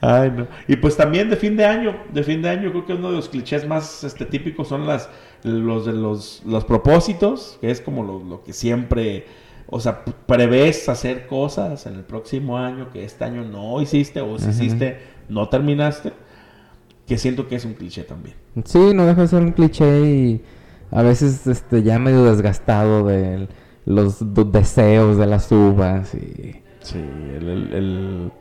Ay, 0.00 0.32
no. 0.36 0.46
Y 0.68 0.76
pues 0.76 0.96
también 0.96 1.28
de 1.28 1.36
fin 1.36 1.56
de 1.56 1.64
año, 1.64 1.96
de 2.12 2.22
fin 2.22 2.40
de 2.42 2.48
año 2.50 2.70
creo 2.70 2.86
que 2.86 2.92
uno 2.94 3.10
de 3.10 3.16
los 3.16 3.28
clichés 3.28 3.66
más 3.66 4.04
este, 4.04 4.24
típicos 4.26 4.68
son 4.68 4.86
las 4.86 5.08
los 5.44 5.86
de 5.86 5.92
los, 5.92 6.42
los 6.46 6.64
propósitos, 6.64 7.58
que 7.60 7.70
es 7.70 7.80
como 7.80 8.02
lo, 8.04 8.18
lo 8.22 8.42
que 8.44 8.52
siempre, 8.52 9.26
o 9.68 9.78
sea, 9.80 10.04
prevés 10.04 10.88
hacer 10.88 11.26
cosas 11.26 11.86
en 11.86 11.94
el 11.94 12.02
próximo 12.02 12.58
año 12.58 12.90
que 12.90 13.04
este 13.04 13.24
año 13.24 13.44
no 13.44 13.80
hiciste 13.80 14.20
o 14.20 14.38
si 14.38 14.50
hiciste 14.50 14.98
no 15.28 15.48
terminaste, 15.48 16.12
que 17.06 17.18
siento 17.18 17.48
que 17.48 17.56
es 17.56 17.64
un 17.64 17.74
cliché 17.74 18.02
también. 18.02 18.36
Sí, 18.64 18.92
no 18.94 19.06
deja 19.06 19.22
de 19.22 19.28
ser 19.28 19.42
un 19.42 19.52
cliché 19.52 20.00
y 20.00 20.42
a 20.90 21.02
veces 21.02 21.46
este 21.46 21.82
ya 21.82 21.98
medio 21.98 22.24
desgastado 22.24 23.06
de 23.06 23.46
los 23.84 24.16
deseos 24.52 25.16
de 25.18 25.26
las 25.26 25.50
uvas 25.52 26.14
y... 26.14 26.52
Sí, 26.80 26.98
el, 26.98 27.48
el- 27.48 27.72
el- 27.74 28.32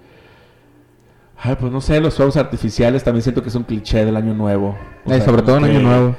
Ay, 1.39 1.56
pues 1.60 1.71
no 1.71 1.82
sé, 1.82 2.00
los 2.02 2.15
fuegos 2.15 2.36
artificiales 2.38 3.04
también 3.04 3.21
siento 3.21 3.41
que 3.43 3.50
es 3.50 3.56
un 3.56 3.63
cliché 3.63 4.04
del 4.04 4.15
año 4.17 4.34
nuevo. 4.34 4.69
O 5.06 5.12
Eh, 5.12 5.17
sea, 5.17 5.21
sobre 5.26 5.43
todo 5.43 5.58
en 5.58 5.65
Año 5.65 5.80
Nuevo. 5.82 6.15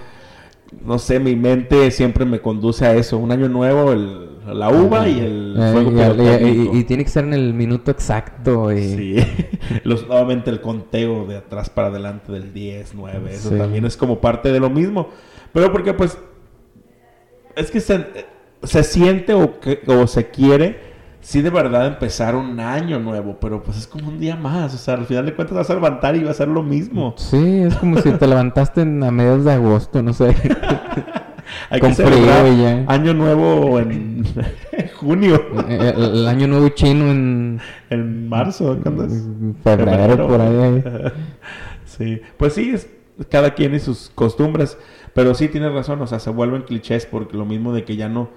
no 0.84 0.98
sé, 0.98 1.18
mi 1.18 1.34
mente 1.34 1.90
siempre 1.90 2.24
me 2.24 2.40
conduce 2.40 2.86
a 2.86 2.94
eso. 2.94 3.18
Un 3.18 3.32
año 3.32 3.48
nuevo, 3.48 3.92
el, 3.92 4.28
la 4.46 4.68
uva 4.70 5.08
y 5.08 5.18
el 5.18 5.56
Eh, 5.58 5.72
fuego 5.72 6.74
y, 6.76 6.84
tiene 6.84 7.04
que 7.04 7.10
ser 7.10 7.24
en 7.24 7.34
el 7.34 7.52
minuto 7.52 7.90
exacto 7.90 8.72
y... 8.72 8.82
Sí. 8.82 9.16
Los, 9.84 10.06
nuevamente 10.06 10.50
el 10.50 10.60
conteo 10.60 11.26
de 11.26 11.36
atrás 11.38 11.68
para 11.68 11.88
adelante 11.88 12.30
del 12.32 12.52
10, 12.52 12.94
9. 12.94 13.30
Eso 13.34 13.50
Sí. 13.50 13.56
también 13.58 13.84
es 13.86 13.96
como 13.96 14.20
parte 14.20 14.52
de 14.52 14.60
lo 14.60 14.70
mismo. 14.70 15.08
Pero 15.52 15.72
porque 15.72 15.94
pues 15.94 16.16
es 17.56 17.70
que 17.70 17.80
se, 17.80 18.06
se 18.62 18.84
siente 18.84 19.34
o, 19.34 19.58
que, 19.58 19.80
o 19.86 20.06
se 20.06 20.28
quiere 20.28 20.87
sí 21.28 21.42
de 21.42 21.50
verdad 21.50 21.86
empezar 21.86 22.34
un 22.34 22.58
año 22.58 22.98
nuevo, 22.98 23.36
pero 23.38 23.62
pues 23.62 23.76
es 23.76 23.86
como 23.86 24.08
un 24.08 24.18
día 24.18 24.34
más. 24.36 24.74
O 24.74 24.78
sea, 24.78 24.94
al 24.94 25.04
final 25.04 25.26
de 25.26 25.34
cuentas 25.34 25.56
vas 25.58 25.68
a 25.70 25.74
levantar 25.74 26.16
y 26.16 26.24
va 26.24 26.30
a 26.30 26.34
ser 26.34 26.48
lo 26.48 26.62
mismo. 26.62 27.12
Sí, 27.18 27.60
es 27.62 27.74
como 27.76 27.98
si 28.00 28.10
te 28.12 28.26
levantaste 28.26 28.80
en- 28.80 29.02
a 29.04 29.10
mediados 29.10 29.44
de 29.44 29.52
agosto, 29.52 30.02
no 30.02 30.12
sé. 30.14 30.34
Hay 31.70 31.80
que 31.80 31.92
celebrar 31.94 32.46
ya. 32.56 32.84
año 32.88 33.12
nuevo 33.14 33.78
en 33.78 34.24
junio. 34.96 35.36
Eh, 35.68 35.92
el, 35.96 36.04
el 36.20 36.28
año 36.28 36.46
nuevo 36.48 36.68
chino 36.70 37.10
en 37.10 37.60
En 37.90 38.28
marzo, 38.28 38.78
¿cuándo 38.82 39.04
es? 39.04 39.26
febrero, 39.62 40.26
por 40.28 40.40
ahí. 40.40 40.82
sí, 41.84 42.20
pues 42.38 42.54
sí, 42.54 42.70
es, 42.74 42.88
cada 43.30 43.52
quien 43.54 43.74
y 43.74 43.80
sus 43.80 44.10
costumbres, 44.14 44.78
pero 45.14 45.34
sí 45.34 45.48
tienes 45.48 45.72
razón, 45.72 46.00
o 46.02 46.06
sea, 46.06 46.20
se 46.20 46.30
vuelven 46.30 46.62
clichés 46.62 47.06
porque 47.06 47.36
lo 47.36 47.44
mismo 47.44 47.72
de 47.72 47.84
que 47.84 47.96
ya 47.96 48.08
no, 48.08 48.28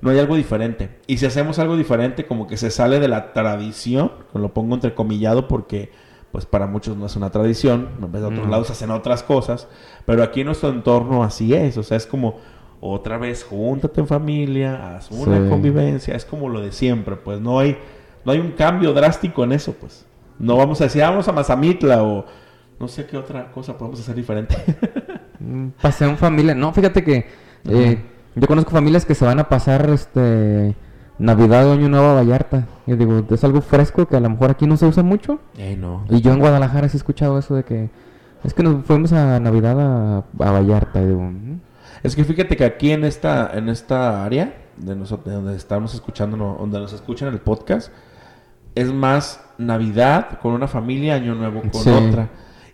no 0.00 0.10
hay 0.10 0.18
algo 0.18 0.36
diferente. 0.36 0.90
Y 1.06 1.18
si 1.18 1.26
hacemos 1.26 1.58
algo 1.58 1.76
diferente, 1.76 2.26
como 2.26 2.46
que 2.46 2.56
se 2.56 2.70
sale 2.70 3.00
de 3.00 3.08
la 3.08 3.32
tradición, 3.32 4.12
lo 4.34 4.52
pongo 4.54 4.74
entrecomillado 4.74 5.48
porque 5.48 5.90
pues 6.30 6.44
para 6.44 6.66
muchos 6.66 6.96
no 6.96 7.06
es 7.06 7.16
una 7.16 7.30
tradición, 7.30 7.88
en 8.02 8.12
vez 8.12 8.20
de 8.20 8.28
otros 8.28 8.46
Mm. 8.46 8.50
lados 8.50 8.70
hacen 8.70 8.90
otras 8.90 9.22
cosas, 9.22 9.66
pero 10.04 10.22
aquí 10.22 10.40
en 10.42 10.46
nuestro 10.48 10.68
entorno 10.68 11.24
así 11.24 11.54
es, 11.54 11.78
o 11.78 11.82
sea, 11.82 11.96
es 11.96 12.06
como 12.06 12.38
otra 12.80 13.16
vez 13.16 13.44
júntate 13.44 14.00
en 14.00 14.06
familia, 14.06 14.96
haz 14.96 15.10
una 15.10 15.42
Sí. 15.44 15.48
convivencia, 15.48 16.14
es 16.14 16.24
como 16.26 16.48
lo 16.50 16.60
de 16.60 16.70
siempre, 16.72 17.16
pues 17.16 17.40
no 17.40 17.58
hay 17.58 17.76
no 18.24 18.32
hay 18.32 18.40
un 18.40 18.50
cambio 18.52 18.92
drástico 18.92 19.42
en 19.42 19.52
eso, 19.52 19.72
pues. 19.72 20.04
No 20.38 20.56
vamos 20.58 20.80
a 20.82 20.84
decir, 20.84 21.02
"Ah, 21.02 21.08
vamos 21.10 21.26
a 21.28 21.32
Mazamitla 21.32 22.02
o 22.02 22.26
no 22.78 22.86
sé 22.88 23.06
qué 23.06 23.16
otra 23.16 23.50
cosa 23.50 23.78
podemos 23.78 23.98
hacer 24.00 24.14
diferente. 24.14 24.54
Un 25.40 25.72
Paseo 25.80 26.10
en 26.10 26.18
familia. 26.18 26.54
No, 26.54 26.72
fíjate 26.74 27.02
que 27.02 27.26
eh, 27.68 27.98
yo 28.40 28.46
conozco 28.46 28.70
familias 28.70 29.04
que 29.04 29.14
se 29.14 29.24
van 29.24 29.38
a 29.38 29.48
pasar 29.48 29.88
este 29.90 30.74
Navidad 31.18 31.66
o 31.68 31.72
Año 31.72 31.88
Nuevo 31.88 32.06
a 32.06 32.14
Vallarta. 32.14 32.66
Y 32.86 32.94
digo, 32.94 33.24
es 33.30 33.44
algo 33.44 33.60
fresco 33.60 34.06
que 34.06 34.16
a 34.16 34.20
lo 34.20 34.30
mejor 34.30 34.50
aquí 34.50 34.66
no 34.66 34.76
se 34.76 34.86
usa 34.86 35.02
mucho. 35.02 35.40
Ey, 35.56 35.76
no. 35.76 36.04
Y 36.08 36.20
yo 36.20 36.32
en 36.32 36.38
Guadalajara 36.38 36.88
sí 36.88 36.96
he 36.96 36.98
escuchado 36.98 37.38
eso 37.38 37.54
de 37.54 37.64
que 37.64 37.90
es 38.44 38.54
que 38.54 38.62
nos 38.62 38.84
fuimos 38.84 39.12
a 39.12 39.40
Navidad 39.40 39.78
a, 39.80 40.16
a 40.18 40.50
Vallarta. 40.50 41.00
Y 41.02 41.06
digo, 41.06 41.22
"Mm". 41.22 41.60
Es 42.02 42.14
que 42.14 42.22
fíjate 42.24 42.56
que 42.56 42.64
aquí 42.64 42.92
en 42.92 43.04
esta, 43.04 43.50
en 43.54 43.68
esta 43.68 44.24
área, 44.24 44.54
de, 44.76 44.94
nosotros, 44.94 45.34
donde 45.34 45.56
estamos 45.56 45.92
escuchando, 45.94 46.36
donde 46.60 46.78
nos 46.78 46.92
escuchan 46.92 47.28
el 47.28 47.40
podcast, 47.40 47.90
es 48.76 48.92
más 48.92 49.40
Navidad 49.58 50.38
con 50.40 50.52
una 50.52 50.68
familia, 50.68 51.16
Año 51.16 51.34
Nuevo 51.34 51.62
con 51.62 51.82
Sí. 51.82 51.90
otra. 51.90 52.28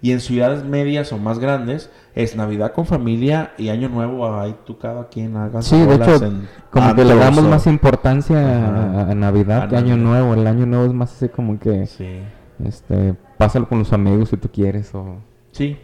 Y 0.04 0.12
en 0.12 0.20
ciudades 0.20 0.64
medias 0.64 1.14
o 1.14 1.18
más 1.18 1.38
grandes, 1.38 1.90
es 2.14 2.36
Navidad 2.36 2.72
con 2.74 2.84
familia 2.84 3.54
y 3.56 3.70
Año 3.70 3.88
Nuevo, 3.88 4.38
ahí 4.38 4.54
tú 4.66 4.76
cada 4.76 5.08
quien 5.08 5.34
haga 5.34 5.62
Sí, 5.62 5.80
de 5.80 5.94
hecho, 5.94 6.22
en 6.26 6.46
como 6.68 6.94
que 6.94 7.06
le 7.06 7.14
damos 7.14 7.42
o- 7.42 7.48
más 7.48 7.66
importancia 7.66 8.36
Ajá. 8.36 9.10
a, 9.10 9.14
Navidad 9.14 9.66
que 9.70 9.76
Año. 9.76 9.96
Nuevo. 9.96 10.34
El 10.34 10.46
Año 10.46 10.66
Nuevo 10.66 10.84
es 10.84 10.92
más 10.92 11.10
así 11.10 11.30
como 11.30 11.58
que, 11.58 11.86
Sí. 11.86 12.18
este, 12.62 13.14
pásalo 13.38 13.66
con 13.66 13.78
los 13.78 13.94
amigos 13.94 14.28
si 14.28 14.36
tú 14.36 14.50
quieres 14.52 14.94
o... 14.94 15.16
Sí. 15.52 15.78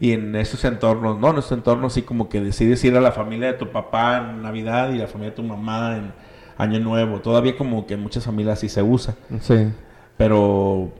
Y 0.00 0.10
en 0.10 0.34
esos 0.34 0.64
entornos, 0.64 1.20
no, 1.20 1.30
en 1.30 1.38
esos 1.38 1.52
entornos 1.52 1.92
sí 1.92 2.02
como 2.02 2.28
que 2.28 2.40
decides 2.40 2.82
ir 2.82 2.96
a 2.96 3.00
la 3.00 3.12
familia 3.12 3.46
de 3.52 3.58
tu 3.58 3.70
papá 3.70 4.18
en 4.28 4.42
Navidad 4.42 4.90
y 4.90 4.98
la 4.98 5.06
familia 5.06 5.30
de 5.30 5.36
tu 5.36 5.44
mamá 5.44 5.98
en 5.98 6.12
Año 6.58 6.80
Nuevo. 6.80 7.20
Todavía 7.20 7.56
como 7.56 7.86
que 7.86 7.94
en 7.94 8.00
muchas 8.00 8.24
familias 8.24 8.58
sí 8.58 8.68
se 8.68 8.82
usa. 8.82 9.14
Sí. 9.40 9.68
Pero 10.16 10.90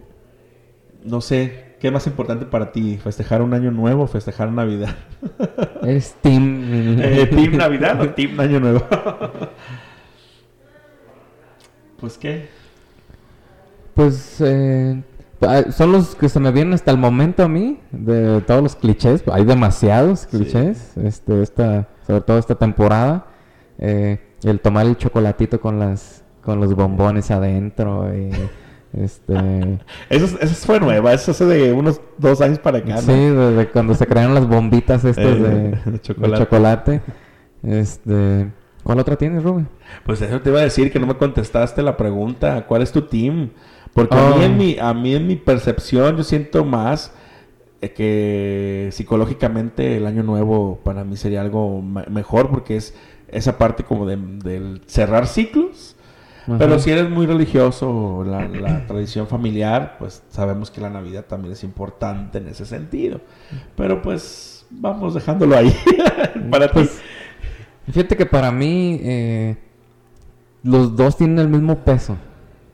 no 1.04 1.20
sé, 1.20 1.71
¿qué 1.82 1.88
es 1.88 1.92
más 1.92 2.06
importante 2.06 2.46
para 2.46 2.70
ti? 2.70 2.96
¿Festejar 3.02 3.42
un 3.42 3.54
año 3.54 3.72
nuevo 3.72 4.04
o 4.04 4.06
festejar 4.06 4.52
Navidad? 4.52 4.94
Es 5.82 6.14
Team... 6.22 7.00
Eh, 7.02 7.26
¿Team 7.26 7.56
Navidad 7.56 8.00
o 8.00 8.08
Team 8.10 8.38
Año 8.38 8.60
Nuevo? 8.60 8.86
Pues 11.98 12.18
qué. 12.18 12.48
Pues 13.94 14.40
eh, 14.40 15.02
ah, 15.40 15.62
son 15.70 15.92
los 15.92 16.16
que 16.16 16.28
se 16.28 16.40
me 16.40 16.50
vienen 16.50 16.74
hasta 16.74 16.90
el 16.90 16.98
momento 16.98 17.44
a 17.44 17.48
mí, 17.48 17.78
de 17.92 18.40
todos 18.40 18.60
los 18.60 18.74
clichés. 18.74 19.22
Hay 19.32 19.44
demasiados 19.44 20.26
clichés, 20.26 20.96
este, 20.96 21.42
esta, 21.42 21.88
sobre 22.04 22.22
todo 22.22 22.38
esta 22.38 22.56
temporada. 22.56 23.26
Eh, 23.78 24.18
el 24.42 24.58
tomar 24.58 24.86
el 24.86 24.96
chocolatito 24.96 25.60
con 25.60 25.78
las 25.78 26.24
con 26.42 26.58
los 26.60 26.74
bombones 26.74 27.30
adentro. 27.30 28.12
Y, 28.12 28.30
este, 28.92 29.34
Eso, 30.10 30.38
eso 30.40 30.54
fue 30.66 30.80
nueva, 30.80 31.12
eso 31.12 31.30
hace 31.30 31.44
de 31.46 31.72
unos 31.72 32.00
dos 32.18 32.40
años 32.40 32.58
para 32.58 32.78
acá. 32.78 32.94
¿no? 32.96 33.00
sí, 33.00 33.12
desde 33.12 33.68
cuando 33.70 33.94
se 33.94 34.06
crearon 34.06 34.34
las 34.34 34.46
bombitas 34.46 35.04
estas 35.04 35.24
Eh, 35.24 35.38
de, 35.84 35.90
de 35.92 36.00
de 36.28 36.32
chocolate. 36.32 37.00
Este, 37.62 38.50
¿Cuál 38.82 38.98
otra 38.98 39.16
tienes, 39.16 39.42
Rubén? 39.44 39.68
Pues 40.04 40.20
eso 40.22 40.40
te 40.40 40.50
iba 40.50 40.60
a 40.60 40.64
decir 40.64 40.90
que 40.92 40.98
no 40.98 41.06
me 41.06 41.16
contestaste 41.16 41.82
la 41.82 41.96
pregunta, 41.96 42.66
¿cuál 42.66 42.82
es 42.82 42.90
tu 42.92 43.02
team? 43.02 43.50
Porque 43.94 44.16
a, 44.16 44.30
mí 44.30 44.34
Oh. 44.38 44.42
en 44.42 44.56
mi, 44.56 44.78
a 44.78 44.92
mí 44.94 45.14
en 45.14 45.26
mi 45.26 45.36
percepción 45.36 46.16
yo 46.16 46.24
siento 46.24 46.64
más 46.64 47.12
eh, 47.80 47.92
que 47.92 48.88
psicológicamente 48.92 49.96
el 49.96 50.06
año 50.06 50.22
nuevo 50.22 50.80
para 50.82 51.04
mí 51.04 51.16
sería 51.16 51.40
algo 51.42 51.82
mejor 51.82 52.48
porque 52.50 52.76
es 52.76 52.94
esa 53.28 53.58
parte 53.58 53.84
como 53.84 54.06
de, 54.06 54.16
del 54.16 54.82
cerrar 54.86 55.26
ciclos. 55.26 55.91
Pero 56.58 56.78
si 56.78 56.90
eres 56.90 57.08
muy 57.08 57.26
religioso, 57.26 58.24
la, 58.26 58.48
la 58.48 58.86
tradición 58.86 59.26
familiar, 59.26 59.96
pues 59.98 60.22
sabemos 60.28 60.70
que 60.70 60.80
la 60.80 60.90
Navidad 60.90 61.24
también 61.24 61.52
es 61.52 61.62
importante 61.64 62.38
en 62.38 62.48
ese 62.48 62.66
sentido. 62.66 63.20
Pero 63.76 64.02
pues 64.02 64.66
vamos 64.70 65.14
dejándolo 65.14 65.56
ahí. 65.56 65.74
para 66.50 66.68
ti. 66.68 66.74
Pues, 66.74 67.00
Fíjate 67.86 68.16
que 68.16 68.26
para 68.26 68.52
mí 68.52 69.00
eh, 69.02 69.56
los 70.62 70.96
dos 70.96 71.16
tienen 71.16 71.38
el 71.38 71.48
mismo 71.48 71.78
peso. 71.80 72.16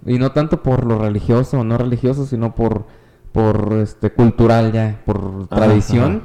Y 0.06 0.18
no 0.18 0.32
tanto 0.32 0.62
por 0.62 0.84
lo 0.84 0.98
religioso 0.98 1.60
o 1.60 1.64
no 1.64 1.76
religioso, 1.76 2.26
sino 2.26 2.54
por, 2.54 2.86
por 3.32 3.74
este 3.82 4.10
cultural 4.10 4.72
ya, 4.72 5.00
por 5.04 5.46
Ajá, 5.50 5.56
tradición. 5.56 6.22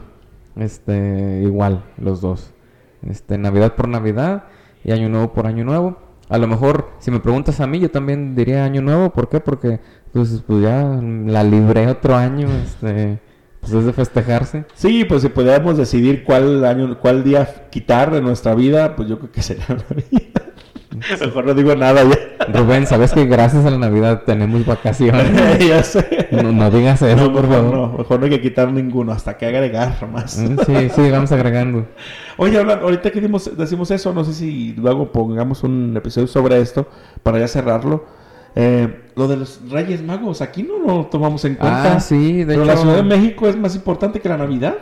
Este, 0.56 1.42
igual, 1.44 1.84
los 1.98 2.22
dos. 2.22 2.52
Este, 3.02 3.38
Navidad 3.38 3.76
por 3.76 3.88
Navidad 3.88 4.46
y 4.84 4.92
Año 4.92 5.10
Nuevo 5.10 5.34
por 5.34 5.48
Año 5.48 5.64
Nuevo. 5.64 5.98
A 6.34 6.40
lo 6.40 6.48
mejor, 6.48 6.90
si 6.98 7.12
me 7.12 7.20
preguntas 7.20 7.60
a 7.60 7.68
mí, 7.68 7.78
yo 7.80 7.92
también 7.92 8.34
diría 8.36 8.66
Año 8.66 8.82
Nuevo. 8.82 9.12
¿Por 9.12 9.30
qué? 9.30 9.40
Porque, 9.40 9.80
pues, 10.12 10.42
pues 10.48 10.64
ya 10.64 10.82
la 11.28 11.44
libré 11.44 11.86
otro 11.88 12.16
año. 12.16 12.48
Este, 12.64 13.20
pues 13.62 13.72
es 13.72 13.86
de 13.86 13.94
festejarse. 13.94 14.66
Sí, 14.74 15.06
pues 15.06 15.22
si 15.22 15.30
pudiéramos 15.30 15.78
decidir 15.78 16.24
cuál 16.24 16.66
año, 16.66 16.98
cuál 17.00 17.24
día 17.24 17.68
quitar 17.70 18.12
de 18.12 18.20
nuestra 18.22 18.56
vida, 18.56 18.96
pues 18.96 19.08
yo 19.10 19.20
creo 19.20 19.32
que 19.32 19.44
sería 19.44 19.66
Navidad. 19.70 20.42
Mejor 21.22 21.46
no 21.46 21.54
digo 21.54 21.76
nada 21.76 22.04
ya. 22.04 22.46
Rubén, 22.52 22.88
¿sabes 22.88 23.12
que 23.14 23.26
gracias 23.26 23.64
a 23.66 23.70
la 23.70 23.78
Navidad 23.78 24.24
tenemos 24.26 24.66
vacaciones? 24.66 25.60
ya 25.68 25.84
sé. 25.84 26.30
No, 26.32 26.52
no 26.52 26.72
digas 26.72 27.00
eso, 27.04 27.16
No, 27.16 27.32
por 27.32 27.48
favor. 27.48 27.74
no, 27.76 27.98
mejor 28.00 28.20
no 28.20 28.26
hay 28.26 28.32
que 28.32 28.42
quitar 28.42 28.72
ninguno, 28.72 29.12
hasta 29.12 29.38
que 29.38 29.46
agregar 29.46 30.08
más. 30.12 30.38
Mm, 30.38 30.58
Sí, 30.66 30.90
sí, 30.96 31.10
vamos 31.12 31.32
agregando. 31.32 31.86
Oye, 32.38 32.58
habla- 32.58 32.76
ahorita 32.82 33.12
que 33.12 33.22
dimos- 33.22 33.56
decimos 33.58 33.92
eso, 33.92 34.14
no 34.14 34.24
sé 34.24 34.34
si 34.34 34.74
luego 34.74 35.12
pongamos 35.12 35.64
un 35.64 35.96
episodio 35.96 36.28
sobre 36.28 36.60
esto 36.62 36.88
para 37.22 37.40
ya 37.40 37.48
cerrarlo. 37.48 38.06
Eh, 38.56 39.02
lo 39.16 39.28
de 39.28 39.38
los 39.38 39.60
Reyes 39.70 40.04
Magos, 40.04 40.42
aquí 40.42 40.64
no 40.64 40.78
lo 40.80 41.06
tomamos 41.08 41.44
en 41.46 41.56
cuenta. 41.56 41.96
Ah, 41.96 42.00
sí, 42.00 42.40
de 42.40 42.46
Pero 42.46 42.64
hecho. 42.64 42.72
la 42.74 42.78
Ciudad 42.78 42.96
de 42.98 43.04
México 43.04 43.48
es 43.48 43.58
más 43.58 43.76
importante 43.76 44.20
que 44.20 44.30
la 44.30 44.38
Navidad, 44.38 44.76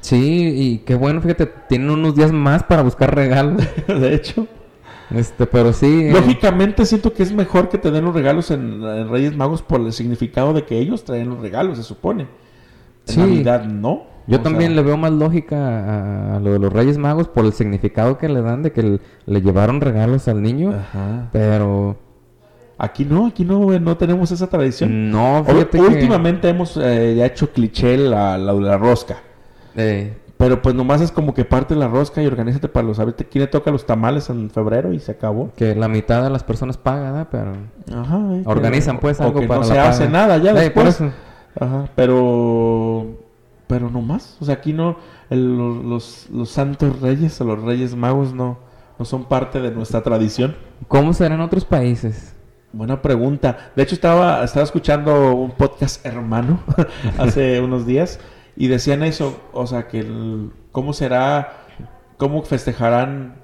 Sí, 0.00 0.52
y 0.56 0.78
qué 0.78 0.94
bueno, 0.94 1.20
fíjate, 1.20 1.44
tienen 1.68 1.90
unos 1.90 2.14
días 2.14 2.32
más 2.32 2.62
para 2.62 2.82
buscar 2.82 3.14
regalos. 3.14 3.62
de 3.88 4.14
hecho. 4.14 4.46
Este, 5.14 5.44
pero 5.46 5.72
sí. 5.74 6.04
eh, 6.06 6.12
Lógicamente 6.12 6.86
siento 6.86 7.12
que 7.12 7.22
es 7.22 7.32
mejor 7.32 7.68
que 7.68 7.76
te 7.76 7.90
den 7.90 8.04
los 8.06 8.14
regalos 8.14 8.50
en, 8.50 8.82
en 8.82 9.10
Reyes 9.10 9.36
Magos 9.36 9.60
por 9.60 9.80
el 9.82 9.92
significado 9.92 10.54
de 10.54 10.64
que 10.64 10.78
ellos 10.78 11.04
traen 11.04 11.28
los 11.28 11.40
regalos, 11.40 11.76
se 11.76 11.84
supone. 11.84 12.22
En 12.22 13.14
Sí. 13.14 13.20
Navidad 13.20 13.64
no. 13.66 14.04
Yo 14.26 14.38
O 14.38 14.40
también 14.40 14.70
sea, 14.72 14.76
le 14.76 14.82
veo 14.86 14.96
más 14.96 15.12
lógica 15.12 15.56
a, 15.56 16.36
a 16.36 16.40
lo 16.40 16.52
de 16.52 16.58
los 16.58 16.72
Reyes 16.72 16.96
Magos 16.98 17.28
por 17.28 17.44
el 17.44 17.52
significado 17.52 18.18
que 18.18 18.28
le 18.28 18.40
dan 18.42 18.62
de 18.62 18.72
que 18.72 18.82
le, 18.82 19.00
le 19.26 19.40
llevaron 19.42 19.80
regalos 19.80 20.28
al 20.28 20.42
niño. 20.42 20.70
Ajá. 20.72 21.28
Pero 21.32 21.96
Aquí 22.78 23.04
no, 23.04 23.26
aquí 23.28 23.44
no, 23.44 23.78
no 23.78 23.96
tenemos 23.96 24.32
esa 24.32 24.48
tradición. 24.48 25.10
no, 25.10 25.40
O- 25.40 25.44
fíjate 25.44 25.78
que. 25.78 25.84
Últimamente 25.84 26.48
hemos 26.48 26.76
eh, 26.76 27.14
ya 27.16 27.26
hecho 27.26 27.52
cliché 27.52 27.96
la, 27.96 28.36
la, 28.38 28.52
la 28.52 28.76
rosca. 28.78 29.18
eh, 29.76 30.16
Pero 30.36 30.60
pues 30.62 30.74
nomás 30.74 31.00
es 31.00 31.12
como 31.12 31.32
que 31.34 31.44
parte 31.44 31.76
la 31.76 31.86
rosca 31.86 32.20
y 32.22 32.26
organízate 32.26 32.68
para 32.68 32.84
los... 32.86 32.98
Ahorita 32.98 33.22
quién 33.24 33.42
le 33.42 33.46
toca 33.48 33.70
los 33.70 33.86
tamales 33.86 34.28
en 34.30 34.50
febrero 34.50 34.92
y 34.92 34.98
se 34.98 35.12
acabó. 35.12 35.50
que 35.54 35.76
la 35.76 35.86
mitad 35.86 36.24
de 36.24 36.30
las 36.30 36.42
personas 36.42 36.76
pagan, 36.76 37.12
¿verdad? 37.12 37.28
Pero. 37.30 37.52
Ajá. 38.00 38.18
eh, 38.36 38.42
Organizan, 38.46 38.98
pues, 38.98 39.20
o 39.20 39.24
algo 39.24 39.40
que 39.40 39.46
para 39.46 39.60
no 39.60 39.66
la 39.68 39.72
se 39.74 39.78
hace 39.78 40.08
nada 40.08 40.38
ya 40.38 40.50
Eh, 40.50 40.70
por 40.70 40.84
después. 40.84 40.88
eso. 40.88 41.10
Ajá, 41.60 41.84
pero... 41.94 42.16
Pero 43.72 43.88
no 43.88 44.02
más. 44.02 44.36
O 44.38 44.44
sea, 44.44 44.56
aquí 44.56 44.74
no... 44.74 44.96
el- 45.30 45.56
los, 45.88 46.28
los, 46.30 46.50
santos 46.50 47.00
reyes 47.00 47.40
o 47.40 47.44
los 47.44 47.62
reyes 47.62 47.96
magos 47.96 48.34
no, 48.34 48.58
no 48.98 49.04
son 49.06 49.24
parte 49.24 49.62
de 49.62 49.70
nuestra 49.70 50.02
tradición. 50.02 50.54
¿Cómo 50.88 51.14
será 51.14 51.36
en 51.36 51.40
otros 51.40 51.64
países? 51.64 52.36
Buena 52.74 53.00
pregunta. 53.00 53.72
De 53.74 53.82
hecho, 53.82 53.94
estaba, 53.94 54.44
estaba 54.44 54.64
escuchando 54.64 55.34
un 55.34 55.52
podcast 55.52 56.04
hermano 56.04 56.60
hace 57.18 57.60
unos 57.62 57.86
días 57.86 58.20
y 58.56 58.66
decían 58.68 59.02
eso. 59.02 59.40
O 59.54 59.66
sea, 59.66 59.88
que 59.88 60.00
el- 60.00 60.50
cómo 60.70 60.92
será, 60.92 61.64
cómo 62.18 62.42
festejarán 62.42 63.36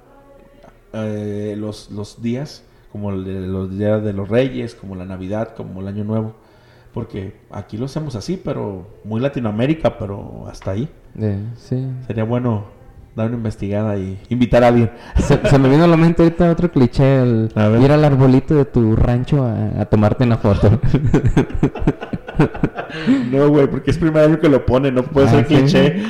eh, 0.92 1.54
los, 1.56 1.90
los 1.90 2.20
días, 2.20 2.64
como 2.92 3.12
el 3.12 3.50
los 3.50 3.70
días 3.78 4.04
de 4.04 4.12
los 4.12 4.28
reyes, 4.28 4.74
como 4.74 4.94
la 4.94 5.06
Navidad, 5.06 5.54
como 5.56 5.80
el 5.80 5.88
Año 5.88 6.04
Nuevo. 6.04 6.34
Porque 6.98 7.32
aquí 7.52 7.76
lo 7.76 7.84
hacemos 7.84 8.16
así, 8.16 8.40
pero 8.44 8.88
muy 9.04 9.20
Latinoamérica, 9.20 9.98
pero 9.98 10.46
hasta 10.50 10.72
ahí. 10.72 10.88
Eh, 11.16 11.38
sí. 11.54 11.86
Sería 12.08 12.24
bueno 12.24 12.64
dar 13.14 13.28
una 13.28 13.36
investigada 13.36 13.96
y 13.96 14.18
invitar 14.30 14.64
a 14.64 14.68
alguien. 14.68 14.90
Se, 15.16 15.38
se 15.48 15.58
me 15.60 15.68
vino 15.68 15.84
a 15.84 15.86
la 15.86 15.96
mente 15.96 16.24
ahorita 16.24 16.50
otro 16.50 16.72
cliché, 16.72 17.22
el 17.22 17.50
ir 17.80 17.92
al 17.92 18.04
arbolito 18.04 18.56
de 18.56 18.64
tu 18.64 18.96
rancho 18.96 19.44
a, 19.44 19.80
a 19.80 19.84
tomarte 19.84 20.24
una 20.24 20.38
foto. 20.38 20.80
No, 23.30 23.48
güey, 23.50 23.66
porque 23.66 23.90
es 23.90 23.98
primer 23.98 24.24
año 24.24 24.40
que 24.40 24.48
lo 24.48 24.64
pone, 24.64 24.90
no 24.90 25.02
puede 25.02 25.26
Ah, 25.26 25.30
ser 25.30 25.46
¿sí? 25.48 25.54
cliché. 25.56 26.02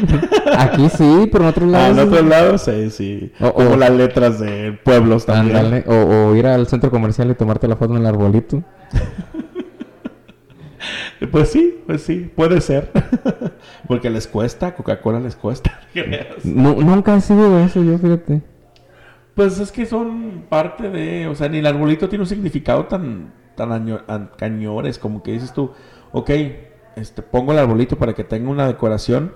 Aquí 0.57 0.89
sí, 0.91 1.29
pero 1.33 1.45
en 1.45 1.51
otros 1.51 1.69
Ah, 1.69 1.73
lados. 1.91 1.99
en 1.99 2.09
otros 2.09 2.27
lados, 2.27 2.63
sí, 2.63 2.91
sí. 2.91 3.33
O- 3.41 3.53
Como 3.53 3.71
o- 3.71 3.77
las 3.77 3.91
letras 3.91 4.39
de 4.39 4.79
pueblos 4.85 5.27
también. 5.27 5.85
O, 5.87 5.93
o 5.95 6.35
ir 6.37 6.47
al 6.47 6.67
centro 6.67 6.91
comercial 6.91 7.31
y 7.31 7.35
tomarte 7.35 7.67
la 7.67 7.77
foto 7.77 7.95
en 7.95 8.01
el 8.01 8.07
arbolito. 8.07 8.63
Pues 11.33 11.51
sí, 11.51 11.81
pues 11.87 12.03
sí, 12.03 12.31
puede 12.35 12.61
ser. 12.61 12.91
Porque 13.89 14.09
les 14.11 14.27
cuesta, 14.29 14.75
Coca-Cola 14.75 15.21
les 15.21 15.35
cuesta. 15.37 15.81
Nu- 16.45 16.81
nunca 16.83 17.17
he 17.17 17.21
sido 17.21 17.57
de 17.57 17.65
eso, 17.65 17.83
yo 17.83 17.99
fíjate. 17.99 18.43
pues 19.35 19.59
es 19.61 19.73
que 19.73 19.87
son 19.87 20.45
parte 20.49 20.91
de, 20.91 21.27
o 21.29 21.35
sea, 21.35 21.49
ni 21.49 21.59
el 21.59 21.67
arbolito 21.67 22.09
tiene 22.09 22.23
un 22.23 22.29
significado 22.29 22.87
tan, 22.87 23.33
tan 23.57 23.73
año- 23.73 24.01
an- 24.09 24.31
cañores, 24.37 24.99
como 24.99 25.23
que 25.23 25.33
dices 25.33 25.53
tú, 25.53 25.73
ok, 26.13 26.31
este, 26.97 27.23
pongo 27.23 27.53
el 27.53 27.59
arbolito 27.59 27.97
para 27.99 28.15
que 28.15 28.25
tenga 28.25 28.51
una 28.51 28.67
decoración, 28.67 29.33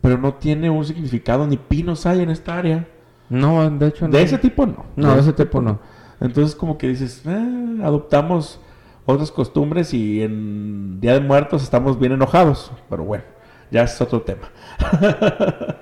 pero 0.00 0.18
no 0.18 0.34
tiene 0.34 0.70
un 0.70 0.84
significado, 0.84 1.46
ni 1.46 1.56
pinos 1.56 2.04
hay 2.06 2.20
en 2.20 2.30
esta 2.30 2.58
área. 2.58 2.86
No, 3.30 3.68
de 3.70 3.86
hecho 3.88 4.06
no. 4.06 4.12
De 4.16 4.22
ese 4.22 4.38
tipo 4.38 4.66
no. 4.66 4.84
No, 4.96 5.14
de 5.14 5.20
ese 5.20 5.32
tipo 5.32 5.60
no. 5.60 5.78
Entonces 6.20 6.54
como 6.54 6.76
que 6.78 6.88
dices, 6.88 7.22
"Eh, 7.26 7.78
adoptamos 7.82 8.60
otras 9.06 9.30
costumbres 9.30 9.92
y 9.94 10.22
en 10.22 11.00
Día 11.00 11.14
de 11.14 11.20
Muertos 11.20 11.62
estamos 11.62 11.98
bien 11.98 12.12
enojados. 12.12 12.72
Pero 12.88 13.04
bueno, 13.04 13.24
ya 13.70 13.82
es 13.84 14.00
otro 14.00 14.22
tema. 14.22 14.50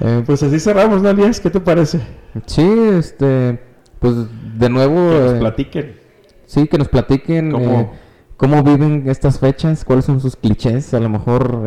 Eh, 0.00 0.22
Pues 0.26 0.42
así 0.42 0.58
cerramos, 0.58 1.02
¿no, 1.02 1.10
Elías? 1.10 1.38
¿Qué 1.40 1.50
te 1.50 1.60
parece? 1.60 2.00
sí, 2.46 2.68
este, 2.98 3.60
pues 4.00 4.14
de 4.58 4.68
nuevo, 4.68 4.94
Que 4.94 5.20
nos 5.20 5.32
eh, 5.34 5.38
platiquen. 5.38 5.96
sí, 6.46 6.66
que 6.66 6.78
nos 6.78 6.88
platiquen 6.88 7.52
¿Cómo? 7.52 7.80
eh, 7.80 7.90
cómo 8.36 8.62
viven 8.64 9.04
estas 9.08 9.38
fechas, 9.38 9.84
cuáles 9.84 10.04
son 10.04 10.20
sus 10.20 10.34
clichés. 10.34 10.92
A 10.94 11.00
lo 11.00 11.08
mejor 11.08 11.60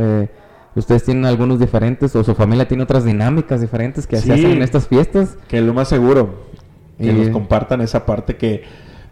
ustedes 0.75 1.05
tienen 1.05 1.25
algunos 1.25 1.57
diferentes 1.59 2.13
o 2.17 2.23
su 2.25 2.35
familia 2.35 2.67
tiene 2.67 2.83
otras 2.83 3.05
dinámicas 3.05 3.61
diferentes 3.61 4.05
que 4.05 4.17
se 4.17 4.33
hacen 4.33 4.51
en 4.51 4.61
estas 4.61 4.87
fiestas. 4.89 5.37
Que 5.47 5.61
lo 5.61 5.73
más 5.73 5.87
seguro, 5.87 6.47
que 6.97 7.05
Y- 7.07 7.13
nos 7.13 7.29
compartan 7.29 7.79
esa 7.79 8.05
parte 8.05 8.35
que, 8.35 8.63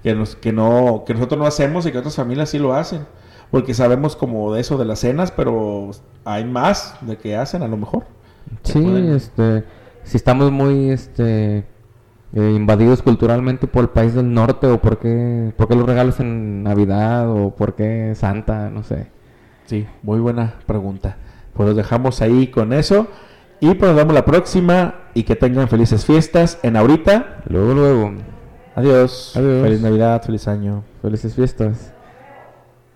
que, 0.05 0.13
nos, 0.13 0.35
que, 0.35 0.53
no, 0.53 1.03
que 1.03 1.15
nosotros 1.15 1.39
no 1.39 1.47
hacemos 1.47 1.83
y 1.87 1.91
que 1.91 1.97
otras 1.97 2.15
familias 2.15 2.49
sí 2.51 2.59
lo 2.59 2.75
hacen. 2.75 3.07
Porque 3.49 3.73
sabemos 3.73 4.15
como 4.15 4.53
de 4.53 4.61
eso 4.61 4.77
de 4.77 4.85
las 4.85 4.99
cenas, 4.99 5.31
pero 5.31 5.89
hay 6.25 6.45
más 6.45 6.95
de 7.01 7.17
que 7.17 7.35
hacen 7.35 7.63
a 7.63 7.67
lo 7.67 7.75
mejor. 7.75 8.03
Sí, 8.61 8.79
pueden- 8.81 9.13
este, 9.15 9.63
si 10.03 10.17
estamos 10.17 10.51
muy, 10.51 10.91
este, 10.91 11.65
eh, 12.35 12.53
invadidos 12.55 13.01
culturalmente 13.01 13.65
por 13.65 13.81
el 13.81 13.89
país 13.89 14.13
del 14.13 14.31
norte 14.31 14.67
o 14.67 14.79
por 14.79 14.99
qué, 14.99 15.51
por 15.57 15.67
qué 15.67 15.75
los 15.75 15.87
regalos 15.87 16.19
en 16.19 16.61
Navidad 16.61 17.27
o 17.31 17.55
por 17.55 17.73
qué 17.73 18.13
Santa, 18.13 18.69
no 18.69 18.83
sé. 18.83 19.07
Sí, 19.65 19.87
muy 20.03 20.19
buena 20.19 20.53
pregunta. 20.67 21.17
Pues 21.55 21.65
los 21.69 21.75
dejamos 21.75 22.21
ahí 22.21 22.45
con 22.49 22.73
eso. 22.73 23.07
Y 23.59 23.73
pues 23.73 23.89
nos 23.89 23.95
vemos 23.95 24.13
la 24.13 24.23
próxima 24.25 24.93
y 25.15 25.23
que 25.23 25.35
tengan 25.35 25.67
felices 25.67 26.05
fiestas 26.05 26.59
en 26.61 26.75
ahorita. 26.75 27.41
Luego, 27.47 27.73
luego. 27.73 28.11
Adiós. 28.75 29.33
Adiós. 29.35 29.63
Feliz 29.63 29.81
Navidad, 29.81 30.23
feliz 30.23 30.47
año. 30.47 30.83
Felices 31.01 31.33
fiestas. 31.33 31.94